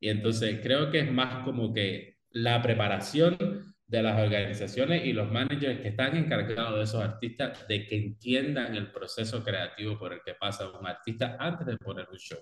Y 0.00 0.08
entonces 0.08 0.60
creo 0.62 0.90
que 0.90 1.00
es 1.00 1.10
más 1.10 1.44
como 1.44 1.72
que 1.72 2.18
la 2.30 2.60
preparación 2.60 3.73
de 3.86 4.02
las 4.02 4.18
organizaciones 4.18 5.04
y 5.04 5.12
los 5.12 5.30
managers 5.30 5.80
que 5.80 5.88
están 5.88 6.16
encargados 6.16 6.76
de 6.76 6.84
esos 6.84 7.02
artistas 7.02 7.66
de 7.68 7.86
que 7.86 7.96
entiendan 7.96 8.74
el 8.74 8.90
proceso 8.90 9.44
creativo 9.44 9.98
por 9.98 10.12
el 10.12 10.22
que 10.22 10.34
pasa 10.34 10.70
un 10.70 10.86
artista 10.86 11.36
antes 11.38 11.66
de 11.66 11.76
poner 11.76 12.08
un 12.10 12.18
show. 12.18 12.38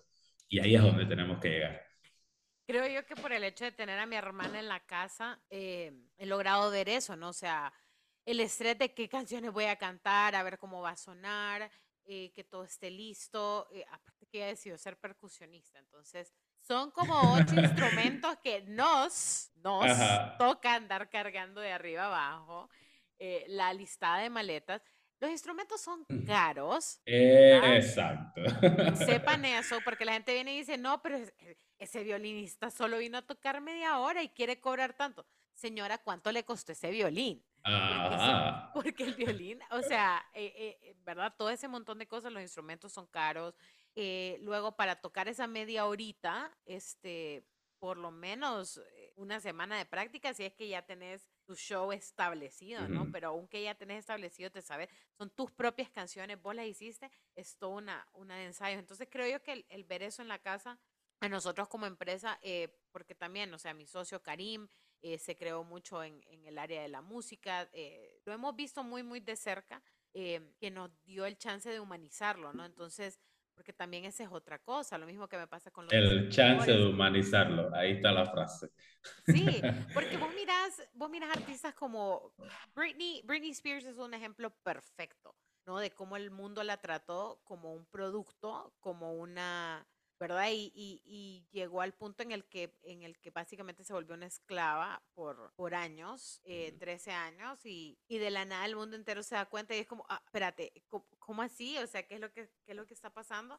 Y 0.49 0.61
ahí 0.61 0.75
es 0.75 0.83
donde 0.83 1.07
tenemos 1.07 1.41
que 1.41 1.49
llegar. 1.49 1.83
Creo 2.67 2.87
yo 2.87 3.05
que 3.05 3.17
por 3.17 3.33
el 3.33 3.43
hecho 3.43 3.65
de 3.65 3.73
tener 3.73 3.99
a 3.99 4.07
mi 4.07 4.17
hermana 4.17 4.61
en 4.61 4.69
la 4.69 4.81
casa, 4.81 5.43
eh, 5.51 5.93
he 6.17 6.27
logrado 6.27 6.71
ver 6.71 6.89
eso, 6.89 7.17
¿no? 7.17 7.31
O 7.31 7.33
sea, 7.33 7.73
el 8.25 8.39
estrés 8.39 8.79
de 8.79 8.95
qué 8.95 9.09
canciones 9.09 9.53
voy 9.53 9.65
a 9.65 9.77
cantar, 9.77 10.37
a 10.37 10.43
ver 10.45 10.59
cómo 10.59 10.81
va 10.81 10.91
a 10.91 10.97
sonar, 10.97 11.71
eh, 12.05 12.33
que 12.33 12.45
todo 12.45 12.65
esté 12.65 12.91
listo. 12.91 13.69
Eh, 13.73 13.85
aparte 13.91 14.27
que 14.27 14.39
ella 14.39 14.47
decidió 14.49 14.79
ser 14.79 14.97
percusionista, 14.97 15.81
entonces 15.81 16.33
son 16.63 16.91
como 16.93 17.35
ocho 17.35 17.55
instrumentos 17.59 18.37
que 18.43 18.63
nos, 18.63 19.51
nos 19.57 19.87
toca 20.39 20.75
andar 20.75 21.11
cargando 21.11 21.61
de 21.61 21.73
arriba 21.73 22.07
abajo. 22.07 22.71
Eh, 23.19 23.45
la 23.49 23.73
listada 23.73 24.19
de 24.19 24.31
maletas. 24.31 24.83
Los 25.21 25.31
instrumentos 25.31 25.81
son 25.81 26.05
caros. 26.27 27.01
exacto. 27.07 28.41
Sepan 28.97 29.45
eso, 29.45 29.79
porque 29.85 30.05
la 30.05 30.15
gente 30.15 30.35
viene 30.35 30.55
y 30.55 30.59
dice, 30.59 30.77
no, 30.77 31.01
pero 31.01 31.19
ese 31.79 32.03
violinista 32.03 32.71
solo 32.71 32.99
vino 32.99 33.19
a 33.19 33.23
tocar 33.23 33.61
media 33.61 33.99
hora 33.99 34.23
y 34.25 34.29
quiere 34.31 34.61
cobrar 34.61 34.95
tanto. 34.95 35.25
Señora, 35.53 35.99
¿cuánto 35.99 36.33
le 36.33 36.45
costó 36.45 36.73
ese 36.73 36.91
violín? 36.91 37.45
Porque, 38.75 39.05
el 39.05 39.15
violín, 39.15 39.61
o 39.71 39.83
sea, 39.83 40.25
eh, 40.35 40.79
eh, 40.83 40.97
¿verdad? 41.05 41.33
Todo 41.37 41.51
ese 41.51 41.69
montón 41.69 41.99
de 41.99 42.09
cosas, 42.09 42.33
los 42.33 42.43
instrumentos 42.43 42.93
son 42.93 43.07
caros, 43.07 43.55
eh, 43.95 44.39
luego 44.41 44.77
para 44.77 45.01
tocar 45.01 45.29
esa 45.29 45.47
media 45.47 45.87
horita, 45.87 46.57
este, 46.65 47.45
por 47.83 47.97
lo 47.97 48.13
menos 48.13 48.81
eh, 48.95 49.13
una 49.17 49.41
semana 49.41 49.77
de 49.77 49.85
práctica, 49.85 50.33
si 50.33 50.45
es 50.45 50.55
que 50.55 50.69
ya 50.69 50.87
tenés 50.87 51.29
tu 51.45 51.57
show 51.57 51.91
establecido, 51.91 52.89
¿no? 52.89 53.11
Pero 53.11 53.31
aunque 53.31 53.61
ya 53.61 53.75
tenés 53.75 53.99
establecido, 53.99 54.51
te 54.53 54.63
sabes, 54.63 54.89
son 55.19 55.31
tus 55.31 55.51
propias 55.51 55.91
canciones, 55.91 56.41
vos 56.41 56.55
las 56.55 56.67
hiciste, 56.67 57.11
es 57.35 57.57
toda 57.57 57.75
una, 57.75 58.09
una 58.13 58.37
de 58.37 58.47
ensayo. 58.47 58.79
Entonces 58.79 59.09
creo 59.11 59.27
yo 59.27 59.43
que 59.43 59.67
el, 59.69 59.85
ver 59.85 60.05
eso 60.05 60.23
en 60.23 60.29
la 60.29 60.39
casa, 60.39 60.79
a 61.19 61.29
nosotros 61.29 61.69
como 61.69 61.87
empresa, 61.87 62.39
eh, 62.43 62.69
porque 62.93 63.17
también, 63.17 63.53
o 63.53 63.59
sea, 63.59 63.75
mi 63.75 63.87
socio 63.87 64.23
Karim 64.23 64.69
eh, 65.01 65.19
se 65.19 65.37
creó 65.37 65.65
mucho 65.65 66.03
en, 66.03 66.23
en, 66.29 66.45
el 66.45 66.59
área 66.59 66.83
de 66.83 66.89
la 66.89 67.01
música, 67.01 67.69
eh, 67.73 68.21
lo 68.25 68.33
hemos 68.33 68.55
visto 68.55 68.85
muy, 68.85 69.03
muy 69.03 69.19
de 69.19 69.37
cerca, 69.37 69.83
que 70.13 70.71
nos 70.71 70.91
dio 71.05 71.25
el 71.25 71.39
chance 71.39 71.71
de 71.71 71.81
humanizarlo, 71.81 72.53
¿no? 72.53 72.67
Entonces, 72.67 73.19
porque 73.63 73.73
también 73.73 74.05
esa 74.05 74.25
es 74.25 74.31
otra 74.33 74.59
cosa, 74.59 74.99
lo 74.99 75.07
mismo 75.07 75.29
que 75.29 75.39
me 75.39 75.47
pasa 75.47 75.71
con 75.71 75.85
los... 75.85 75.93
El 75.93 76.29
chance 76.31 76.69
de 76.69 76.85
humanizarlo, 76.85 77.73
ahí 77.73 77.93
está 77.93 78.11
la 78.11 78.27
frase. 78.27 78.73
Sí, 79.25 79.63
porque 79.95 80.17
vos 80.17 80.35
mirás, 80.35 80.83
vos 80.95 81.09
mirás 81.09 81.31
artistas 81.37 81.73
como 81.73 82.35
Britney, 82.75 83.23
Britney 83.25 83.51
Spears 83.51 83.85
es 83.85 83.99
un 83.99 84.15
ejemplo 84.15 84.51
perfecto, 84.65 85.37
¿no? 85.65 85.79
De 85.79 85.93
cómo 85.93 86.17
el 86.17 86.33
mundo 86.33 86.65
la 86.65 86.79
trató 86.79 87.41
como 87.45 87.73
un 87.73 87.87
producto, 87.87 88.75
como 88.81 89.13
una 89.13 89.87
¿verdad? 90.23 90.51
Y, 90.53 90.73
y, 91.05 91.49
llegó 91.51 91.81
al 91.81 91.95
punto 91.95 92.23
en 92.23 92.31
el 92.31 92.45
que, 92.45 92.79
en 92.85 93.03
el 93.03 93.19
que 93.19 93.31
básicamente 93.31 93.83
se 93.83 93.93
volvió 93.93 94.15
una 94.15 94.27
esclava 94.27 95.03
por, 95.15 95.53
por 95.57 95.75
años, 95.75 96.41
eh, 96.45 96.77
13 96.79 97.11
años, 97.11 97.67
y, 97.67 97.99
y, 98.07 98.19
de 98.19 98.31
la 98.31 98.45
nada 98.45 98.65
el 98.65 98.77
mundo 98.77 98.95
entero 98.95 99.25
se 99.25 99.35
da 99.35 99.47
cuenta 99.47 99.75
y 99.75 99.81
es 99.81 99.89
como, 99.89 100.07
ah, 100.09 100.23
espérate, 100.25 100.85
¿cómo, 101.19 101.43
así? 101.43 101.77
O 101.79 101.87
sea, 101.89 102.07
¿qué 102.07 102.15
es 102.15 102.21
lo 102.21 102.33
que, 102.33 102.49
qué 102.65 102.71
es 102.71 102.77
lo 102.77 102.87
que 102.87 102.95
está 102.95 103.11
pasando? 103.11 103.59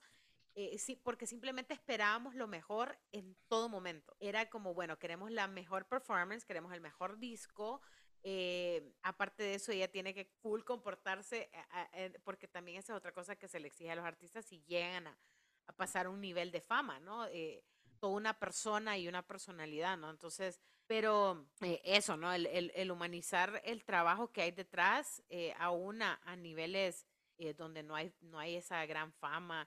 Eh, 0.55 0.77
sí, 0.77 0.95
porque 0.95 1.27
simplemente 1.27 1.73
esperábamos 1.73 2.33
lo 2.33 2.47
mejor 2.47 2.97
en 3.11 3.35
todo 3.49 3.67
momento. 3.67 4.15
Era 4.21 4.49
como, 4.49 4.73
bueno, 4.73 4.97
queremos 4.97 5.31
la 5.31 5.47
mejor 5.47 5.85
performance, 5.89 6.45
queremos 6.45 6.71
el 6.71 6.79
mejor 6.79 7.19
disco, 7.19 7.81
eh, 8.23 8.93
aparte 9.01 9.43
de 9.43 9.55
eso, 9.55 9.73
ella 9.73 9.91
tiene 9.91 10.13
que 10.13 10.29
cool 10.41 10.63
comportarse, 10.63 11.51
eh, 11.93 12.13
porque 12.23 12.47
también 12.47 12.77
esa 12.77 12.93
es 12.93 12.97
otra 12.97 13.11
cosa 13.11 13.35
que 13.35 13.49
se 13.49 13.59
le 13.59 13.67
exige 13.67 13.91
a 13.91 13.95
los 13.95 14.05
artistas 14.05 14.45
si 14.45 14.63
llegan 14.63 15.07
a, 15.07 15.19
a 15.67 15.73
pasar 15.73 16.07
un 16.07 16.21
nivel 16.21 16.51
de 16.51 16.61
fama, 16.61 16.99
¿no? 16.99 17.25
Eh, 17.27 17.63
toda 18.03 18.15
una 18.15 18.37
persona 18.37 18.97
y 18.97 19.07
una 19.07 19.25
personalidad, 19.25 19.97
¿no? 19.97 20.09
Entonces, 20.09 20.59
pero 20.87 21.47
eh, 21.61 21.81
eso, 21.85 22.17
¿no? 22.17 22.33
El, 22.33 22.91
humanizar 22.91 23.61
el 23.63 23.85
trabajo 23.85 24.31
que 24.31 24.41
hay 24.41 24.51
detrás, 24.51 25.23
eh, 25.29 25.53
aún 25.57 26.01
a, 26.01 26.19
niveles 26.35 27.05
eh, 27.37 27.53
donde 27.53 27.81
no 27.81 27.95
hay, 27.95 28.13
no 28.19 28.39
hay 28.39 28.57
esa 28.57 28.85
gran 28.85 29.13
fama, 29.13 29.65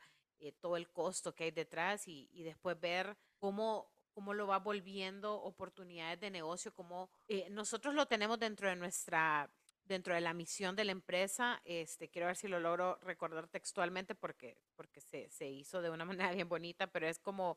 todo 0.61 0.77
el 0.77 0.91
costo 0.91 1.35
que 1.35 1.45
hay 1.45 1.51
detrás 1.51 2.07
y, 2.07 2.43
después 2.43 2.79
ver 2.79 3.17
cómo, 3.39 3.91
cómo 4.13 4.35
lo 4.35 4.47
va 4.47 4.59
volviendo 4.59 5.35
oportunidades 5.35 6.21
de 6.21 6.31
negocio, 6.31 6.75
como 6.75 7.09
nosotros 7.51 7.95
lo 7.95 8.05
tenemos 8.05 8.39
dentro 8.39 8.69
de 8.69 8.77
nuestra 8.77 9.51
dentro 9.87 10.15
de 10.15 10.21
la 10.21 10.35
misión 10.35 10.77
de 10.77 10.85
la 10.85 10.93
empresa, 10.93 11.61
este, 11.65 12.09
quiero 12.09 12.27
ver 12.27 12.37
si 12.37 12.49
lo 12.49 12.61
logro 12.61 12.99
recordar 13.03 13.49
textualmente 13.49 14.15
porque, 14.15 14.59
porque 14.75 15.01
se, 15.01 15.29
se 15.31 15.49
hizo 15.49 15.83
de 15.83 15.91
una 15.91 16.05
manera 16.31 16.33
bien 16.33 16.49
bonita, 16.49 16.87
pero 16.87 17.09
es 17.09 17.19
como 17.19 17.57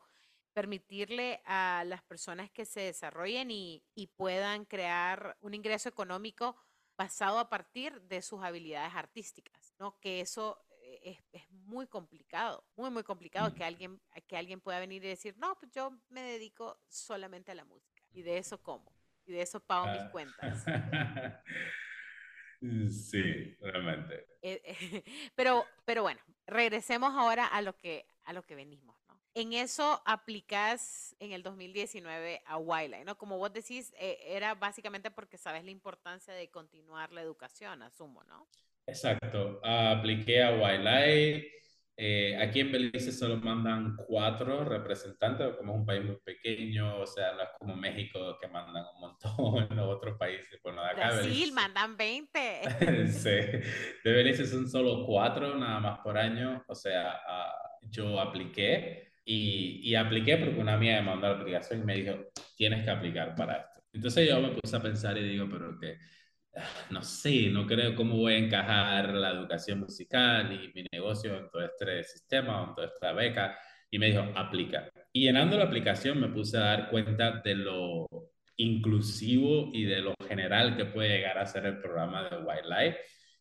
permitirle 0.52 1.40
a 1.44 1.84
las 1.86 2.02
personas 2.02 2.50
que 2.50 2.64
se 2.64 2.80
desarrollen 2.80 3.50
y, 3.50 3.84
y 3.94 4.08
puedan 4.08 4.64
crear 4.64 5.36
un 5.40 5.54
ingreso 5.54 5.88
económico 5.88 6.56
basado 6.96 7.38
a 7.38 7.48
partir 7.48 8.00
de 8.02 8.20
sus 8.20 8.42
habilidades 8.42 8.94
artísticas, 8.94 9.74
¿no? 9.78 9.98
Que 10.00 10.20
eso 10.20 10.62
eh, 10.82 11.00
es, 11.02 11.18
es, 11.32 11.50
muy 11.50 11.86
complicado, 11.86 12.64
muy, 12.76 12.90
muy 12.90 13.04
complicado 13.04 13.54
que 13.54 13.64
alguien, 13.64 14.00
que 14.26 14.36
alguien 14.36 14.60
pueda 14.60 14.80
venir 14.80 15.04
y 15.04 15.08
decir, 15.08 15.36
no, 15.38 15.56
pues 15.58 15.70
yo 15.72 15.92
me 16.08 16.22
dedico 16.22 16.78
solamente 16.88 17.52
a 17.52 17.54
la 17.54 17.64
música 17.64 18.02
y 18.12 18.22
de 18.22 18.38
eso 18.38 18.60
como, 18.62 18.92
y 19.24 19.32
de 19.32 19.42
eso 19.42 19.60
pago 19.60 19.86
mis 19.86 20.02
ah. 20.02 20.10
cuentas. 20.10 20.64
Sí, 22.60 23.56
realmente. 23.60 24.26
Eh, 24.42 24.62
pero, 25.34 25.64
pero 25.84 26.02
bueno, 26.02 26.20
regresemos 26.46 27.12
ahora 27.14 27.46
a 27.46 27.62
lo 27.62 27.76
que, 27.76 28.06
a 28.24 28.32
lo 28.32 28.42
que 28.42 28.54
venimos, 28.54 28.96
¿no? 29.08 29.20
En 29.34 29.52
eso 29.52 30.02
aplicas 30.04 31.14
en 31.20 31.32
el 31.32 31.42
2019 31.42 32.42
a 32.44 32.58
Wildlife, 32.58 33.04
¿no? 33.04 33.16
Como 33.16 33.38
vos 33.38 33.52
decís, 33.52 33.94
eh, 33.98 34.18
era 34.26 34.54
básicamente 34.54 35.10
porque 35.10 35.38
sabes 35.38 35.64
la 35.64 35.70
importancia 35.70 36.34
de 36.34 36.50
continuar 36.50 37.12
la 37.12 37.22
educación, 37.22 37.82
asumo, 37.82 38.24
¿no? 38.24 38.48
Exacto. 38.86 39.60
apliqué 39.62 40.42
a 40.42 40.50
Wildlife 40.50 41.60
eh, 41.96 42.36
aquí 42.40 42.60
en 42.60 42.72
Belice 42.72 43.12
solo 43.12 43.36
mandan 43.36 43.96
cuatro 44.06 44.64
representantes, 44.64 45.56
como 45.56 45.74
es 45.74 45.78
un 45.80 45.86
país 45.86 46.04
muy 46.04 46.16
pequeño, 46.24 46.98
o 46.98 47.06
sea, 47.06 47.32
no 47.34 47.42
es 47.42 47.48
como 47.58 47.76
México 47.76 48.38
que 48.40 48.48
mandan 48.48 48.84
un 48.94 49.00
montón, 49.00 49.78
o 49.78 49.88
otros 49.88 50.16
países. 50.18 50.58
Bueno, 50.62 50.82
de 50.82 50.90
acá 50.90 51.12
Brasil 51.12 51.52
mandan 51.52 51.96
20. 51.96 53.08
sí, 53.08 53.28
de 53.28 54.12
Belice 54.12 54.46
son 54.46 54.68
solo 54.68 55.04
cuatro 55.04 55.56
nada 55.56 55.80
más 55.80 55.98
por 56.00 56.16
año, 56.16 56.64
o 56.66 56.74
sea, 56.74 57.20
uh, 57.28 57.86
yo 57.90 58.18
apliqué 58.18 59.12
y, 59.24 59.80
y, 59.82 59.94
apliqué 59.94 60.38
porque 60.38 60.58
una 60.58 60.74
amiga 60.74 60.96
me 60.96 61.10
mandó 61.10 61.28
la 61.28 61.40
aplicación 61.40 61.82
y 61.82 61.84
me 61.84 61.96
dijo, 61.96 62.14
tienes 62.56 62.82
que 62.82 62.90
aplicar 62.90 63.34
para 63.34 63.58
esto. 63.58 63.80
Entonces 63.92 64.28
yo 64.28 64.40
me 64.40 64.50
puse 64.50 64.76
a 64.76 64.80
pensar 64.82 65.18
y 65.18 65.22
digo, 65.22 65.48
pero 65.50 65.78
que 65.78 65.98
no 66.90 67.02
sé, 67.02 67.48
no 67.50 67.66
creo 67.66 67.94
cómo 67.94 68.16
voy 68.16 68.34
a 68.34 68.38
encajar 68.38 69.14
la 69.14 69.30
educación 69.30 69.80
musical 69.80 70.52
y 70.52 70.72
mi 70.74 70.86
negocio 70.92 71.36
en 71.36 71.48
todo 71.50 71.64
este 71.64 72.04
sistema, 72.04 72.66
en 72.68 72.74
toda 72.74 72.86
esta 72.88 73.12
beca. 73.12 73.58
Y 73.90 73.98
me 73.98 74.06
dijo, 74.06 74.24
aplica. 74.36 74.88
Y 75.12 75.24
llenando 75.24 75.58
la 75.58 75.64
aplicación 75.64 76.20
me 76.20 76.28
puse 76.28 76.56
a 76.56 76.60
dar 76.60 76.90
cuenta 76.90 77.40
de 77.44 77.54
lo 77.56 78.06
inclusivo 78.56 79.70
y 79.72 79.84
de 79.84 80.00
lo 80.00 80.14
general 80.28 80.76
que 80.76 80.84
puede 80.84 81.08
llegar 81.08 81.38
a 81.38 81.46
ser 81.46 81.66
el 81.66 81.80
programa 81.80 82.28
de 82.28 82.36
Wildlife 82.36 82.98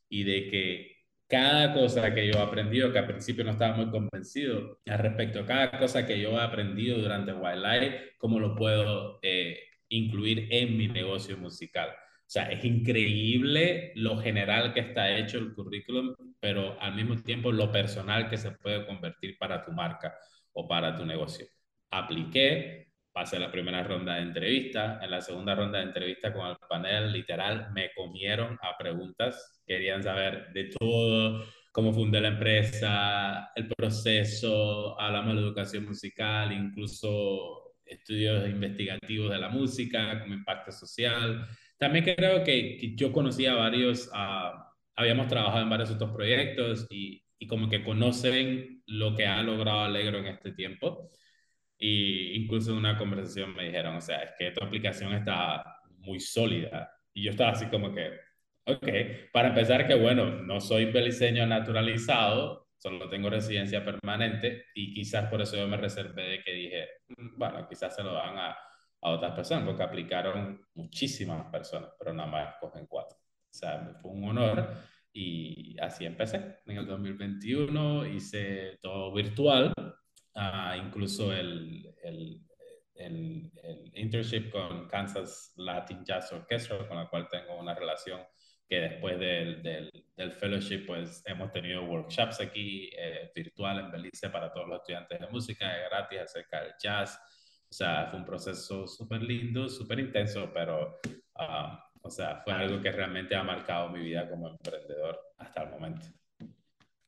y 0.09 0.23
de 0.23 0.47
que 0.49 0.99
cada 1.27 1.73
cosa 1.73 2.13
que 2.15 2.25
yo 2.25 2.39
he 2.39 2.41
aprendido, 2.41 2.91
que 2.91 2.99
al 2.99 3.05
principio 3.05 3.43
no 3.43 3.51
estaba 3.51 3.75
muy 3.75 3.91
convencido 3.91 4.79
al 4.87 4.97
respecto, 4.97 5.45
cada 5.45 5.77
cosa 5.77 6.07
que 6.07 6.19
yo 6.19 6.31
he 6.31 6.41
aprendido 6.41 6.97
durante 6.97 7.33
Wildlife, 7.33 8.13
cómo 8.17 8.39
lo 8.39 8.55
puedo 8.55 9.19
eh, 9.21 9.59
incluir 9.89 10.47
en 10.49 10.75
mi 10.75 10.87
negocio 10.87 11.37
musical. 11.37 11.89
O 12.29 12.31
sea, 12.31 12.43
es 12.51 12.63
increíble 12.63 13.91
lo 13.95 14.19
general 14.19 14.71
que 14.71 14.81
está 14.81 15.17
hecho 15.17 15.39
el 15.39 15.51
currículum, 15.55 16.13
pero 16.39 16.79
al 16.79 16.93
mismo 16.93 17.15
tiempo 17.23 17.51
lo 17.51 17.71
personal 17.71 18.29
que 18.29 18.37
se 18.37 18.51
puede 18.51 18.85
convertir 18.85 19.35
para 19.39 19.65
tu 19.65 19.71
marca 19.71 20.15
o 20.53 20.67
para 20.67 20.95
tu 20.95 21.07
negocio. 21.07 21.47
Apliqué, 21.89 22.91
pasé 23.11 23.39
la 23.39 23.51
primera 23.51 23.81
ronda 23.81 24.13
de 24.13 24.21
entrevista, 24.21 24.99
en 25.01 25.09
la 25.09 25.21
segunda 25.21 25.55
ronda 25.55 25.79
de 25.79 25.85
entrevista 25.85 26.31
con 26.31 26.45
el 26.45 26.57
panel, 26.69 27.11
literal, 27.11 27.71
me 27.73 27.89
comieron 27.95 28.59
a 28.61 28.77
preguntas, 28.77 29.63
querían 29.65 30.03
saber 30.03 30.53
de 30.53 30.65
todo, 30.65 31.43
cómo 31.71 31.91
fundé 31.91 32.21
la 32.21 32.27
empresa, 32.27 33.51
el 33.55 33.67
proceso, 33.69 35.01
hablamos 35.01 35.33
de 35.33 35.41
educación 35.41 35.83
musical, 35.85 36.51
incluso 36.51 37.73
estudios 37.85 38.47
investigativos 38.47 39.31
de 39.31 39.39
la 39.39 39.49
música, 39.49 40.19
como 40.19 40.35
impacto 40.35 40.71
social. 40.71 41.47
También 41.79 42.05
creo 42.05 42.43
que, 42.43 42.77
que 42.77 42.95
yo 42.95 43.11
conocía 43.11 43.55
varios, 43.55 44.07
uh, 44.09 44.59
habíamos 44.95 45.27
trabajado 45.27 45.63
en 45.63 45.69
varios 45.69 45.89
otros 45.91 46.11
proyectos 46.11 46.85
y, 46.89 47.23
y, 47.39 47.47
como 47.47 47.69
que 47.69 47.83
conocen 47.83 48.83
lo 48.85 49.15
que 49.15 49.25
ha 49.25 49.41
logrado 49.41 49.81
Alegro 49.81 50.19
en 50.19 50.27
este 50.27 50.51
tiempo. 50.51 51.09
Y 51.77 52.33
incluso 52.35 52.71
en 52.71 52.77
una 52.77 52.97
conversación 52.97 53.55
me 53.55 53.65
dijeron, 53.65 53.95
o 53.95 54.01
sea, 54.01 54.21
es 54.23 54.31
que 54.37 54.51
tu 54.51 54.63
aplicación 54.63 55.13
está 55.13 55.63
muy 55.99 56.19
sólida. 56.19 56.91
Y 57.13 57.23
yo 57.23 57.31
estaba 57.31 57.51
así 57.51 57.67
como 57.67 57.93
que, 57.93 58.11
ok, 58.65 58.87
para 59.31 59.49
empezar 59.49 59.87
que 59.87 59.95
bueno, 59.95 60.25
no 60.43 60.59
soy 60.59 60.85
beliceño 60.85 61.47
naturalizado, 61.47 62.67
solo 62.77 63.09
tengo 63.09 63.29
residencia 63.29 63.83
permanente 63.83 64.65
y 64.73 64.93
quizás 64.93 65.29
por 65.29 65.41
eso 65.41 65.57
yo 65.57 65.67
me 65.67 65.77
reservé 65.77 66.23
de 66.23 66.43
que 66.43 66.53
dije, 66.53 66.87
mm, 67.09 67.37
bueno, 67.37 67.67
quizás 67.67 67.95
se 67.95 68.03
lo 68.03 68.13
dan 68.13 68.37
a 68.37 68.57
a 69.01 69.11
otras 69.11 69.33
personas, 69.33 69.65
porque 69.65 69.83
aplicaron 69.83 70.61
muchísimas 70.73 71.45
personas, 71.51 71.91
pero 71.97 72.13
nada 72.13 72.29
más 72.29 72.55
cogen 72.59 72.85
cuatro. 72.87 73.17
O 73.17 73.53
sea, 73.53 73.93
fue 74.01 74.11
un 74.11 74.29
honor 74.29 74.73
y 75.11 75.77
así 75.79 76.05
empecé. 76.05 76.59
En 76.65 76.77
el 76.77 76.85
2021 76.85 78.05
hice 78.07 78.77
todo 78.81 79.13
virtual, 79.13 79.73
uh, 80.35 80.75
incluso 80.85 81.33
el, 81.33 81.95
el, 82.03 82.41
el, 82.95 83.51
el, 83.63 83.91
internship 83.95 84.51
con 84.51 84.87
Kansas 84.87 85.53
Latin 85.57 86.03
Jazz 86.03 86.31
Orchestra, 86.31 86.87
con 86.87 86.97
la 86.97 87.09
cual 87.09 87.27
tengo 87.29 87.59
una 87.59 87.73
relación 87.73 88.21
que 88.69 88.81
después 88.81 89.19
del, 89.19 89.63
del, 89.63 89.91
del 90.15 90.31
fellowship 90.31 90.85
pues 90.85 91.23
hemos 91.25 91.51
tenido 91.51 91.85
workshops 91.85 92.39
aquí 92.39 92.91
eh, 92.95 93.31
virtual 93.33 93.79
en 93.79 93.91
Belice 93.91 94.29
para 94.29 94.53
todos 94.53 94.67
los 94.67 94.77
estudiantes 94.81 95.19
de 95.19 95.27
música, 95.27 95.75
gratis 95.89 96.19
acerca 96.19 96.61
del 96.61 96.73
jazz, 96.79 97.19
o 97.69 97.73
sea, 97.73 98.07
fue 98.09 98.19
un 98.19 98.25
proceso 98.25 98.87
súper 98.87 99.21
lindo, 99.21 99.69
súper 99.69 99.99
intenso, 99.99 100.49
pero, 100.53 100.99
ah, 101.35 101.87
o 102.01 102.09
sea, 102.09 102.41
fue 102.43 102.53
algo 102.53 102.81
que 102.81 102.91
realmente 102.91 103.35
ha 103.35 103.43
marcado 103.43 103.89
mi 103.89 103.99
vida 103.99 104.27
como 104.29 104.49
emprendedor 104.49 105.19
hasta 105.37 105.63
el 105.63 105.69
momento. 105.69 106.07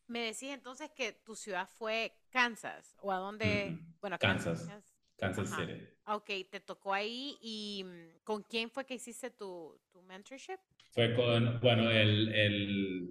Me 0.07 0.19
decís 0.19 0.49
entonces 0.51 0.91
que 0.91 1.13
tu 1.13 1.35
ciudad 1.35 1.67
fue 1.67 2.13
Kansas, 2.29 2.95
o 3.01 3.11
a 3.11 3.17
dónde, 3.17 3.79
bueno, 4.01 4.17
Kansas. 4.19 4.69
Kansas, 5.17 5.49
City. 5.49 5.87
Ok, 6.07 6.49
te 6.49 6.59
tocó 6.59 6.93
ahí 6.93 7.37
y 7.41 7.83
mm, 7.85 8.23
¿con 8.23 8.41
quién 8.41 8.71
fue 8.71 8.85
que 8.85 8.95
hiciste 8.95 9.29
tu, 9.29 9.79
tu 10.01 10.07
mentorship? 10.07 10.59
Fue 10.93 11.13
con, 11.15 11.59
bueno, 11.61 11.89
el, 11.89 12.33
el, 12.35 13.09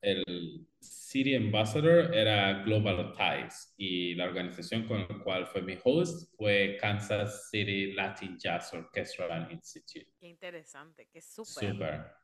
el 0.00 0.66
City 0.80 1.36
Ambassador 1.36 2.12
era 2.14 2.64
Global 2.64 3.12
Ties 3.12 3.74
y 3.76 4.14
la 4.14 4.24
organización 4.24 4.88
con 4.88 5.02
la 5.02 5.22
cual 5.22 5.46
fue 5.46 5.62
mi 5.62 5.78
host 5.84 6.34
fue 6.36 6.76
Kansas 6.80 7.48
City 7.50 7.92
Latin 7.92 8.36
Jazz 8.38 8.74
Orchestra 8.74 9.48
Institute. 9.52 10.10
Qué 10.18 10.26
interesante, 10.26 11.06
qué 11.12 11.20
súper. 11.20 11.72
Súper. 11.72 12.22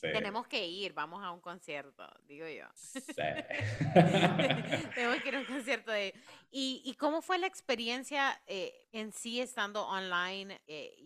Tenemos 0.00 0.46
que 0.48 0.66
ir, 0.66 0.92
vamos 0.92 1.22
a 1.22 1.30
un 1.30 1.40
concierto, 1.40 2.04
digo 2.26 2.48
yo. 2.48 2.64
Sí. 2.74 3.12
Tenemos 4.94 5.22
que 5.22 5.28
ir 5.28 5.36
a 5.36 5.40
un 5.40 5.44
concierto 5.44 5.92
de... 5.92 6.14
¿Y, 6.50 6.82
y 6.84 6.94
cómo 6.94 7.22
fue 7.22 7.38
la 7.38 7.46
experiencia 7.46 8.40
eh, 8.46 8.88
en 8.92 9.12
sí 9.12 9.40
estando 9.40 9.86
online 9.86 10.60
eh, 10.66 10.96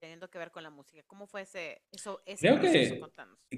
teniendo 0.00 0.28
que 0.30 0.38
ver 0.38 0.50
con 0.50 0.62
la 0.62 0.70
música. 0.70 1.02
¿Cómo 1.06 1.26
fue 1.26 1.42
ese, 1.42 1.82
eso, 1.92 2.22
ese 2.26 2.40
creo 2.40 2.60
que, 2.60 3.00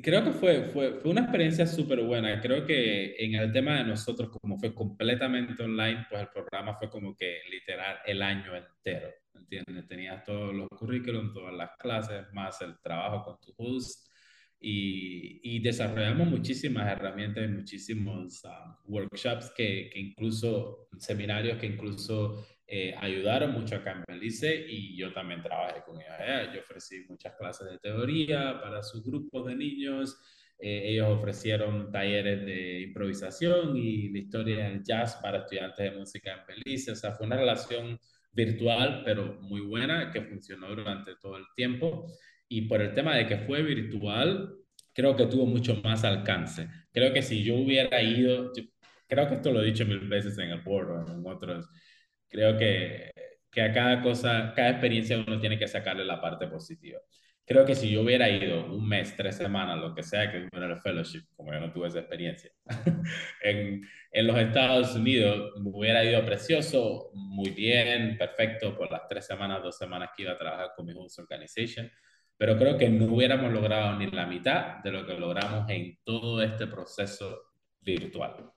Creo 0.02 0.24
que 0.24 0.32
fue, 0.32 0.64
fue, 0.64 0.94
fue 0.94 1.10
una 1.10 1.22
experiencia 1.22 1.66
súper 1.66 2.02
buena. 2.02 2.40
Creo 2.40 2.66
que 2.66 3.14
en 3.16 3.36
el 3.36 3.52
tema 3.52 3.78
de 3.78 3.84
nosotros, 3.84 4.30
como 4.40 4.58
fue 4.58 4.74
completamente 4.74 5.62
online, 5.62 6.06
pues 6.10 6.20
el 6.22 6.28
programa 6.28 6.74
fue 6.74 6.90
como 6.90 7.16
que 7.16 7.40
literal 7.50 7.98
el 8.04 8.20
año 8.20 8.54
entero, 8.56 9.08
¿entiendes? 9.34 9.86
Tenías 9.86 10.24
todos 10.24 10.52
los 10.52 10.68
currículums, 10.68 11.32
todas 11.32 11.54
las 11.54 11.70
clases, 11.78 12.26
más 12.32 12.60
el 12.60 12.78
trabajo 12.80 13.22
con 13.22 13.38
tu 13.40 13.54
host. 13.56 14.08
Y, 14.64 15.40
y 15.42 15.58
desarrollamos 15.60 16.28
muchísimas 16.28 16.88
herramientas, 16.88 17.50
muchísimos 17.50 18.44
um, 18.44 18.74
workshops 18.84 19.50
que, 19.56 19.90
que 19.92 19.98
incluso, 19.98 20.86
seminarios 20.98 21.58
que 21.58 21.66
incluso 21.66 22.46
eh, 22.74 22.94
ayudaron 22.98 23.52
mucho 23.52 23.74
a 23.76 23.90
en 23.90 24.02
Belice 24.08 24.64
y 24.66 24.96
yo 24.96 25.12
también 25.12 25.42
trabajé 25.42 25.82
con 25.82 26.00
ellos. 26.00 26.54
Yo 26.54 26.60
ofrecí 26.62 27.04
muchas 27.06 27.34
clases 27.34 27.70
de 27.70 27.78
teoría 27.78 28.58
para 28.62 28.82
sus 28.82 29.04
grupos 29.04 29.44
de 29.46 29.56
niños. 29.56 30.18
Eh, 30.58 30.84
ellos 30.86 31.08
ofrecieron 31.10 31.92
talleres 31.92 32.46
de 32.46 32.80
improvisación 32.80 33.76
y 33.76 34.08
la 34.08 34.18
historia 34.20 34.68
del 34.70 34.82
jazz 34.82 35.16
para 35.16 35.40
estudiantes 35.40 35.84
de 35.84 35.98
música 35.98 36.32
en 36.32 36.46
Belice. 36.46 36.92
O 36.92 36.96
sea, 36.96 37.12
fue 37.12 37.26
una 37.26 37.36
relación 37.36 38.00
virtual, 38.32 39.02
pero 39.04 39.38
muy 39.42 39.60
buena, 39.60 40.10
que 40.10 40.22
funcionó 40.22 40.74
durante 40.74 41.16
todo 41.16 41.36
el 41.36 41.44
tiempo. 41.54 42.06
Y 42.48 42.62
por 42.62 42.80
el 42.80 42.94
tema 42.94 43.14
de 43.14 43.26
que 43.26 43.36
fue 43.36 43.60
virtual, 43.62 44.50
creo 44.94 45.14
que 45.14 45.26
tuvo 45.26 45.44
mucho 45.44 45.78
más 45.84 46.04
alcance. 46.04 46.70
Creo 46.90 47.12
que 47.12 47.20
si 47.20 47.44
yo 47.44 47.54
hubiera 47.56 48.00
ido, 48.00 48.50
creo 49.06 49.28
que 49.28 49.34
esto 49.34 49.52
lo 49.52 49.60
he 49.60 49.66
dicho 49.66 49.84
mil 49.84 50.08
veces 50.08 50.38
en 50.38 50.48
el 50.48 50.62
board 50.62 50.90
o 50.90 51.12
en 51.12 51.26
otros 51.26 51.68
Creo 52.32 52.56
que, 52.56 53.10
que 53.50 53.60
a 53.60 53.72
cada 53.72 54.02
cosa, 54.02 54.54
cada 54.56 54.70
experiencia 54.70 55.18
uno 55.18 55.38
tiene 55.38 55.58
que 55.58 55.68
sacarle 55.68 56.04
la 56.04 56.18
parte 56.18 56.46
positiva. 56.46 56.98
Creo 57.44 57.66
que 57.66 57.74
si 57.74 57.90
yo 57.90 58.00
hubiera 58.00 58.30
ido 58.30 58.64
un 58.72 58.88
mes, 58.88 59.14
tres 59.16 59.36
semanas, 59.36 59.78
lo 59.78 59.94
que 59.94 60.02
sea, 60.02 60.32
que 60.32 60.48
fuera 60.48 60.66
el 60.66 60.80
fellowship, 60.80 61.24
como 61.36 61.52
yo 61.52 61.60
no 61.60 61.70
tuve 61.70 61.88
esa 61.88 61.98
experiencia, 61.98 62.50
en, 63.42 63.82
en 64.10 64.26
los 64.26 64.38
Estados 64.38 64.94
Unidos 64.94 65.52
hubiera 65.62 66.02
ido 66.02 66.24
precioso, 66.24 67.10
muy 67.12 67.50
bien, 67.50 68.16
perfecto, 68.16 68.74
por 68.78 68.90
las 68.90 69.06
tres 69.08 69.26
semanas, 69.26 69.62
dos 69.62 69.76
semanas 69.76 70.10
que 70.16 70.22
iba 70.22 70.32
a 70.32 70.38
trabajar 70.38 70.70
con 70.74 70.86
mi 70.86 70.94
host 70.94 71.18
organization, 71.18 71.90
pero 72.38 72.56
creo 72.56 72.78
que 72.78 72.88
no 72.88 73.12
hubiéramos 73.12 73.52
logrado 73.52 73.98
ni 73.98 74.10
la 74.10 74.24
mitad 74.24 74.78
de 74.82 74.90
lo 74.90 75.04
que 75.04 75.18
logramos 75.18 75.68
en 75.68 75.98
todo 76.04 76.42
este 76.42 76.66
proceso 76.66 77.52
virtual. 77.82 78.50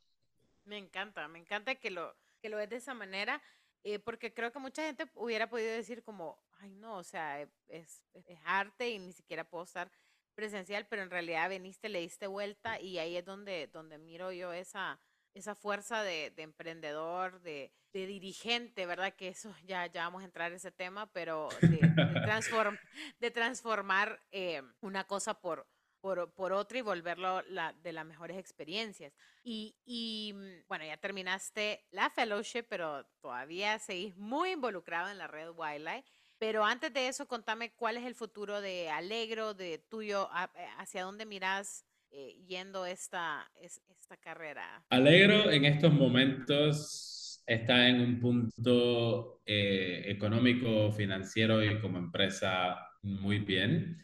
Me 0.64 0.78
encanta, 0.78 1.28
me 1.28 1.40
encanta 1.40 1.76
que 1.76 1.92
lo, 1.92 2.16
que 2.42 2.50
lo 2.50 2.58
ves 2.58 2.70
de 2.70 2.78
esa 2.78 2.94
manera 2.94 3.42
eh, 3.86 4.00
porque 4.00 4.34
creo 4.34 4.52
que 4.52 4.58
mucha 4.58 4.82
gente 4.82 5.08
hubiera 5.14 5.48
podido 5.48 5.72
decir 5.72 6.02
como, 6.02 6.40
ay 6.58 6.74
no, 6.74 6.98
o 6.98 7.04
sea, 7.04 7.44
e, 7.44 7.50
es, 7.68 8.04
es, 8.14 8.40
arte 8.44 8.90
y 8.90 8.98
ni 8.98 9.14
siquiera 9.14 9.44
puedo 9.44 9.64
estar 9.64 9.92
presencial, 10.34 10.88
pero 10.88 11.04
en 11.04 11.12
realidad 11.12 11.50
veniste, 11.50 11.88
le 11.88 12.02
diste 12.02 12.26
vuelta 12.26 12.82
y 12.82 12.98
ahí 12.98 13.16
es 13.16 13.24
donde, 13.24 13.68
donde 13.68 14.00
miro 14.00 14.32
yo 14.32 14.54
esa, 14.54 15.00
esa 15.36 15.54
fuerza 15.54 16.02
de, 16.02 16.32
de 16.32 16.42
emprendedor, 16.42 17.42
de, 17.42 17.72
de, 17.94 18.08
dirigente, 18.08 18.88
¿verdad? 18.88 19.14
Que 19.14 19.28
eso 19.28 19.54
ya, 19.68 19.86
ya 19.86 20.06
vamos 20.06 20.24
a 20.24 20.26
entrar 20.26 20.50
en 20.50 20.58
ese 20.58 20.72
tema, 20.72 21.06
pero 21.14 21.50
de, 21.62 21.78
de, 21.78 22.22
transform, 22.26 22.80
de 23.20 23.30
transformar 23.30 24.20
eh, 24.32 24.64
una 24.82 25.06
cosa 25.06 25.40
por, 25.40 25.68
por, 26.06 26.32
por 26.36 26.54
otra 26.54 26.78
y 26.78 26.82
volverlo 26.82 27.42
la, 27.50 27.74
de 27.82 27.92
las 27.92 28.06
mejores 28.06 28.38
experiencias. 28.38 29.12
Y, 29.44 29.74
y, 29.88 30.34
mm, 30.36 30.68
bueno, 30.68 30.86
ya 30.86 30.98
terminaste 30.98 31.82
la 31.90 32.12
fellowship, 32.12 32.66
pero 32.70 33.08
todavía 33.22 33.80
seguís 33.80 34.16
muy 34.16 34.52
involucrado 34.52 35.10
en 35.10 35.18
la 35.18 35.26
red 35.26 35.50
Wildlife. 35.58 36.08
Pero 36.38 36.64
antes 36.64 36.94
de 36.94 37.08
eso, 37.08 37.28
contame 37.28 37.72
cuál 37.72 37.98
es 37.98 38.06
el 38.06 38.14
futuro 38.14 38.62
de 38.62 38.88
Alegro, 38.88 39.56
de 39.56 39.80
tuyo, 39.80 40.30
eh, 40.54 40.68
hacia 40.78 41.06
dónde 41.06 41.26
miras 41.26 41.84
eh, 42.12 42.36
yendo 42.48 42.86
esta, 42.86 43.50
esta 43.60 44.16
carrera. 44.18 44.86
Alegro 44.92 45.50
en 45.50 45.66
estos 45.66 45.92
momentos 45.92 47.42
está 47.48 47.88
en 47.90 48.02
un 48.02 48.20
punto 48.20 49.42
eh, 49.44 50.04
económico, 50.06 50.92
financiero 50.92 51.64
y 51.64 51.80
como 51.82 51.98
empresa 51.98 52.78
muy 53.02 53.40
bien 53.40 54.00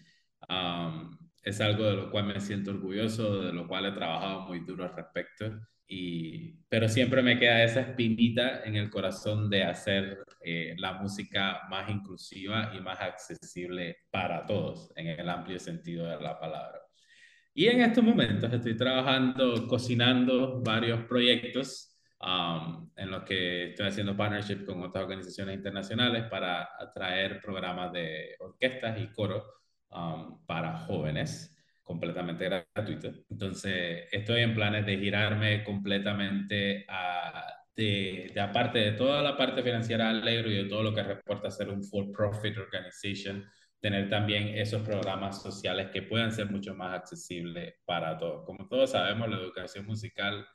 es 1.44 1.60
algo 1.62 1.86
de 1.86 1.96
lo 1.96 2.12
cual 2.12 2.26
me 2.26 2.40
siento 2.40 2.72
orgulloso, 2.72 3.42
de 3.42 3.54
lo 3.54 3.68
cual 3.68 3.86
he 3.86 3.92
trabajado 3.92 4.42
muy 4.42 4.60
duro 4.60 4.84
al 4.84 4.96
respecto. 4.96 5.60
Y, 5.88 6.54
pero 6.70 6.88
siempre 6.88 7.22
me 7.22 7.38
queda 7.38 7.64
esa 7.64 7.82
espinita 7.82 8.64
en 8.64 8.76
el 8.76 8.90
corazón 8.90 9.50
de 9.50 9.64
hacer 9.64 10.24
eh, 10.40 10.74
la 10.78 10.94
música 10.94 11.64
más 11.70 11.90
inclusiva 11.90 12.72
y 12.74 12.80
más 12.80 13.02
accesible 13.02 13.98
para 14.10 14.46
todos, 14.46 14.94
en 14.96 15.08
el 15.08 15.28
amplio 15.28 15.60
sentido 15.60 16.08
de 16.08 16.22
la 16.22 16.40
palabra. 16.40 16.80
Y 17.54 17.68
en 17.68 17.82
estos 17.82 18.04
momentos 18.04 18.54
estoy 18.54 18.78
trabajando, 18.78 19.68
cocinando 19.68 20.62
varios 20.62 21.04
proyectos 21.06 22.00
um, 22.22 22.90
en 22.96 23.12
los 23.12 23.24
que 23.24 23.72
estoy 23.72 23.88
haciendo 23.88 24.16
partnership 24.16 24.66
con 24.66 24.82
otras 24.84 25.04
organizaciones 25.04 25.58
internacionales 25.58 26.24
para 26.30 26.70
atraer 26.80 27.42
programas 27.42 27.92
de 27.92 28.38
orquestas 28.40 28.98
y 29.02 29.12
coros 29.12 29.44
Um, 29.94 30.46
para 30.46 30.78
jóvenes, 30.78 31.54
completamente 31.84 32.46
gratuito. 32.46 33.12
Entonces, 33.30 34.08
estoy 34.10 34.40
en 34.42 34.56
planes 34.56 34.86
de 34.86 34.98
girarme 34.98 35.66
completamente 35.66 36.86
a, 36.88 37.54
de, 37.76 38.32
de, 38.34 38.40
aparte 38.40 38.80
de 38.80 38.92
toda 38.94 39.22
la 39.22 39.36
parte 39.36 39.62
financiera 39.62 40.10
alegro 40.10 40.50
y 40.50 40.64
de 40.64 40.70
todo 40.70 40.84
lo 40.84 40.96
que 40.96 41.04
reporta 41.04 41.52
ser 41.52 41.68
un 41.68 41.84
for-profit 41.84 42.58
organization, 42.58 43.46
tener 43.82 44.10
también 44.10 44.58
esos 44.58 44.82
programas 44.82 45.42
sociales 45.42 45.90
que 45.92 46.04
puedan 46.04 46.32
ser 46.32 46.50
mucho 46.50 46.74
más 46.74 46.96
accesibles 46.96 47.74
para 47.84 48.18
todos. 48.18 48.46
Como 48.46 48.70
todos 48.70 48.92
sabemos, 48.92 49.28
la 49.28 49.40
educación 49.40 49.86
musical 49.86 50.48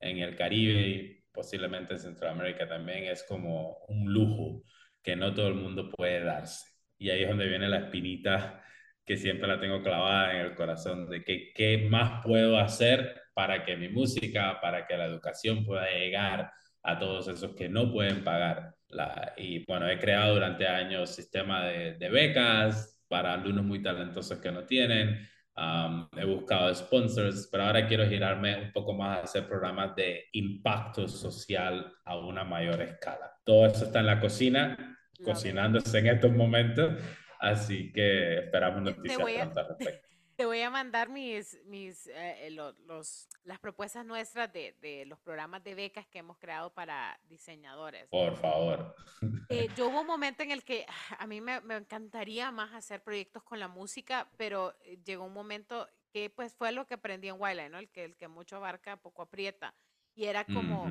en 0.00 0.18
el 0.18 0.34
Caribe 0.34 0.80
y 0.80 1.24
posiblemente 1.30 1.94
en 1.94 2.00
Centroamérica 2.00 2.66
también 2.66 3.04
es 3.04 3.22
como 3.22 3.76
un 3.86 4.12
lujo 4.12 4.64
que 5.00 5.14
no 5.14 5.32
todo 5.32 5.46
el 5.46 5.54
mundo 5.54 5.88
puede 5.90 6.24
darse. 6.24 6.66
Y 6.98 7.10
ahí 7.10 7.22
es 7.22 7.28
donde 7.28 7.46
viene 7.46 7.68
la 7.68 7.78
espinita 7.78 8.64
que 9.04 9.16
siempre 9.16 9.48
la 9.48 9.60
tengo 9.60 9.82
clavada 9.82 10.34
en 10.34 10.46
el 10.46 10.54
corazón 10.54 11.08
de 11.08 11.24
que, 11.24 11.52
qué 11.54 11.88
más 11.90 12.22
puedo 12.24 12.58
hacer 12.58 13.20
para 13.34 13.64
que 13.64 13.76
mi 13.76 13.88
música, 13.88 14.60
para 14.60 14.86
que 14.86 14.96
la 14.96 15.06
educación 15.06 15.64
pueda 15.64 15.86
llegar 15.90 16.52
a 16.82 16.98
todos 16.98 17.28
esos 17.28 17.54
que 17.54 17.68
no 17.68 17.92
pueden 17.92 18.24
pagar. 18.24 18.74
La, 18.88 19.34
y 19.36 19.64
bueno, 19.66 19.88
he 19.88 19.98
creado 19.98 20.34
durante 20.34 20.66
años 20.66 21.14
sistema 21.14 21.64
de, 21.64 21.94
de 21.94 22.08
becas 22.10 23.00
para 23.08 23.34
alumnos 23.34 23.64
muy 23.64 23.82
talentosos 23.82 24.38
que 24.38 24.52
no 24.52 24.64
tienen. 24.64 25.28
he 26.16 26.24
buscado 26.24 26.72
sponsors, 26.74 27.48
pero 27.50 27.64
ahora 27.64 27.86
quiero 27.86 28.06
girarme 28.06 28.56
un 28.56 28.72
poco 28.72 28.94
más 28.94 29.18
a 29.18 29.22
hacer 29.22 29.48
programas 29.48 29.96
de 29.96 30.26
impacto 30.32 31.08
social 31.08 31.92
a 32.04 32.16
una 32.16 32.44
mayor 32.44 32.80
escala. 32.80 33.32
Todo 33.44 33.66
eso 33.66 33.86
está 33.86 34.00
en 34.00 34.06
la 34.06 34.20
cocina, 34.20 34.96
cocinándose 35.24 35.98
en 35.98 36.06
estos 36.06 36.32
momentos 36.32 36.94
Así 37.40 37.90
que 37.90 38.38
esperamos 38.38 38.82
noticias 38.82 39.18
pronto 39.18 39.60
al 39.60 39.68
respecto. 39.68 40.08
Te 40.36 40.46
voy 40.46 40.62
a 40.62 40.70
mandar 40.70 41.10
mis, 41.10 41.58
mis, 41.66 42.06
eh, 42.06 42.46
eh, 42.46 42.50
los, 42.50 43.28
las 43.44 43.58
propuestas 43.58 44.06
nuestras 44.06 44.50
de, 44.50 44.74
de, 44.80 45.04
los 45.04 45.18
programas 45.20 45.62
de 45.62 45.74
becas 45.74 46.06
que 46.06 46.20
hemos 46.20 46.38
creado 46.38 46.72
para 46.72 47.20
diseñadores. 47.28 48.06
Por 48.08 48.36
favor. 48.36 48.94
Eh, 49.50 49.68
yo 49.76 49.88
hubo 49.88 50.00
un 50.00 50.06
momento 50.06 50.42
en 50.42 50.50
el 50.50 50.64
que 50.64 50.86
a 51.18 51.26
mí 51.26 51.42
me, 51.42 51.60
me, 51.60 51.76
encantaría 51.76 52.50
más 52.52 52.72
hacer 52.72 53.02
proyectos 53.02 53.42
con 53.42 53.60
la 53.60 53.68
música, 53.68 54.30
pero 54.38 54.74
llegó 55.04 55.24
un 55.24 55.34
momento 55.34 55.86
que 56.10 56.30
pues 56.30 56.54
fue 56.54 56.72
lo 56.72 56.86
que 56.86 56.94
aprendí 56.94 57.28
en 57.28 57.36
Wildlife, 57.38 57.68
¿no? 57.68 57.78
El 57.78 57.90
que, 57.90 58.04
el 58.04 58.16
que 58.16 58.28
mucho 58.28 58.56
abarca, 58.56 58.96
poco 58.96 59.20
aprieta. 59.20 59.74
Y 60.14 60.24
era 60.24 60.46
como, 60.46 60.90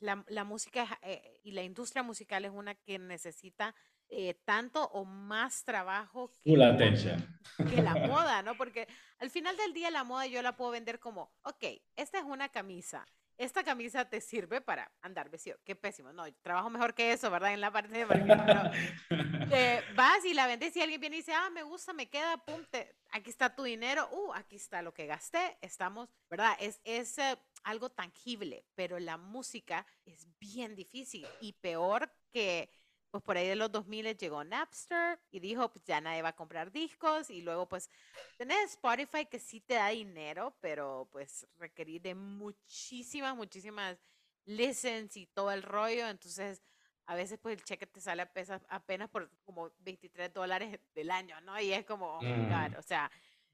la, 0.00 0.24
la, 0.26 0.44
música 0.44 1.00
y 1.42 1.52
la 1.52 1.62
industria 1.62 2.02
musical 2.02 2.44
es 2.44 2.50
una 2.50 2.74
que 2.74 2.98
necesita 2.98 3.74
eh, 4.08 4.34
tanto 4.44 4.84
o 4.88 5.04
más 5.04 5.64
trabajo 5.64 6.30
que, 6.44 6.56
la, 6.56 6.76
que 6.76 7.82
la 7.82 7.94
moda, 8.06 8.42
¿no? 8.42 8.56
Porque 8.56 8.86
al 9.18 9.30
final 9.30 9.56
del 9.56 9.72
día 9.72 9.90
la 9.90 10.04
moda 10.04 10.26
yo 10.26 10.42
la 10.42 10.56
puedo 10.56 10.70
vender 10.70 11.00
como, 11.00 11.32
ok, 11.42 11.64
esta 11.96 12.18
es 12.18 12.24
una 12.24 12.48
camisa, 12.48 13.06
esta 13.38 13.62
camisa 13.62 14.08
te 14.08 14.20
sirve 14.20 14.60
para 14.60 14.90
andar 15.02 15.28
vestido. 15.28 15.58
Qué 15.64 15.76
pésimo. 15.76 16.12
No, 16.12 16.24
trabajo 16.42 16.70
mejor 16.70 16.94
que 16.94 17.12
eso, 17.12 17.30
¿verdad? 17.30 17.52
En 17.52 17.60
la 17.60 17.70
parte 17.70 17.98
de 17.98 18.06
marketing. 18.06 19.48
Pero 19.50 19.86
vas 19.96 20.24
y 20.24 20.32
la 20.32 20.46
vendes 20.46 20.74
y 20.76 20.80
alguien 20.80 21.00
viene 21.00 21.16
y 21.16 21.18
dice, 21.20 21.34
ah, 21.34 21.50
me 21.50 21.62
gusta, 21.62 21.92
me 21.92 22.08
queda, 22.08 22.38
pum, 22.38 22.62
aquí 23.10 23.30
está 23.30 23.54
tu 23.54 23.64
dinero, 23.64 24.08
uh, 24.10 24.32
aquí 24.34 24.56
está 24.56 24.82
lo 24.82 24.94
que 24.94 25.06
gasté, 25.06 25.58
estamos, 25.60 26.08
¿verdad? 26.30 26.56
Es, 26.60 26.80
es 26.84 27.18
eh, 27.18 27.36
algo 27.64 27.90
tangible, 27.90 28.64
pero 28.74 28.98
la 28.98 29.18
música 29.18 29.86
es 30.04 30.26
bien 30.38 30.74
difícil 30.74 31.26
y 31.40 31.52
peor 31.52 32.10
que 32.32 32.70
pues 33.16 33.24
por 33.24 33.36
ahí 33.38 33.48
de 33.48 33.56
los 33.56 33.72
2000 33.72 34.14
llegó 34.18 34.44
Napster 34.44 35.18
y 35.30 35.40
dijo, 35.40 35.72
pues 35.72 35.84
ya 35.86 36.02
nadie 36.02 36.20
va 36.20 36.30
a 36.30 36.36
comprar 36.36 36.70
discos 36.70 37.30
y 37.30 37.40
luego 37.40 37.66
pues 37.66 37.88
tenés 38.36 38.72
Spotify 38.72 39.24
que 39.24 39.38
sí 39.38 39.60
te 39.60 39.74
da 39.74 39.88
dinero, 39.88 40.54
pero 40.60 41.08
pues 41.10 41.46
requerir 41.56 42.02
de 42.02 42.14
muchísimas, 42.14 43.34
muchísimas 43.34 43.96
listens 44.44 45.16
y 45.16 45.26
todo 45.28 45.50
el 45.50 45.62
rollo, 45.62 46.06
entonces 46.08 46.62
a 47.06 47.14
veces 47.14 47.38
pues 47.38 47.56
el 47.56 47.64
cheque 47.64 47.86
te 47.86 48.02
sale 48.02 48.28
apenas 48.68 49.08
por 49.08 49.30
como 49.44 49.72
23 49.78 50.34
dólares 50.34 50.78
del 50.94 51.10
año, 51.10 51.40
¿no? 51.40 51.58
Y 51.58 51.72
es 51.72 51.86
como, 51.86 52.18
oh 52.18 52.22
mm. 52.22 52.76
o 52.76 52.82
sea, 52.82 53.10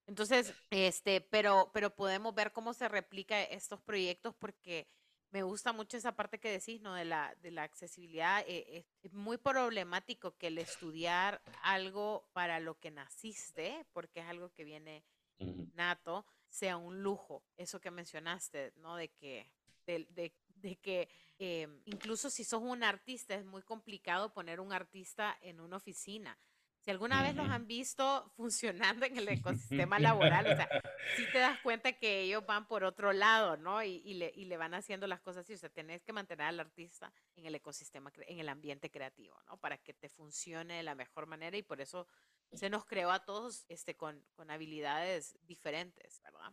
entonces, 0.07 0.53
este, 0.71 1.21
pero, 1.21 1.71
pero 1.73 1.95
podemos 1.95 2.35
ver 2.35 2.51
cómo 2.51 2.75
se 2.75 2.89
replica 2.89 3.41
estos 3.45 3.81
proyectos 3.81 4.35
porque 4.35 4.89
me 5.33 5.43
gusta 5.43 5.73
mucho 5.73 5.97
esa 5.97 6.15
parte 6.15 6.39
que 6.39 6.51
decís, 6.51 6.81
¿no? 6.83 6.95
De 6.95 7.07
la, 7.07 7.35
de 7.41 7.51
la 7.51 7.63
accesibilidad. 7.63 8.45
Eh, 8.47 8.85
es 9.03 9.13
muy 9.13 9.39
problemático 9.39 10.37
que 10.37 10.49
el 10.49 10.59
estudiar 10.59 11.41
algo 11.63 12.29
para 12.35 12.61
lo 12.61 12.79
que 12.79 12.91
naciste, 12.91 13.87
porque 13.93 14.21
es 14.21 14.27
algo 14.27 14.53
que 14.53 14.65
viene 14.65 15.05
nato, 15.75 16.27
sea 16.49 16.77
un 16.77 17.03
lujo. 17.03 17.43
Eso 17.57 17.81
que 17.81 17.91
mencionaste, 17.91 18.75
¿no? 18.77 18.97
De 18.97 19.09
que, 19.09 19.51
de, 19.87 20.07
de, 20.11 20.35
de 20.49 20.77
que 20.77 21.09
em, 21.39 21.81
incluso 21.87 22.29
si 22.29 22.45
sos 22.45 22.63
un 22.63 22.83
artista, 22.83 23.35
es 23.35 23.45
muy 23.47 23.63
complicado 23.63 24.33
poner 24.35 24.61
un 24.61 24.73
artista 24.73 25.37
en 25.41 25.61
una 25.61 25.79
oficina. 25.79 26.39
Si 26.83 26.91
alguna 26.91 27.23
vez 27.23 27.37
los 27.37 27.49
han 27.49 27.69
visto 27.69 28.29
funcionando 28.37 29.07
en 29.07 29.17
el 29.17 29.29
ecosistema 29.29 30.01
laboral, 30.01 30.47
o 30.47 30.57
sea, 30.57 30.69
sí 31.17 31.25
te 31.33 31.39
das 31.39 31.61
cuenta 31.61 31.93
que 31.93 32.23
ellos 32.23 32.45
van 32.45 32.67
por 32.67 32.83
otro 32.83 33.13
lado, 33.13 33.57
¿no? 33.57 33.85
Y, 33.85 34.03
y, 34.05 34.15
le, 34.15 34.33
y 34.35 34.47
le, 34.47 34.57
van 34.57 34.75
haciendo 34.75 35.07
las 35.07 35.21
cosas 35.21 35.45
así. 35.45 35.55
O 35.55 35.59
sea, 35.59 35.69
tenés 35.69 36.03
que 36.03 36.13
mantener 36.13 36.49
al 36.49 36.59
artista 36.59 37.13
en 37.37 37.47
el 37.47 37.55
ecosistema, 37.55 38.13
en 38.27 38.41
el 38.41 38.49
ambiente 38.49 38.91
creativo, 38.91 39.41
¿no? 39.47 39.59
Para 39.59 39.79
que 39.79 39.95
te 39.95 40.09
funcione 40.09 40.75
de 40.75 40.83
la 40.83 40.97
mejor 40.97 41.27
manera 41.27 41.57
y 41.57 41.63
por 41.63 41.81
eso 41.81 42.09
se 42.53 42.69
nos 42.69 42.85
creó 42.85 43.13
a 43.13 43.25
todos 43.25 43.65
este, 43.69 43.97
con, 43.97 44.21
con 44.35 44.51
habilidades 44.51 45.39
diferentes, 45.43 46.21
¿verdad? 46.23 46.53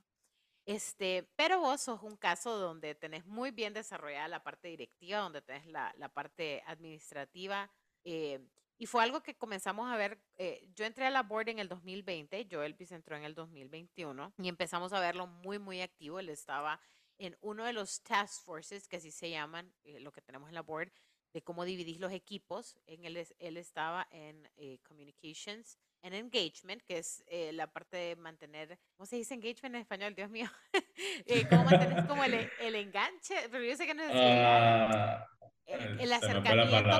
Este, 0.66 1.28
pero 1.36 1.60
vos 1.60 1.82
sos 1.82 2.04
un 2.04 2.16
caso 2.16 2.56
donde 2.60 2.94
tenés 2.94 3.26
muy 3.26 3.50
bien 3.50 3.74
desarrollada 3.74 4.28
la 4.28 4.44
parte 4.44 4.68
directiva, 4.68 5.18
donde 5.18 5.42
tenés 5.42 5.66
la, 5.66 5.92
la 5.98 6.10
parte 6.10 6.62
administrativa. 6.68 7.72
Eh, 8.04 8.40
y 8.82 8.86
fue 8.86 9.04
algo 9.04 9.22
que 9.22 9.36
comenzamos 9.36 9.92
a 9.92 9.98
ver, 9.98 10.18
eh, 10.38 10.66
yo 10.74 10.86
entré 10.86 11.06
a 11.06 11.10
la 11.10 11.22
board 11.22 11.50
en 11.50 11.60
el 11.60 11.68
2020, 11.68 12.48
Joel 12.50 12.72
Elvis 12.72 12.94
entró 12.94 13.18
en 13.18 13.26
el 13.26 13.36
2021 13.36 14.34
y 14.42 14.48
empezamos 14.48 14.94
a 14.94 15.02
verlo 15.02 15.28
muy, 15.28 15.60
muy 15.60 15.82
activo. 15.82 16.18
Él 16.18 16.30
estaba 16.30 16.80
en 17.18 17.38
uno 17.42 17.66
de 17.66 17.74
los 17.74 18.02
task 18.04 18.42
forces, 18.42 18.88
que 18.88 18.96
así 18.96 19.12
se 19.12 19.30
llaman, 19.30 19.70
eh, 19.84 20.00
lo 20.00 20.14
que 20.14 20.22
tenemos 20.22 20.48
en 20.48 20.56
la 20.56 20.62
board, 20.62 20.94
de 21.34 21.42
cómo 21.42 21.66
dividir 21.66 22.00
los 22.00 22.14
equipos. 22.14 22.78
En 22.88 23.04
él, 23.04 23.28
él 23.38 23.58
estaba 23.58 24.08
en 24.12 24.50
eh, 24.56 24.80
communications, 24.88 25.78
en 26.02 26.14
engagement, 26.14 26.82
que 26.84 27.00
es 27.00 27.26
la 27.52 27.68
parte 27.68 27.98
de 27.98 28.16
mantener, 28.16 28.80
¿cómo 28.96 29.06
se 29.06 29.18
dice 29.18 29.34
engagement 29.34 29.76
en 29.76 29.82
español? 29.82 30.16
Dios 30.16 30.30
mío. 30.30 30.50
¿Cómo 31.50 31.66
mantener 31.66 32.08
como 32.08 32.24
el, 32.24 32.50
el, 32.62 32.76
enganche? 32.76 33.50
Pero 33.52 33.62
yo 33.62 33.76
sé 33.76 33.86
que 33.86 33.94
no 33.94 34.04
es... 34.04 34.10
Uh, 34.10 35.40
el, 35.66 36.00
el 36.00 36.14
acercamiento 36.14 36.94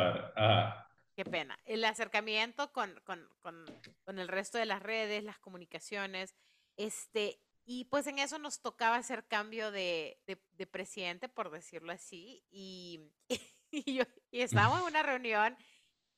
qué 1.20 1.30
pena. 1.30 1.60
El 1.66 1.84
acercamiento 1.84 2.72
con, 2.72 2.98
con, 3.04 3.28
con, 3.42 3.66
con, 4.06 4.20
el 4.20 4.30
resto 4.30 4.58
de 4.58 4.66
las 4.66 4.82
redes, 4.82 5.22
las 5.22 5.38
comunicaciones, 5.38 6.34
este, 6.78 7.42
y 7.66 7.84
pues 7.86 8.08
en 8.08 8.20
eso 8.20 8.40
nos 8.40 8.62
tocaba 8.62 8.96
hacer 8.96 9.28
cambio 9.28 9.70
de, 9.70 10.18
de, 10.26 10.66
presidente, 10.66 11.28
por 11.28 11.52
decirlo 11.52 11.92
así, 11.92 12.46
y, 12.50 13.12
y, 13.72 13.96
yo, 13.96 14.04
estábamos 14.32 14.80
en 14.80 14.86
una 14.86 15.04
reunión 15.04 15.58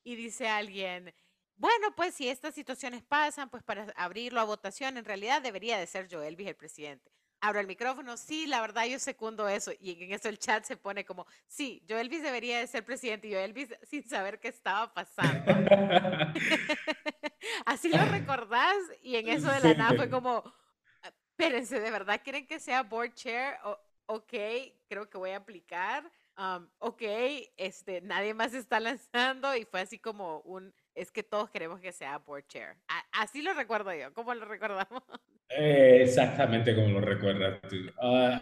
y 0.04 0.16
dice 0.16 0.48
alguien, 0.48 1.16
bueno, 1.56 1.96
pues 1.96 2.14
si 2.14 2.30
estas 2.30 2.54
situaciones 2.54 3.02
pasan, 3.02 3.50
pues 3.50 3.64
para 3.64 3.92
abrirlo 3.96 4.40
a 4.40 4.44
votación, 4.44 4.98
en 4.98 5.06
realidad 5.06 5.42
debería 5.42 5.80
de 5.80 5.88
ser 5.88 6.14
Joel 6.14 6.36
vicepresidente 6.36 7.12
abro 7.42 7.60
el 7.60 7.68
micrófono, 7.68 8.16
sí, 8.18 8.46
la 8.46 8.62
verdad 8.62 8.86
yo 8.86 9.00
secundo 9.00 9.50
eso. 9.50 9.72
Y 9.80 10.04
en 10.04 10.14
eso 10.14 10.30
el 10.30 10.40
chat 10.40 10.64
se 10.64 10.78
pone 10.78 11.04
como, 11.04 11.26
sí, 11.48 11.84
yo 11.88 11.98
Elvis 11.98 12.22
debería 12.22 12.60
de 12.60 12.68
ser 12.68 12.86
presidente 12.86 13.28
y 13.28 13.32
yo 13.32 13.40
Elvis 13.40 13.70
sin 13.84 14.08
saber 14.08 14.40
qué 14.40 14.48
estaba 14.48 14.94
pasando. 14.94 15.52
Así 17.66 17.90
lo 17.90 18.06
recordás 18.06 18.78
y 19.02 19.16
en 19.16 19.28
eso 19.28 19.52
de 19.52 19.60
la 19.60 19.74
nada 19.74 19.96
fue 19.96 20.10
como, 20.10 20.44
espérense, 21.04 21.80
¿de 21.80 21.92
verdad 21.92 22.22
quieren 22.24 22.46
que 22.46 22.60
sea 22.60 22.84
board 22.84 23.14
chair? 23.16 23.56
ok, 24.06 24.34
creo 24.88 25.10
que 25.10 25.18
voy 25.18 25.32
a 25.32 25.38
aplicar. 25.38 26.10
Um, 26.38 26.68
ok, 26.80 27.02
este, 27.58 28.02
nadie 28.02 28.34
más 28.34 28.54
está 28.54 28.80
lanzando 28.80 29.56
y 29.56 29.66
fue 29.66 29.82
así 29.82 30.00
como 30.00 30.40
un, 30.42 30.74
es 30.96 31.12
que 31.12 31.24
todos 31.24 31.50
queremos 31.50 31.80
que 31.80 31.92
sea 31.92 32.18
board 32.20 32.46
chair. 32.48 32.78
así 33.12 33.42
lo 33.42 33.54
recuerdo 33.54 33.94
yo, 33.94 34.14
¿cómo 34.14 34.34
lo 34.34 34.46
recordamos? 34.46 35.04
Eh, 35.58 36.04
exactamente 36.04 36.76
como 36.76 36.88
lo 36.90 37.02
recuerdas 37.02 37.62
tú. 37.70 37.76
Ah, 38.02 38.42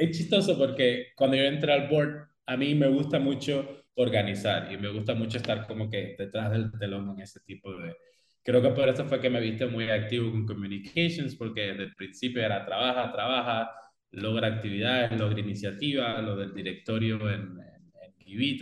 es 0.00 0.16
chistoso 0.16 0.56
porque 0.56 1.08
cuando 1.16 1.36
yo 1.36 1.44
entré 1.44 1.72
al 1.72 1.88
board, 1.88 2.28
a 2.46 2.56
mí 2.56 2.74
me 2.74 2.88
gusta 2.88 3.18
mucho 3.18 3.84
organizar 3.94 4.72
y 4.72 4.76
me 4.76 4.88
gusta 4.88 5.14
mucho 5.14 5.38
estar 5.38 5.66
como 5.66 5.90
que 5.90 6.14
detrás 6.18 6.50
del 6.52 6.70
telón 6.78 7.10
en 7.10 7.20
ese 7.20 7.40
tipo 7.40 7.72
de... 7.76 7.94
Creo 8.42 8.62
que 8.62 8.70
por 8.70 8.88
eso 8.88 9.04
fue 9.04 9.20
que 9.20 9.30
me 9.30 9.40
viste 9.40 9.66
muy 9.66 9.88
activo 9.90 10.30
con 10.30 10.46
communications, 10.46 11.36
porque 11.36 11.60
desde 11.68 11.84
el 11.84 11.94
principio 11.94 12.44
era 12.44 12.64
trabaja, 12.64 13.12
trabaja, 13.12 13.70
logra 14.10 14.48
actividades, 14.48 15.18
logra 15.18 15.38
iniciativas, 15.38 16.22
lo 16.22 16.36
del 16.36 16.54
directorio 16.54 17.30
en, 17.30 17.58
en, 17.60 17.82
y, 18.26 18.56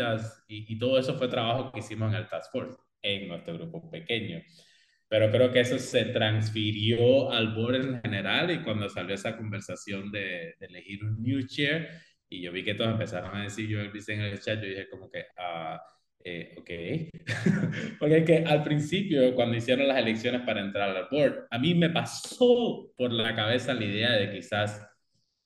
y 0.49 0.79
todo 0.79 0.99
eso 0.99 1.15
fue 1.15 1.29
trabajo 1.29 1.73
que 1.73 1.81
hicimos 1.81 2.13
en 2.13 2.19
el 2.19 2.29
Task 2.29 2.53
Force, 2.53 2.79
en 3.03 3.29
nuestro 3.29 3.55
grupo 3.55 3.91
pequeño. 3.91 4.43
Pero 5.11 5.29
creo 5.33 5.51
que 5.51 5.59
eso 5.59 5.77
se 5.81 6.05
transfirió 6.07 7.33
al 7.33 7.53
board 7.53 7.75
en 7.75 8.01
general 8.01 8.49
y 8.53 8.63
cuando 8.63 8.89
salió 8.89 9.17
esa 9.17 9.37
conversación 9.37 10.13
de, 10.13 10.55
elegir 10.61 11.05
un 11.05 11.21
new 11.21 11.43
chair 11.49 11.89
y 12.29 12.43
yo 12.43 12.53
vi 12.53 12.63
que 12.63 12.75
todos 12.75 12.93
empezaron 12.93 13.37
a 13.37 13.43
decir 13.43 13.69
yo 13.69 13.81
Elvis 13.81 14.09
en 14.09 14.21
el 14.21 14.41
chat, 14.41 14.61
yo 14.63 14.69
dije 14.69 14.89
como 14.89 15.11
que, 15.11 15.25
ah, 15.37 15.83
eh, 16.23 16.55
ok. 16.57 16.71
Porque 17.99 18.19
es 18.19 18.25
que 18.25 18.45
al 18.47 18.63
principio, 18.63 19.35
cuando 19.35 19.57
hicieron 19.57 19.89
las 19.89 19.99
elecciones 19.99 20.43
para 20.43 20.61
entrar 20.61 20.97
al 20.97 21.09
board, 21.11 21.49
a 21.51 21.59
mí 21.59 21.75
me 21.75 21.91
pasó 21.91 22.93
por 22.97 23.13
la 23.13 23.35
cabeza 23.35 23.75
la 23.75 23.85
idea 23.85 24.13
de 24.13 24.31
quizás 24.31 24.87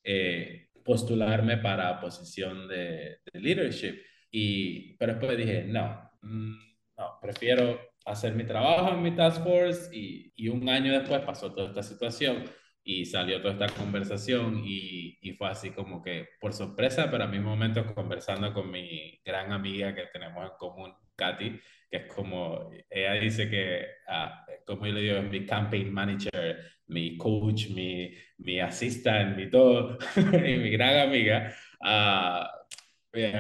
eh, 0.05 0.69
postularme 0.85 1.57
para 1.57 1.99
posición 2.01 2.69
de, 2.69 3.19
de, 3.33 3.41
leadership. 3.41 3.99
Y, 4.31 4.95
pero 4.99 5.15
después 5.15 5.39
dije, 5.39 5.65
no, 5.65 6.11
mm, 6.21 6.55
no, 6.99 7.19
prefiero 7.23 7.94
hacer 8.05 8.35
mi 8.35 8.45
trabajo 8.45 8.91
en 8.91 9.03
mi 9.03 9.13
task 9.13 9.43
force 9.43 9.95
y, 9.97 10.33
y, 10.37 10.49
un 10.49 10.69
año 10.69 10.93
después 10.93 11.21
pasó 11.23 11.53
toda 11.53 11.69
esta 11.69 11.83
situación 11.83 12.45
y 12.83 13.07
salió 13.07 13.41
toda 13.41 13.67
esta 13.67 13.79
conversación 13.81 14.63
y, 14.65 15.19
y, 15.23 15.33
fue 15.33 15.49
así 15.49 15.71
como 15.71 16.03
que 16.03 16.29
por 16.41 16.53
sorpresa, 16.53 17.11
pero 17.11 17.25
a 17.25 17.29
mi 17.29 17.39
momento 17.39 17.95
conversando 17.95 18.53
con 18.53 18.71
mi 18.71 19.21
gran 19.25 19.53
amiga 19.53 19.95
que 19.95 20.07
tenemos 20.13 20.45
en 20.45 20.57
común, 20.59 20.93
Katy, 21.17 21.61
que 21.91 21.97
es 21.97 22.07
como, 22.13 22.71
ella 22.91 23.13
dice 23.15 23.49
que, 23.49 23.87
ah, 24.09 24.45
como 24.67 24.87
yo 24.87 24.93
le 24.93 25.01
digo, 25.01 25.17
es 25.17 25.31
mi 25.31 25.47
campaign 25.47 25.93
manager, 25.93 26.59
mi 26.89 27.17
coach, 27.17 27.69
mi, 27.71 28.13
mi 28.39 28.61
assistant, 28.61 29.37
mi 29.37 29.49
todo, 29.49 29.99
y 30.17 30.57
mi 30.57 30.71
gran 30.71 31.09
amiga. 31.09 31.55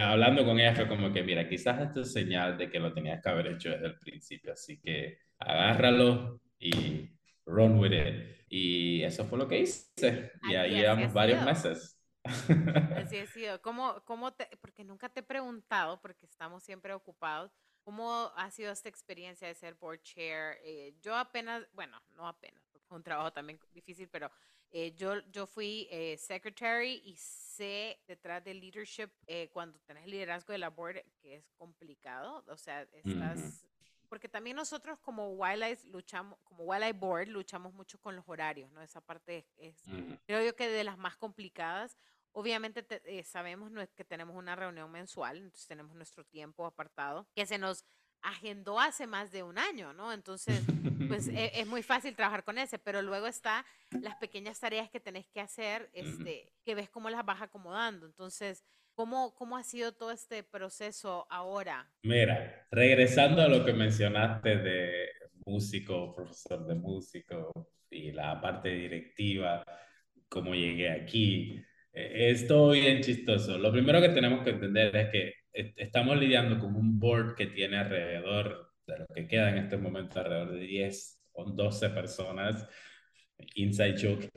Hablando 0.00 0.44
con 0.44 0.58
ella 0.60 0.74
fue 0.74 0.86
como 0.86 1.12
que, 1.12 1.22
mira, 1.22 1.48
quizás 1.48 1.80
esto 1.80 2.02
es 2.02 2.12
señal 2.12 2.56
de 2.56 2.70
que 2.70 2.78
lo 2.78 2.92
tenías 2.92 3.20
que 3.22 3.28
haber 3.28 3.48
hecho 3.48 3.70
desde 3.70 3.86
el 3.86 3.98
principio, 3.98 4.52
así 4.52 4.80
que 4.80 5.18
agárralo 5.38 6.40
y 6.58 7.10
run 7.44 7.78
with 7.78 7.92
it. 7.92 8.46
Y 8.48 9.02
eso 9.02 9.24
fue 9.24 9.38
lo 9.38 9.48
que 9.48 9.60
hice. 9.60 10.32
Y 10.48 10.54
ahí 10.54 10.76
llevamos 10.76 11.12
varios 11.12 11.44
meses. 11.44 12.00
Así 12.22 13.18
ha 13.18 13.26
sido. 13.26 13.60
¿Cómo, 13.60 14.02
cómo 14.04 14.32
te, 14.32 14.48
porque 14.60 14.84
nunca 14.84 15.08
te 15.08 15.20
he 15.20 15.22
preguntado, 15.24 16.00
porque 16.00 16.24
estamos 16.24 16.62
siempre 16.62 16.94
ocupados, 16.94 17.52
¿cómo 17.82 18.32
ha 18.36 18.50
sido 18.50 18.72
esta 18.72 18.88
experiencia 18.88 19.48
de 19.48 19.54
ser 19.54 19.74
board 19.74 20.00
chair? 20.02 20.58
Eh, 20.64 20.94
yo 21.02 21.14
apenas, 21.16 21.66
bueno, 21.72 22.00
no 22.16 22.26
apenas, 22.26 22.62
un 22.88 23.02
trabajo 23.02 23.32
también 23.32 23.58
difícil, 23.72 24.08
pero 24.08 24.30
eh, 24.76 24.92
yo, 24.96 25.20
yo 25.30 25.46
fui 25.46 25.86
eh, 25.88 26.18
secretary 26.18 27.00
y 27.04 27.14
sé 27.16 28.00
detrás 28.08 28.42
del 28.42 28.58
leadership, 28.60 29.08
eh, 29.28 29.48
cuando 29.52 29.78
tenés 29.86 30.04
liderazgo 30.08 30.52
de 30.52 30.58
la 30.58 30.68
board, 30.68 31.00
que 31.22 31.36
es 31.36 31.44
complicado, 31.56 32.44
o 32.48 32.56
sea, 32.56 32.82
estás 32.92 33.64
porque 34.08 34.28
también 34.28 34.56
nosotros 34.56 34.98
como 35.00 35.30
Wildlife 35.30 35.86
luchamos, 35.88 36.38
como 36.44 36.64
Wildlife 36.64 36.98
Board 36.98 37.28
luchamos 37.28 37.72
mucho 37.72 37.98
con 38.00 38.16
los 38.16 38.24
horarios, 38.28 38.70
¿no? 38.72 38.82
Esa 38.82 39.00
parte 39.00 39.46
es, 39.56 39.76
creo 40.26 40.44
yo 40.44 40.54
que 40.56 40.68
de 40.68 40.84
las 40.84 40.98
más 40.98 41.16
complicadas. 41.16 41.96
Obviamente 42.32 42.84
eh, 43.04 43.22
sabemos 43.22 43.70
que 43.94 44.04
tenemos 44.04 44.36
una 44.36 44.56
reunión 44.56 44.90
mensual, 44.90 45.38
entonces 45.38 45.66
tenemos 45.68 45.94
nuestro 45.94 46.24
tiempo 46.24 46.66
apartado, 46.66 47.28
que 47.34 47.46
se 47.46 47.58
nos 47.58 47.84
agendó 48.24 48.80
hace 48.80 49.06
más 49.06 49.30
de 49.30 49.42
un 49.42 49.58
año, 49.58 49.92
¿no? 49.92 50.12
Entonces, 50.12 50.62
pues 51.08 51.28
e, 51.28 51.60
es, 51.60 51.66
muy 51.66 51.82
fácil 51.82 52.16
trabajar 52.16 52.42
con 52.42 52.58
ese, 52.58 52.78
pero 52.78 53.02
luego 53.02 53.26
está 53.26 53.64
las 54.00 54.16
pequeñas 54.16 54.58
tareas 54.58 54.90
que 54.90 54.98
tenés 54.98 55.26
que 55.28 55.40
hacer, 55.40 55.90
este, 55.92 56.52
que 56.64 56.74
ves 56.74 56.88
cómo 56.88 57.10
las 57.10 57.24
vas 57.24 57.42
acomodando. 57.42 58.06
Entonces, 58.06 58.64
¿cómo, 58.94 59.34
¿cómo 59.34 59.56
ha 59.56 59.62
sido 59.62 59.92
todo 59.92 60.10
este 60.10 60.42
proceso 60.42 61.26
ahora? 61.30 61.88
Mira, 62.02 62.66
regresando 62.70 63.42
a 63.42 63.48
lo 63.48 63.64
que 63.64 63.74
mencionaste 63.74 64.56
de 64.56 65.08
músico, 65.44 66.14
profesor 66.14 66.66
de 66.66 66.74
músico 66.74 67.52
y 67.90 68.10
la 68.10 68.40
parte 68.40 68.70
directiva, 68.70 69.64
cómo 70.28 70.54
llegué 70.54 70.90
aquí, 70.90 71.62
e, 71.92 72.30
es 72.30 72.48
todo 72.48 72.70
bien 72.70 73.02
chistoso. 73.02 73.58
Lo 73.58 73.70
primero 73.70 74.00
que 74.00 74.08
tenemos 74.08 74.42
que 74.42 74.50
entender 74.50 74.96
es 74.96 75.10
que 75.10 75.43
estamos 75.54 76.18
lidiando 76.18 76.58
con 76.58 76.74
un 76.74 76.98
board 76.98 77.34
que 77.36 77.46
tiene 77.46 77.78
alrededor, 77.78 78.72
de 78.86 78.98
lo 78.98 79.06
que 79.14 79.26
queda 79.26 79.50
en 79.50 79.58
este 79.58 79.76
momento, 79.76 80.18
alrededor 80.18 80.52
de 80.52 80.60
10 80.66 81.20
o 81.32 81.44
12 81.44 81.90
personas, 81.90 82.66
inside 83.54 83.96
joke, 83.96 84.28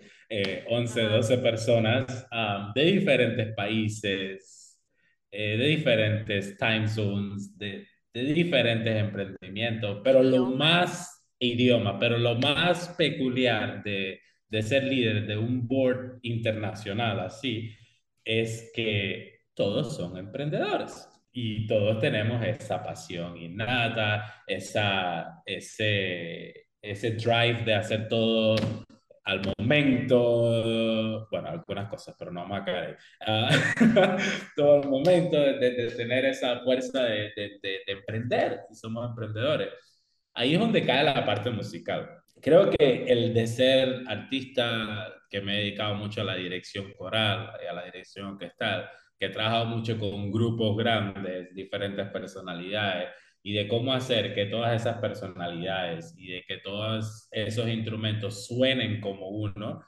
11, 0.69 1.01
eh, 1.01 1.07
12 1.09 1.37
personas 1.39 2.27
um, 2.31 2.73
de 2.73 2.83
diferentes 2.85 3.55
países, 3.55 4.79
eh, 5.31 5.57
de 5.57 5.65
diferentes 5.67 6.57
time 6.57 6.87
zones, 6.87 7.57
de, 7.57 7.87
de 8.13 8.23
diferentes 8.33 8.95
emprendimientos, 8.95 10.01
pero 10.03 10.23
lo 10.23 10.45
más 10.45 11.27
idioma, 11.39 11.99
pero 11.99 12.17
lo 12.17 12.35
más 12.35 12.89
peculiar 12.97 13.83
de, 13.83 14.21
de 14.49 14.61
ser 14.61 14.83
líder 14.83 15.27
de 15.27 15.37
un 15.37 15.67
board 15.67 16.19
internacional 16.21 17.19
así 17.19 17.75
es 18.23 18.71
que 18.73 19.36
todos 19.57 19.95
son 19.95 20.15
emprendedores 20.17 21.09
y 21.31 21.65
todos 21.65 21.99
tenemos 21.99 22.45
esa 22.45 22.81
pasión 22.83 23.35
innata, 23.35 24.43
esa, 24.45 25.41
ese, 25.45 26.67
ese 26.79 27.11
drive 27.11 27.63
de 27.65 27.73
hacer 27.73 28.07
todo 28.07 28.55
al 29.23 29.41
momento, 29.57 31.27
bueno, 31.29 31.49
algunas 31.49 31.89
cosas, 31.89 32.15
pero 32.17 32.31
no 32.31 32.41
vamos 32.41 32.61
a 32.61 32.65
caer 32.65 32.97
ah, 33.25 33.49
todo 34.55 34.83
el 34.83 34.89
momento 34.89 35.37
de, 35.37 35.91
tener 35.97 36.25
esa 36.25 36.59
fuerza 36.59 37.03
de, 37.03 37.33
de, 37.35 37.81
emprender, 37.87 38.61
y 38.71 38.75
somos 38.75 39.09
emprendedores. 39.09 39.69
Ahí 40.35 40.53
es 40.53 40.59
donde 40.59 40.85
cae 40.85 41.03
la 41.03 41.25
parte 41.25 41.49
musical. 41.49 42.21
Creo 42.39 42.69
que 42.69 43.05
el 43.07 43.33
de 43.33 43.47
ser 43.47 44.03
artista, 44.07 45.13
que 45.29 45.41
me 45.41 45.55
he 45.55 45.59
dedicado 45.63 45.95
mucho 45.95 46.21
a 46.21 46.25
la 46.25 46.35
dirección 46.35 46.93
coral 46.93 47.51
y 47.61 47.65
a 47.65 47.73
la 47.73 47.85
dirección 47.85 48.27
orquestal, 48.27 48.87
que 49.19 49.27
he 49.27 49.29
trabajado 49.29 49.65
mucho 49.65 49.97
con 49.97 50.31
grupos 50.31 50.77
grandes, 50.77 51.53
diferentes 51.53 52.07
personalidades, 52.09 53.09
y 53.43 53.53
de 53.53 53.67
cómo 53.67 53.93
hacer 53.93 54.33
que 54.33 54.47
todas 54.47 54.81
esas 54.81 54.97
personalidades 54.97 56.13
y 56.17 56.33
de 56.33 56.43
que 56.43 56.57
todos 56.57 57.29
esos 57.31 57.67
instrumentos 57.69 58.45
suenen 58.45 58.99
como 58.99 59.29
uno, 59.29 59.83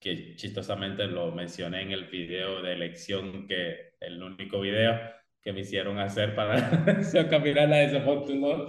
que 0.00 0.34
chistosamente 0.34 1.06
lo 1.06 1.30
mencioné 1.32 1.82
en 1.82 1.92
el 1.92 2.06
video 2.06 2.62
de 2.62 2.72
elección, 2.72 3.46
que 3.46 3.92
el 4.00 4.22
único 4.22 4.60
video 4.60 4.98
que 5.40 5.52
me 5.52 5.60
hicieron 5.60 5.98
hacer 5.98 6.34
para 6.34 6.68
caminar 7.30 7.72
a 7.72 7.82
ese 7.84 8.00
punto, 8.00 8.68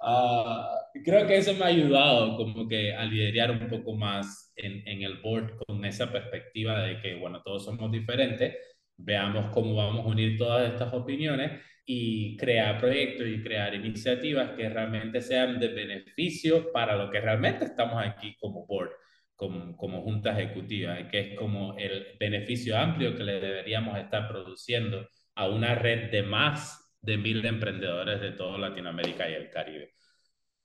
uh, 0.00 1.02
creo 1.02 1.26
que 1.26 1.38
eso 1.38 1.54
me 1.54 1.64
ha 1.64 1.68
ayudado 1.68 2.36
como 2.36 2.68
que 2.68 2.94
a 2.94 3.04
liderar 3.04 3.50
un 3.50 3.68
poco 3.68 3.94
más 3.96 4.52
en, 4.56 4.86
en 4.86 5.02
el 5.02 5.22
board 5.22 5.56
con 5.66 5.82
esa 5.86 6.12
perspectiva 6.12 6.82
de 6.82 7.00
que, 7.00 7.14
bueno, 7.16 7.40
todos 7.42 7.64
somos 7.64 7.90
diferentes 7.90 8.54
veamos 8.98 9.46
cómo 9.54 9.76
vamos 9.76 10.04
a 10.04 10.08
unir 10.08 10.36
todas 10.36 10.70
estas 10.70 10.92
opiniones 10.92 11.62
y 11.86 12.36
crear 12.36 12.78
proyectos 12.78 13.26
y 13.26 13.42
crear 13.42 13.74
iniciativas 13.74 14.50
que 14.50 14.68
realmente 14.68 15.22
sean 15.22 15.58
de 15.58 15.68
beneficio 15.68 16.70
para 16.72 16.96
lo 16.96 17.10
que 17.10 17.20
realmente 17.20 17.64
estamos 17.64 18.04
aquí 18.04 18.36
como 18.38 18.66
board, 18.66 18.90
como, 19.34 19.74
como 19.76 20.02
junta 20.02 20.38
ejecutiva, 20.38 21.08
que 21.08 21.20
es 21.20 21.38
como 21.38 21.78
el 21.78 22.18
beneficio 22.20 22.76
amplio 22.76 23.16
que 23.16 23.24
le 23.24 23.40
deberíamos 23.40 23.96
estar 23.98 24.28
produciendo 24.28 25.08
a 25.34 25.48
una 25.48 25.74
red 25.76 26.10
de 26.10 26.22
más 26.22 26.96
de 27.00 27.16
mil 27.16 27.44
emprendedores 27.46 28.20
de 28.20 28.32
toda 28.32 28.58
Latinoamérica 28.58 29.30
y 29.30 29.34
el 29.34 29.48
Caribe. 29.48 29.94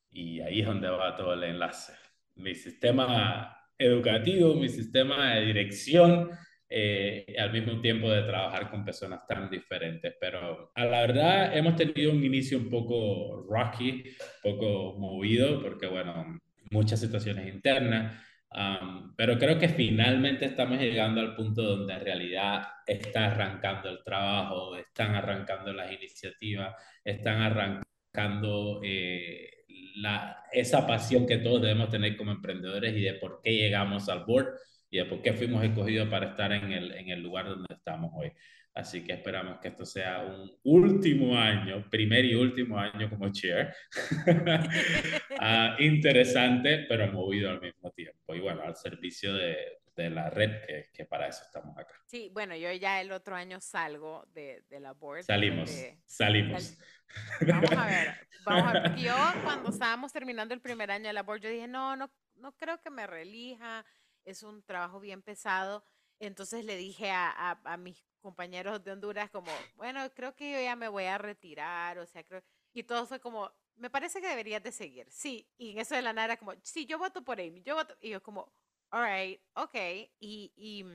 Y 0.10 0.42
ahí 0.42 0.62
es 0.62 0.66
donde 0.66 0.90
va 0.90 1.16
todo 1.16 1.34
el 1.34 1.44
enlace. 1.44 1.94
Mi 2.36 2.54
sistema 2.56 3.56
educativo, 3.78 4.56
mi 4.56 4.70
sistema 4.70 5.36
de 5.36 5.46
dirección, 5.46 6.30
eh, 6.76 7.36
al 7.38 7.52
mismo 7.52 7.80
tiempo 7.82 8.10
de 8.10 8.24
trabajar 8.24 8.72
con 8.72 8.84
personas 8.84 9.28
tan 9.28 9.48
diferentes. 9.48 10.16
Pero 10.20 10.72
a 10.74 10.86
la 10.86 11.02
verdad 11.02 11.56
hemos 11.56 11.76
tenido 11.76 12.12
un 12.12 12.24
inicio 12.24 12.58
un 12.58 12.70
poco 12.70 13.46
rocky, 13.48 14.04
un 14.44 14.52
poco 14.58 14.96
movido, 14.98 15.62
porque 15.62 15.86
bueno, 15.86 16.40
muchas 16.72 17.00
situaciones 17.00 17.48
internas. 17.48 18.20
pero 19.16 19.38
creo 19.38 19.60
que 19.60 19.70
finalmente 19.70 20.46
estamos 20.46 20.80
llegando 20.80 21.22
al 21.22 21.36
punto 21.36 21.62
donde 21.64 21.94
en 21.94 22.02
realidad 22.02 22.64
está 22.88 23.28
arrancando 23.28 23.90
el 23.90 24.04
trabajo, 24.04 24.76
están 24.76 25.16
arrancando 25.16 25.74
las 25.74 25.92
iniciativas, 25.92 26.76
están 27.04 27.42
arrancando 27.42 28.82
eh, 28.84 29.66
la, 29.98 30.44
esa 30.52 30.88
pasión 30.88 31.28
que 31.28 31.38
todos 31.38 31.62
debemos 31.62 31.90
tener 31.90 32.18
como 32.18 32.32
emprendedores 32.32 32.96
y 32.96 33.02
de 33.02 33.14
por 33.16 33.42
qué 33.44 33.52
llegamos 33.54 34.10
al 34.10 34.26
board 34.26 34.48
y 34.94 34.98
de 34.98 35.06
por 35.06 35.24
qué 35.24 35.34
fuimos 35.34 35.64
escogidos 35.64 36.08
para 36.08 36.28
estar 36.28 36.52
en 36.52 36.72
el, 36.72 36.92
en 36.92 37.10
el 37.10 37.20
lugar 37.20 37.48
donde 37.48 37.74
estamos 37.74 38.12
hoy. 38.14 38.32
Así 38.76 39.04
que 39.04 39.14
esperamos 39.14 39.60
que 39.60 39.70
esto 39.70 39.86
sea 39.86 40.20
un 40.20 40.56
último 40.64 41.36
año, 41.36 41.90
primer 41.90 42.24
y 42.26 42.36
último 42.36 42.78
año 42.78 43.10
como 43.10 43.32
chair. 43.32 43.74
Ah, 45.46 45.76
interesante, 45.80 46.86
pero 46.88 47.12
movido 47.12 47.50
al 47.50 47.60
mismo 47.60 47.92
tiempo. 47.92 48.36
Y 48.36 48.40
bueno, 48.40 48.62
al 48.62 48.76
servicio 48.76 49.34
de, 49.34 49.80
de 49.96 50.10
la 50.12 50.30
red, 50.30 50.64
que, 50.66 50.86
que, 50.94 51.06
para 51.06 51.28
eso 51.28 51.42
estamos 51.44 51.76
acá. 51.76 51.96
Sí, 52.06 52.30
bueno, 52.32 52.56
yo 52.56 52.72
ya 52.72 53.02
el 53.02 53.12
otro 53.12 53.36
año 53.36 53.60
salgo 53.60 54.24
de, 54.32 54.64
de 54.70 54.80
la 54.80 54.94
board. 54.94 55.24
Salimos, 55.24 55.76
salimos. 56.06 56.78
Vamos 57.48 57.72
a 57.72 57.88
ver, 57.88 58.16
vamos 58.46 58.76
a 58.76 58.80
ver. 58.80 58.96
Yo 58.96 59.16
cuando 59.44 59.72
estábamos 59.72 60.14
terminando 60.14 60.54
el 60.54 60.62
primer 60.62 60.92
año 60.92 61.08
de 61.08 61.14
la 61.14 61.24
board, 61.24 61.42
yo 61.42 61.50
dije, 61.50 61.68
no, 61.68 61.96
no, 61.96 62.12
no 62.36 62.56
creo 62.56 62.80
que 62.80 62.92
me 62.92 63.08
relija 63.08 63.84
es 64.26 64.44
un 64.44 64.64
trabajo 64.64 65.00
bien 65.00 65.22
pesado. 65.22 65.84
Entonces 66.20 66.66
le 66.66 66.78
dije 66.78 67.12
a, 67.12 67.60
a, 67.64 67.78
mis 67.78 68.04
compañeros 68.22 68.84
de 68.84 68.92
Honduras 68.92 69.30
como, 69.30 69.52
bueno, 69.76 70.10
creo 70.14 70.36
que 70.36 70.54
yo 70.54 70.62
ya 70.62 70.76
me 70.76 70.88
voy 70.88 71.06
a 71.06 71.18
retirar, 71.18 71.98
o 72.00 72.06
sea, 72.06 72.24
creo, 72.24 72.42
y 72.74 72.84
todo 72.84 73.06
fue 73.06 73.20
como, 73.20 73.52
me 73.76 73.90
parece 73.90 74.22
que 74.22 74.28
deberías 74.28 74.64
de 74.64 74.72
seguir, 74.72 75.12
sí, 75.12 75.50
y 75.58 75.72
en 75.72 75.80
eso 75.80 75.96
de 75.96 76.02
la 76.02 76.14
nada 76.14 76.26
era 76.26 76.38
como, 76.38 76.54
sí, 76.62 76.86
yo 76.86 76.98
voto 76.98 77.26
por 77.26 77.42
Amy, 77.42 77.62
yo 77.64 77.76
voto, 77.76 77.98
y 78.00 78.12
yo 78.12 78.24
como, 78.24 78.54
alright, 78.92 79.42
ok, 79.56 79.76
y, 80.20 80.54
y, 80.56 80.86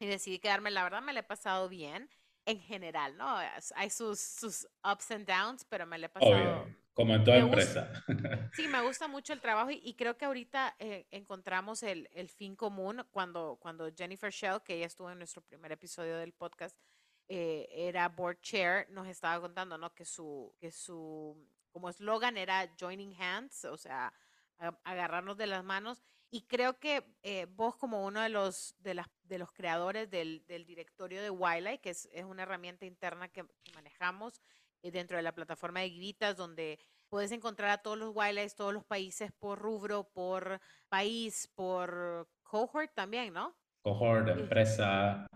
y 0.00 0.06
decidí 0.06 0.40
quedarme, 0.40 0.72
la 0.72 0.82
verdad 0.82 1.02
me 1.02 1.12
la 1.12 1.20
he 1.20 1.22
pasado 1.22 1.68
bien, 1.68 2.10
en 2.46 2.60
general, 2.60 3.16
¿no? 3.16 3.36
Hay 3.74 3.90
sus, 3.90 4.20
sus 4.20 4.66
ups 4.84 5.10
and 5.12 5.28
downs, 5.28 5.64
pero 5.64 5.86
me 5.86 5.98
la 5.98 6.06
he 6.06 6.08
pasado 6.08 6.66
como 6.96 7.14
en 7.14 7.24
toda 7.24 7.36
empresa. 7.36 7.92
sí, 8.54 8.66
me 8.68 8.80
gusta 8.80 9.06
mucho 9.06 9.34
el 9.34 9.40
trabajo 9.42 9.70
y, 9.70 9.94
creo 9.98 10.16
que 10.16 10.24
ahorita 10.24 10.76
eh, 10.78 11.06
encontramos 11.10 11.82
el, 11.82 12.08
el, 12.14 12.30
fin 12.30 12.56
común 12.56 13.04
cuando, 13.10 13.58
cuando 13.60 13.92
Jennifer 13.94 14.32
Shell, 14.32 14.62
que 14.64 14.76
ella 14.76 14.86
estuvo 14.86 15.10
en 15.10 15.18
nuestro 15.18 15.42
primer 15.42 15.72
episodio 15.72 16.16
del 16.16 16.32
podcast, 16.32 16.74
eh, 17.28 17.68
era 17.70 18.08
board 18.08 18.40
chair, 18.40 18.88
nos 18.88 19.06
estaba 19.08 19.38
contando, 19.42 19.76
¿no? 19.76 19.94
Que 19.94 20.06
su, 20.06 20.54
que 20.58 20.72
su, 20.72 21.36
como 21.70 21.90
eslogan 21.90 22.38
era 22.38 22.74
joining 22.80 23.14
hands, 23.20 23.66
o 23.66 23.76
sea, 23.76 24.10
agarrarnos 24.82 25.36
de 25.36 25.48
las 25.48 25.62
manos. 25.62 26.02
Y 26.30 26.46
creo 26.46 26.80
que 26.80 27.04
eh, 27.22 27.44
vos 27.50 27.76
como 27.76 28.06
uno 28.06 28.22
de 28.22 28.30
los, 28.30 28.74
de 28.78 28.94
las, 28.94 29.06
de 29.24 29.38
los 29.38 29.52
creadores 29.52 30.08
del, 30.10 30.46
del 30.46 30.64
directorio 30.64 31.20
de 31.20 31.28
Wildlife, 31.28 31.80
que 31.80 31.90
es, 31.90 32.08
es 32.10 32.24
una 32.24 32.44
herramienta 32.44 32.86
interna 32.86 33.28
que, 33.28 33.44
que 33.62 33.72
manejamos, 33.74 34.40
dentro 34.82 35.16
de 35.16 35.22
la 35.22 35.34
plataforma 35.34 35.80
de 35.80 35.90
Guivitas, 35.90 36.36
donde 36.36 36.78
puedes 37.08 37.32
encontrar 37.32 37.70
a 37.70 37.78
todos 37.78 37.98
los 37.98 38.12
wildlife, 38.14 38.56
todos 38.56 38.74
los 38.74 38.84
países 38.84 39.32
por 39.32 39.58
rubro, 39.58 40.04
por 40.04 40.60
país, 40.88 41.50
por 41.54 42.28
cohort 42.42 42.92
también, 42.94 43.32
¿no? 43.32 43.56
Cohort, 43.82 44.28
empresa. 44.28 45.26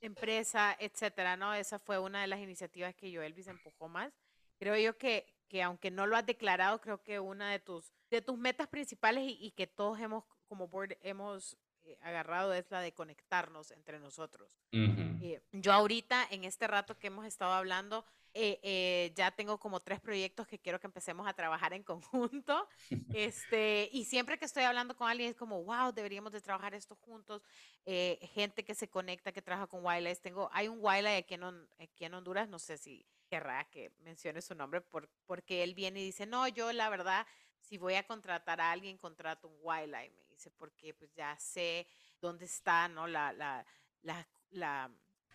Empresa, 0.00 0.76
etcétera, 0.78 1.36
¿no? 1.36 1.54
Esa 1.54 1.78
fue 1.78 1.98
una 1.98 2.22
de 2.22 2.28
las 2.28 2.40
iniciativas 2.40 2.94
que 2.94 3.10
yo, 3.10 3.22
Elvis, 3.22 3.48
empujó 3.48 3.88
más. 3.88 4.12
Creo 4.58 4.76
yo 4.76 4.96
que, 4.96 5.26
que 5.48 5.62
aunque 5.62 5.90
no 5.90 6.06
lo 6.06 6.16
has 6.16 6.26
declarado, 6.26 6.80
creo 6.80 7.02
que 7.02 7.20
una 7.20 7.50
de 7.50 7.58
tus, 7.58 7.92
de 8.10 8.22
tus 8.22 8.38
metas 8.38 8.68
principales 8.68 9.24
y, 9.26 9.50
que 9.52 9.66
todos 9.66 9.98
hemos, 10.00 10.24
como 10.46 10.68
board, 10.68 10.96
hemos 11.02 11.56
eh, 11.82 11.98
agarrado 12.02 12.54
es 12.54 12.70
la 12.70 12.80
de 12.80 12.92
conectarnos 12.92 13.70
entre 13.70 13.98
nosotros. 13.98 14.58
Eh, 14.72 15.40
yo 15.52 15.72
ahorita, 15.72 16.26
en 16.30 16.44
este 16.44 16.66
rato 16.66 16.98
que 16.98 17.08
hemos 17.08 17.26
estado 17.26 17.52
hablando, 17.52 18.04
Eh, 18.34 18.60
eh, 18.62 19.12
ya 19.14 19.30
tengo 19.30 19.58
como 19.58 19.80
tres 19.80 20.00
proyectos 20.00 20.46
que 20.46 20.58
quiero 20.58 20.78
que 20.78 20.86
empecemos 20.86 21.26
a 21.26 21.32
trabajar 21.32 21.72
en 21.72 21.82
conjunto. 21.82 22.68
Este, 23.14 23.88
y 23.92 24.04
siempre 24.04 24.38
que 24.38 24.44
estoy 24.44 24.64
hablando 24.64 24.94
con 24.96 25.08
alguien 25.08 25.30
es 25.30 25.36
como, 25.36 25.64
wow, 25.64 25.92
deberíamos 25.92 26.32
de 26.32 26.40
trabajar 26.40 26.74
esto 26.74 26.94
juntos. 26.96 27.42
Eh, 27.84 28.18
gente 28.34 28.64
que 28.64 28.74
se 28.74 28.88
conecta, 28.88 29.32
que 29.32 29.42
trabaja 29.42 29.66
con 29.66 29.84
Wildlife. 29.84 30.20
Tengo, 30.20 30.48
hay 30.52 30.68
un 30.68 30.78
Wildlife 30.80 31.16
aquí 31.16 31.34
en, 31.34 31.68
aquí 31.78 32.04
en 32.04 32.14
Honduras, 32.14 32.48
no 32.48 32.58
sé 32.58 32.76
si 32.78 33.04
querrá 33.28 33.64
que 33.64 33.92
mencione 33.98 34.40
su 34.40 34.54
nombre, 34.54 34.80
por, 34.80 35.08
porque 35.26 35.62
él 35.62 35.74
viene 35.74 36.00
y 36.00 36.04
dice, 36.04 36.26
no, 36.26 36.48
yo 36.48 36.72
la 36.72 36.88
verdad, 36.88 37.26
si 37.60 37.76
voy 37.76 37.94
a 37.94 38.06
contratar 38.06 38.60
a 38.60 38.70
alguien, 38.70 38.96
contrato 38.96 39.48
un 39.48 39.58
Wildlife. 39.60 40.14
Me 40.28 40.34
dice, 40.34 40.50
porque 40.50 40.94
pues 40.94 41.12
ya 41.14 41.36
sé 41.38 41.86
dónde 42.20 42.44
está, 42.44 42.88
¿no? 42.88 43.06
La, 43.06 43.32
la, 43.32 43.64
la, 44.02 44.26
la 44.50 44.90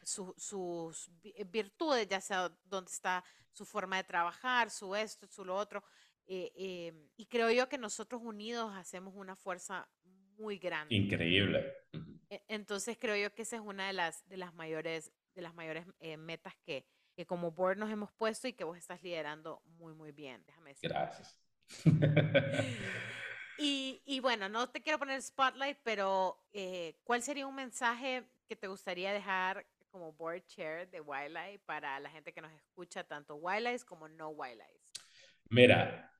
sus 0.06 1.10
eh, 1.24 1.44
virtudes, 1.46 2.08
ya 2.08 2.22
sea 2.22 2.50
dónde 2.64 2.92
está 2.92 3.24
su 3.52 3.66
forma 3.66 3.98
de 3.98 4.04
trabajar, 4.04 4.70
su 4.70 4.96
esto, 4.96 5.28
su 5.28 5.46
lo 5.46 5.56
otro. 5.56 5.84
Eh, 6.26 6.52
em, 6.56 7.10
y 7.18 7.26
creo 7.26 7.52
yo 7.52 7.68
que 7.68 7.78
nosotros 7.78 8.22
unidos 8.24 8.74
hacemos 8.76 9.14
una 9.16 9.36
fuerza 9.36 9.88
muy 10.38 10.58
grande. 10.58 10.96
Increíble. 10.96 11.74
E, 12.30 12.44
entonces 12.48 12.98
creo 13.00 13.16
yo 13.16 13.34
que 13.34 13.44
esa 13.44 13.58
es 13.58 13.62
una 13.62 13.88
de 13.88 13.94
las, 13.94 14.28
de 14.28 14.38
las 14.38 14.54
mayores, 14.54 15.12
de 15.36 15.42
las 15.42 15.54
mayores 15.54 15.86
eh, 16.00 16.18
metas 16.18 16.56
que, 16.64 16.86
que 17.16 17.26
como 17.26 17.52
board 17.52 17.78
nos 17.78 17.92
hemos 17.92 18.12
puesto 18.14 18.48
y 18.48 18.54
que 18.54 18.64
vos 18.64 18.78
estás 18.78 19.04
liderando 19.04 19.62
muy, 19.66 19.94
muy 19.94 20.12
bien. 20.12 20.44
Déjame 20.46 20.72
decir. 20.72 20.90
Gracias. 20.90 21.38
Y, 23.60 24.02
y, 24.06 24.20
bueno, 24.20 24.50
no 24.50 24.68
te 24.72 24.82
quiero 24.82 24.98
poner 24.98 25.22
spotlight, 25.22 25.78
pero 25.84 26.44
¿cuál 27.04 27.22
sería 27.22 27.46
un 27.46 27.54
mensaje 27.54 28.28
que 28.48 28.56
te 28.56 28.68
gustaría 28.68 29.14
dejar 29.14 29.64
como 29.94 30.12
board 30.12 30.42
chair 30.48 30.90
de 30.90 31.00
Wildlife 31.02 31.60
para 31.68 32.00
la 32.00 32.10
gente 32.10 32.34
que 32.34 32.42
nos 32.42 32.52
escucha, 32.52 33.04
tanto 33.04 33.36
Wildlife 33.36 33.86
como 33.86 34.08
no 34.08 34.30
Wildlife? 34.30 34.82
Mira, 35.50 36.12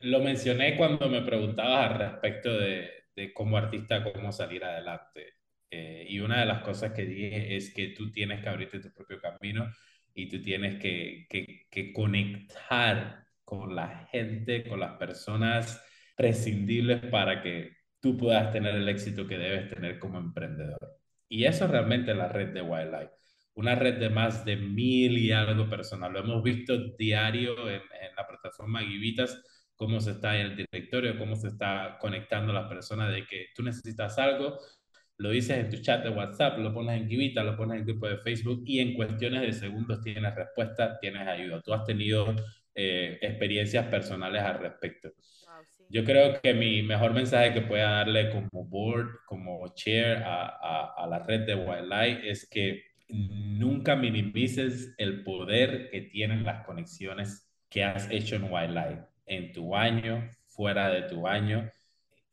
lo 0.00 0.20
mencioné 0.20 0.78
cuando 0.78 1.06
me 1.10 1.20
preguntabas 1.20 1.98
respecto 1.98 2.58
de, 2.58 2.90
de 3.14 3.34
cómo 3.34 3.58
artista, 3.58 4.02
cómo 4.02 4.32
salir 4.32 4.64
adelante. 4.64 5.34
Eh, 5.70 6.06
y 6.08 6.20
una 6.20 6.40
de 6.40 6.46
las 6.46 6.62
cosas 6.62 6.92
que 6.92 7.04
dije 7.04 7.54
es 7.54 7.74
que 7.74 7.88
tú 7.88 8.10
tienes 8.10 8.42
que 8.42 8.48
abrirte 8.48 8.80
tu 8.80 8.90
propio 8.94 9.20
camino 9.20 9.70
y 10.14 10.26
tú 10.30 10.40
tienes 10.40 10.80
que, 10.80 11.26
que 11.70 11.92
conectar 11.92 13.26
con 13.44 13.76
la 13.76 14.08
gente, 14.10 14.66
con 14.66 14.80
las 14.80 14.96
personas 14.96 15.84
prescindibles 16.16 17.02
para 17.10 17.42
que 17.42 17.76
tú 18.00 18.16
puedas 18.16 18.50
tener 18.52 18.74
el 18.74 18.88
éxito 18.88 19.26
que 19.26 19.36
debes 19.36 19.68
tener 19.68 19.98
como 19.98 20.18
emprendedor. 20.18 20.99
Y 21.30 21.44
eso 21.44 21.64
es 21.64 21.70
realmente 21.70 22.14
la 22.14 22.28
red 22.28 22.48
de 22.52 22.60
Wildlife. 22.60 23.12
Una 23.54 23.74
red 23.76 23.98
de 23.98 24.10
más 24.10 24.44
de 24.44 24.56
mil 24.56 25.16
y 25.16 25.32
algo 25.32 25.70
personal. 25.70 26.12
Lo 26.12 26.20
hemos 26.20 26.42
visto 26.42 26.76
diario 26.98 27.70
en, 27.70 27.82
la 28.16 28.26
plataforma 28.26 28.80
Givitas, 28.80 29.40
cómo 29.76 30.00
se 30.00 30.10
está 30.12 30.36
en 30.36 30.46
el 30.48 30.56
directorio, 30.56 31.18
cómo 31.18 31.36
se 31.36 31.48
está 31.48 31.96
conectando 32.00 32.52
las 32.52 32.68
personas 32.68 33.12
de 33.12 33.26
que 33.26 33.46
tú 33.54 33.62
necesitas 33.62 34.18
algo, 34.18 34.58
lo 35.18 35.30
dices 35.30 35.58
en 35.58 35.70
tu 35.70 35.76
chat 35.82 36.02
de 36.02 36.10
WhatsApp, 36.10 36.58
lo 36.58 36.72
pones 36.72 37.00
en 37.00 37.08
Givita, 37.08 37.44
lo 37.44 37.56
pones 37.56 37.74
en 37.74 37.80
el 37.80 37.86
grupo 37.86 38.08
de 38.08 38.18
Facebook 38.18 38.62
y 38.66 38.80
en 38.80 38.94
cuestiones 38.94 39.42
de 39.42 39.52
segundos 39.52 40.00
tienes 40.02 40.34
respuesta, 40.34 40.98
tienes 40.98 41.28
ayuda. 41.28 41.60
Tú 41.60 41.74
has 41.74 41.84
tenido 41.84 42.34
eh, 42.74 43.18
experiencias 43.20 43.86
personales 43.86 44.42
al 44.42 44.58
respecto. 44.58 45.10
Yo 45.88 46.04
creo 46.04 46.40
que 46.40 46.54
mi 46.54 46.82
mejor 46.82 47.12
mensaje 47.12 47.52
que 47.52 47.62
pueda 47.62 47.90
darle 47.90 48.30
como 48.30 48.64
board, 48.64 49.24
como 49.26 49.66
chair 49.74 50.18
a, 50.18 50.94
a, 50.96 51.06
la 51.08 51.18
red 51.18 51.40
de 51.40 51.56
Wildlife 51.56 52.30
es 52.30 52.48
que 52.48 52.84
nunca 53.08 53.96
minimices 53.96 54.94
el 54.98 55.24
poder 55.24 55.90
que 55.90 56.02
tienen 56.02 56.44
las 56.44 56.64
conexiones 56.64 57.50
que 57.68 57.82
has 57.82 58.08
hecho 58.10 58.36
en 58.36 58.52
Wildlife, 58.52 59.02
en 59.26 59.52
tu 59.52 59.74
año, 59.74 60.30
fuera 60.46 60.90
de 60.90 61.02
tu 61.02 61.26
año. 61.26 61.68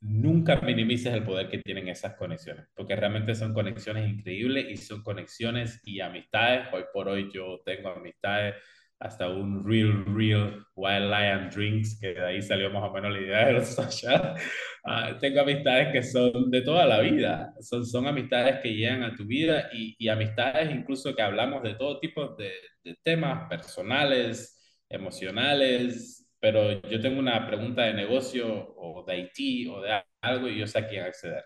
Nunca 0.01 0.61
minimices 0.61 1.11
el 1.11 1.23
poder 1.23 1.49
que 1.49 1.57
tienen 1.57 1.87
esas 1.87 2.13
conexiones, 2.13 2.67
porque 2.75 2.95
realmente 2.95 3.33
son 3.33 3.55
conexiones 3.55 4.07
increíbles 4.07 4.67
y 4.69 4.77
son 4.77 5.01
conexiones 5.01 5.81
y 5.83 5.99
amistades. 5.99 6.67
Hoy 6.71 6.83
por 6.93 7.07
hoy 7.07 7.31
yo 7.33 7.59
tengo 7.65 7.89
amistades 7.89 8.55
hasta 8.99 9.29
un 9.29 9.63
Real, 9.63 10.05
Real 10.07 10.65
Wild 10.75 11.09
Lion 11.09 11.49
Drinks, 11.49 11.99
que 11.99 12.13
de 12.13 12.25
ahí 12.25 12.41
salió 12.41 12.69
más 12.71 12.83
o 12.83 12.91
menos 12.91 13.11
la 13.11 13.21
idea 13.21 13.45
de 13.47 13.53
los 13.53 13.67
social. 13.75 14.35
Ah, 14.83 15.17
tengo 15.19 15.41
amistades 15.41 15.91
que 15.91 16.01
son 16.03 16.49
de 16.49 16.61
toda 16.61 16.85
la 16.85 17.01
vida, 17.01 17.53
son, 17.59 17.85
son 17.85 18.07
amistades 18.07 18.59
que 18.61 18.73
llegan 18.73 19.03
a 19.03 19.15
tu 19.15 19.25
vida 19.25 19.69
y, 19.73 19.95
y 19.99 20.07
amistades 20.07 20.71
incluso 20.73 21.15
que 21.15 21.21
hablamos 21.21 21.61
de 21.63 21.75
todo 21.75 21.99
tipo 21.99 22.35
de, 22.35 22.51
de, 22.83 22.95
temas 23.03 23.47
personales, 23.49 24.57
emocionales, 24.89 26.27
pero 26.39 26.81
yo 26.81 27.01
tengo 27.01 27.19
una 27.19 27.45
pregunta 27.45 27.83
de 27.83 27.93
negocio 27.93 28.47
o 28.77 29.03
de 29.05 29.17
IT 29.17 29.69
o 29.69 29.81
de 29.81 30.01
algo 30.21 30.47
y 30.47 30.57
yo 30.57 30.67
sé 30.67 30.79
a 30.79 30.87
quién 30.87 31.03
acceder. 31.03 31.43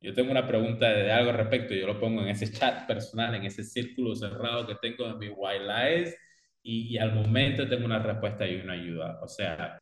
Yo 0.00 0.12
tengo 0.14 0.32
una 0.32 0.46
pregunta 0.46 0.88
de 0.88 1.12
algo 1.12 1.30
al 1.30 1.36
respecto, 1.36 1.74
yo 1.74 1.86
lo 1.86 2.00
pongo 2.00 2.22
en 2.22 2.28
ese 2.28 2.50
chat 2.50 2.86
personal, 2.86 3.34
en 3.36 3.44
ese 3.44 3.62
círculo 3.62 4.14
cerrado 4.14 4.66
que 4.66 4.74
tengo 4.82 5.06
en 5.08 5.18
mi 5.18 5.28
Wild 5.28 5.66
Lives 5.66 6.16
y, 6.62 6.98
al 6.98 7.14
momento 7.14 7.68
tengo 7.68 7.84
una 7.84 7.98
respuesta 7.98 8.46
y 8.46 8.56
una 8.56 8.74
ayuda. 8.74 9.20
O 9.22 9.28
sea, 9.28 9.80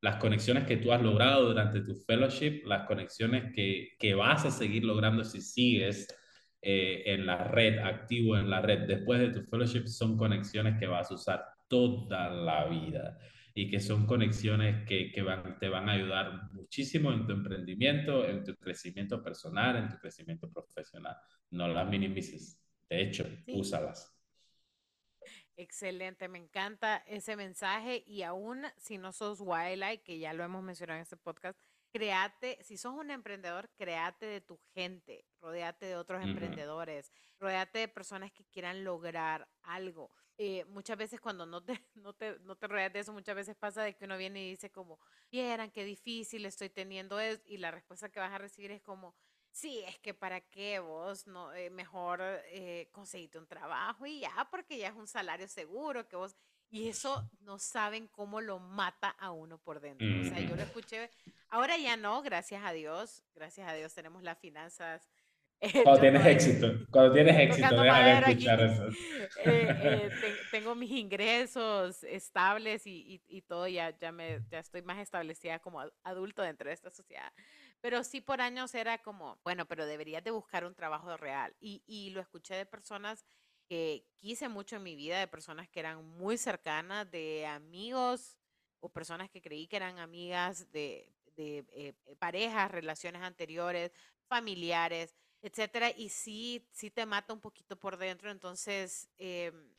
las 0.00 0.16
conexiones 0.16 0.64
que 0.64 0.76
tú 0.76 0.92
has 0.92 1.02
logrado 1.02 1.48
durante 1.48 1.80
tu 1.80 1.94
fellowship, 1.94 2.62
las 2.66 2.86
conexiones 2.86 3.52
que, 3.54 3.90
que 3.98 4.14
vas 4.14 4.44
a 4.44 4.50
seguir 4.50 4.84
logrando 4.84 5.24
si 5.24 5.40
sigues 5.40 6.08
eh, 6.60 7.02
en 7.06 7.26
la 7.26 7.44
red, 7.44 7.78
activo 7.78 8.36
en 8.36 8.48
la 8.48 8.60
red 8.60 8.86
después 8.86 9.20
de 9.20 9.30
tu 9.30 9.42
fellowship, 9.42 9.86
son 9.86 10.16
conexiones 10.16 10.78
que 10.78 10.86
vas 10.86 11.10
a 11.10 11.14
usar 11.14 11.44
toda 11.68 12.30
la 12.30 12.66
vida 12.66 13.18
y 13.54 13.68
que 13.68 13.80
son 13.80 14.06
conexiones 14.06 14.86
que, 14.86 15.10
que 15.12 15.22
van, 15.22 15.58
te 15.58 15.68
van 15.68 15.88
a 15.88 15.92
ayudar 15.92 16.52
muchísimo 16.52 17.12
en 17.12 17.26
tu 17.26 17.32
emprendimiento, 17.32 18.26
en 18.26 18.44
tu 18.44 18.54
crecimiento 18.56 19.22
personal, 19.22 19.76
en 19.76 19.88
tu 19.88 19.98
crecimiento 19.98 20.50
profesional. 20.50 21.16
No 21.50 21.68
las 21.68 21.88
minimices. 21.88 22.58
De 22.88 23.02
hecho, 23.02 23.26
úsalas. 23.48 24.11
Excelente, 25.56 26.28
me 26.28 26.38
encanta 26.38 26.96
ese 27.06 27.36
mensaje 27.36 28.02
y 28.06 28.22
aún 28.22 28.64
si 28.78 28.96
no 28.96 29.12
sos 29.12 29.38
Wildlife, 29.40 30.02
que 30.02 30.18
ya 30.18 30.32
lo 30.32 30.42
hemos 30.44 30.62
mencionado 30.62 30.96
en 30.96 31.02
este 31.02 31.18
podcast, 31.18 31.58
créate, 31.92 32.58
si 32.64 32.78
sos 32.78 32.94
un 32.94 33.10
emprendedor, 33.10 33.68
créate 33.76 34.24
de 34.24 34.40
tu 34.40 34.58
gente, 34.74 35.26
rodeate 35.42 35.84
de 35.86 35.96
otros 35.96 36.22
emprendedores, 36.22 37.12
rodeate 37.38 37.80
de 37.80 37.88
personas 37.88 38.32
que 38.32 38.46
quieran 38.46 38.82
lograr 38.82 39.46
algo. 39.62 40.10
Eh, 40.38 40.64
muchas 40.64 40.96
veces 40.96 41.20
cuando 41.20 41.44
no 41.44 41.62
te, 41.62 41.74
no, 41.94 42.14
te, 42.14 42.38
no 42.40 42.56
te 42.56 42.66
rodeas 42.66 42.92
de 42.94 43.00
eso, 43.00 43.12
muchas 43.12 43.36
veces 43.36 43.54
pasa 43.54 43.82
de 43.82 43.94
que 43.94 44.06
uno 44.06 44.16
viene 44.16 44.42
y 44.42 44.50
dice 44.50 44.70
como, 44.72 44.98
vieran 45.30 45.70
qué 45.70 45.84
difícil 45.84 46.46
estoy 46.46 46.70
teniendo 46.70 47.20
es 47.20 47.42
y 47.44 47.58
la 47.58 47.70
respuesta 47.70 48.08
que 48.08 48.20
vas 48.20 48.32
a 48.32 48.38
recibir 48.38 48.70
es 48.70 48.80
como, 48.80 49.14
Sí, 49.52 49.84
es 49.86 49.98
que 49.98 50.14
para 50.14 50.40
qué 50.40 50.78
vos 50.78 51.26
no 51.26 51.52
eh, 51.52 51.68
mejor 51.68 52.20
eh, 52.22 52.88
un 53.34 53.46
trabajo 53.46 54.06
y 54.06 54.20
ya, 54.20 54.48
porque 54.50 54.78
ya 54.78 54.88
es 54.88 54.94
un 54.94 55.06
salario 55.06 55.46
seguro 55.46 56.08
que 56.08 56.16
vos 56.16 56.34
y 56.70 56.88
eso 56.88 57.30
no 57.40 57.58
saben 57.58 58.08
cómo 58.08 58.40
lo 58.40 58.58
mata 58.58 59.10
a 59.10 59.30
uno 59.30 59.58
por 59.58 59.80
dentro. 59.80 60.06
O 60.22 60.24
sea, 60.24 60.40
yo 60.40 60.56
lo 60.56 60.62
escuché, 60.62 61.10
ahora 61.50 61.76
ya 61.76 61.98
no, 61.98 62.22
gracias 62.22 62.64
a 62.64 62.72
Dios, 62.72 63.22
gracias 63.34 63.68
a 63.68 63.74
Dios 63.74 63.94
tenemos 63.94 64.22
las 64.22 64.38
finanzas. 64.38 65.08
Eh, 65.64 65.84
cuando 65.84 66.00
tienes 66.00 66.26
éxito, 66.26 66.72
cuando 66.90 67.14
tienes 67.14 67.38
éxito, 67.38 67.80
deja 67.80 68.04
de 68.04 68.32
escuchar 68.32 68.60
eso. 68.62 68.88
tengo 70.50 70.74
mis 70.74 70.90
ingresos 70.90 72.02
estables 72.02 72.84
y, 72.84 73.22
y, 73.28 73.36
y, 73.36 73.42
todo, 73.42 73.68
ya, 73.68 73.96
ya, 73.96 74.10
me, 74.10 74.40
ya 74.50 74.58
estoy 74.58 74.82
más 74.82 74.98
establecida 74.98 75.60
como 75.60 75.80
adulto 76.02 76.42
dentro 76.42 76.68
de 76.68 76.74
esta 76.74 76.90
sociedad. 76.90 77.32
Pero 77.82 78.02
sí 78.04 78.22
por 78.22 78.40
años 78.40 78.74
era 78.74 79.02
como, 79.02 79.38
bueno, 79.44 79.66
pero 79.66 79.84
deberías 79.84 80.24
de 80.24 80.30
buscar 80.30 80.64
un 80.64 80.74
trabajo 80.74 81.14
real. 81.18 81.54
Y, 81.60 81.82
y 81.86 82.10
lo 82.10 82.20
escuché 82.20 82.54
de 82.54 82.64
personas 82.64 83.26
que 83.68 84.06
quise 84.18 84.48
mucho 84.48 84.76
en 84.76 84.84
mi 84.84 84.94
vida, 84.94 85.18
de 85.18 85.26
personas 85.26 85.68
que 85.68 85.80
eran 85.80 86.06
muy 86.16 86.38
cercanas, 86.38 87.10
de 87.10 87.44
amigos 87.44 88.38
o 88.80 88.88
personas 88.88 89.30
que 89.30 89.42
creí 89.42 89.66
que 89.66 89.76
eran 89.76 89.98
amigas 89.98 90.70
de, 90.72 91.12
de 91.36 91.58
eh, 91.72 91.94
eh, 92.06 92.16
parejas, 92.18 92.70
relaciones 92.70 93.22
anteriores, 93.22 93.90
familiares, 94.28 95.16
etcétera. 95.42 95.90
Y 95.90 96.08
sí, 96.08 96.68
sí 96.72 96.90
te 96.90 97.04
mata 97.04 97.32
un 97.32 97.40
poquito 97.40 97.76
por 97.76 97.96
dentro. 97.96 98.30
Entonces, 98.30 99.08
em, 99.18 99.74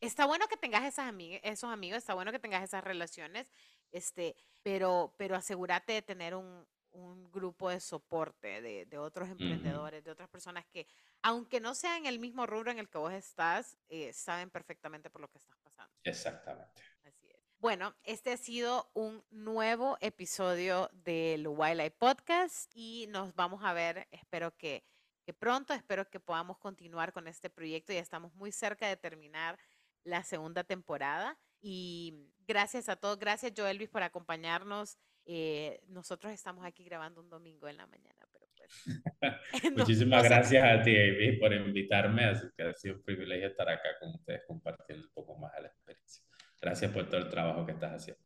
está 0.00 0.24
bueno 0.26 0.48
que 0.48 0.56
tengas 0.56 0.84
esas 0.84 1.12
esos 1.42 1.70
amigos, 1.70 1.98
está 1.98 2.14
bueno 2.14 2.32
que 2.32 2.38
tengas 2.38 2.64
esas 2.64 2.82
relaciones, 2.82 3.52
este, 3.92 4.36
pero, 4.62 5.14
pero 5.18 5.36
asegúrate 5.36 5.92
de 5.92 6.02
tener 6.02 6.34
un, 6.34 6.66
un 6.96 7.30
grupo 7.30 7.68
de 7.68 7.80
soporte 7.80 8.62
de, 8.62 8.86
de 8.86 8.98
otros 8.98 9.28
emprendedores, 9.28 10.02
de 10.02 10.10
otras 10.10 10.28
personas 10.28 10.64
que, 10.66 10.86
aunque 11.22 11.60
no 11.60 11.74
sean 11.74 12.06
el 12.06 12.18
mismo 12.18 12.46
rubro 12.46 12.70
en 12.70 12.78
el 12.78 12.88
que 12.88 12.98
vos 12.98 13.12
estás, 13.12 13.76
eh, 13.88 14.12
saben 14.12 14.50
perfectamente 14.50 15.10
por 15.10 15.20
lo 15.20 15.28
que 15.28 15.38
estás 15.38 15.56
pasando. 15.62 15.94
Exactamente. 16.04 16.82
Así 17.04 17.28
es. 17.28 17.36
Bueno, 17.58 17.94
este 18.02 18.32
ha 18.32 18.36
sido 18.36 18.90
un 18.94 19.22
nuevo 19.30 19.98
episodio 20.00 20.88
del 20.92 21.46
Wildlife 21.48 21.96
Podcast 21.98 22.72
y 22.74 23.06
nos 23.08 23.34
vamos 23.34 23.62
a 23.62 23.74
ver, 23.74 24.08
espero 24.10 24.56
que, 24.56 24.82
que 25.22 25.34
pronto, 25.34 25.74
espero 25.74 26.08
que 26.08 26.20
podamos 26.20 26.58
continuar 26.58 27.12
con 27.12 27.28
este 27.28 27.50
proyecto. 27.50 27.92
Ya 27.92 28.00
estamos 28.00 28.34
muy 28.34 28.52
cerca 28.52 28.88
de 28.88 28.96
terminar 28.96 29.58
la 30.02 30.24
segunda 30.24 30.64
temporada. 30.64 31.38
Y 31.60 32.30
gracias 32.46 32.88
a 32.88 32.96
todos, 32.96 33.18
gracias 33.18 33.52
Joelvis 33.54 33.90
por 33.90 34.02
acompañarnos. 34.02 34.96
Eh, 35.26 35.80
nosotros 35.88 36.32
estamos 36.32 36.64
aquí 36.64 36.84
grabando 36.84 37.20
un 37.20 37.28
domingo 37.28 37.68
en 37.68 37.76
la 37.76 37.86
mañana, 37.86 38.26
pero 38.32 38.46
pues... 38.56 38.70
Muchísimas 39.76 40.22
gracias 40.22 40.64
a 40.64 40.82
ti, 40.82 40.96
Amy, 40.96 41.32
por 41.36 41.52
invitarme, 41.52 42.24
así 42.24 42.46
que 42.56 42.62
ha 42.62 42.74
sido 42.74 42.96
un 42.96 43.02
privilegio 43.02 43.48
estar 43.48 43.68
acá 43.68 43.98
con 44.00 44.10
ustedes 44.10 44.42
compartiendo 44.46 45.06
un 45.06 45.12
poco 45.12 45.36
más 45.36 45.52
de 45.54 45.62
la 45.62 45.68
experiencia. 45.68 46.22
Gracias 46.60 46.90
por 46.92 47.08
todo 47.08 47.18
el 47.18 47.28
trabajo 47.28 47.66
que 47.66 47.72
estás 47.72 47.92
haciendo. 47.92 48.22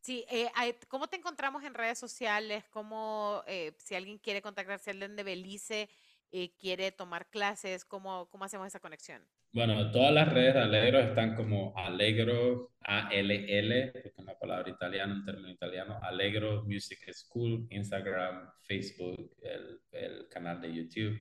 Sí, 0.00 0.24
eh, 0.30 0.50
¿cómo 0.88 1.08
te 1.08 1.16
encontramos 1.16 1.62
en 1.62 1.74
redes 1.74 1.98
sociales? 1.98 2.64
¿Cómo, 2.70 3.42
eh, 3.46 3.74
si 3.78 3.94
alguien 3.94 4.18
quiere 4.18 4.40
contactarse 4.40 4.90
alguien 4.90 5.14
de 5.14 5.22
Belice, 5.22 5.90
eh, 6.32 6.54
quiere 6.56 6.90
tomar 6.90 7.28
clases, 7.28 7.84
¿cómo, 7.84 8.28
¿cómo 8.30 8.44
hacemos 8.44 8.66
esa 8.66 8.80
conexión? 8.80 9.26
Bueno, 9.52 9.90
todas 9.90 10.12
las 10.12 10.32
redes 10.32 10.54
de 10.54 10.60
Alegro 10.60 11.00
están 11.00 11.34
como 11.34 11.76
Alegro, 11.76 12.72
A-L-L, 12.82 13.90
porque 13.92 14.08
es 14.08 14.18
una 14.18 14.38
palabra 14.38 14.70
italiana, 14.70 15.12
un 15.12 15.24
término 15.24 15.50
italiano, 15.50 15.98
Alegro 16.02 16.62
Music 16.64 17.00
School, 17.12 17.66
Instagram, 17.70 18.48
Facebook, 18.62 19.34
el, 19.42 19.80
el 19.90 20.28
canal 20.28 20.60
de 20.60 20.72
YouTube. 20.72 21.20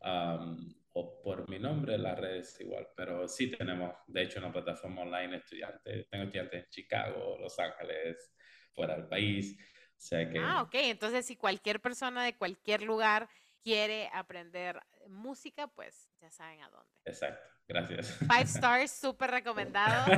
Um, 0.00 0.74
o 0.94 1.22
por 1.22 1.48
mi 1.48 1.58
nombre, 1.60 1.96
las 1.96 2.18
redes 2.18 2.60
igual, 2.60 2.88
pero 2.96 3.28
sí 3.28 3.50
tenemos, 3.50 3.94
de 4.08 4.22
hecho, 4.22 4.40
una 4.40 4.52
plataforma 4.52 5.02
online 5.02 5.36
estudiantes. 5.36 6.08
Tengo 6.10 6.24
estudiantes 6.24 6.64
en 6.64 6.70
Chicago, 6.70 7.38
Los 7.40 7.58
Ángeles, 7.60 8.34
fuera 8.72 8.96
del 8.96 9.06
país. 9.06 9.56
O 9.58 10.04
sea 10.04 10.28
que... 10.28 10.38
Ah, 10.38 10.62
ok. 10.62 10.74
Entonces, 10.74 11.24
si 11.26 11.36
cualquier 11.36 11.80
persona 11.80 12.24
de 12.24 12.36
cualquier 12.36 12.82
lugar 12.82 13.28
quiere 13.62 14.10
aprender 14.12 14.80
música, 15.08 15.66
pues 15.68 16.08
ya 16.20 16.30
saben 16.30 16.62
a 16.62 16.70
dónde. 16.70 16.90
Exacto, 17.04 17.48
gracias. 17.68 18.18
Five 18.18 18.42
stars, 18.42 18.92
súper 18.92 19.30
recomendado. 19.30 20.12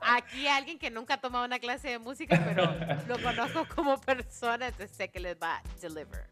Aquí 0.00 0.46
alguien 0.48 0.78
que 0.78 0.90
nunca 0.90 1.14
ha 1.14 1.20
tomado 1.20 1.44
una 1.44 1.58
clase 1.58 1.88
de 1.88 1.98
música, 1.98 2.40
pero 2.44 2.64
lo 3.06 3.22
conozco 3.22 3.66
como 3.74 4.00
persona, 4.00 4.68
entonces 4.68 4.96
sé 4.96 5.08
que 5.08 5.20
les 5.20 5.36
va 5.36 5.56
a 5.56 5.62
deliver. 5.80 6.30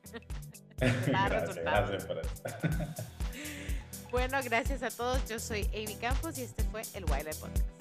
gracias, 0.79 1.57
gracias 1.57 2.07
por 2.07 2.19
eso. 2.19 2.43
Bueno, 4.11 4.39
gracias 4.43 4.83
a 4.83 4.91
todos. 4.91 5.29
Yo 5.29 5.39
soy 5.39 5.67
Amy 5.73 5.97
Campos 6.01 6.37
y 6.39 6.43
este 6.43 6.65
fue 6.65 6.83
el 6.95 7.05
Wildlife 7.05 7.41
Podcast. 7.41 7.80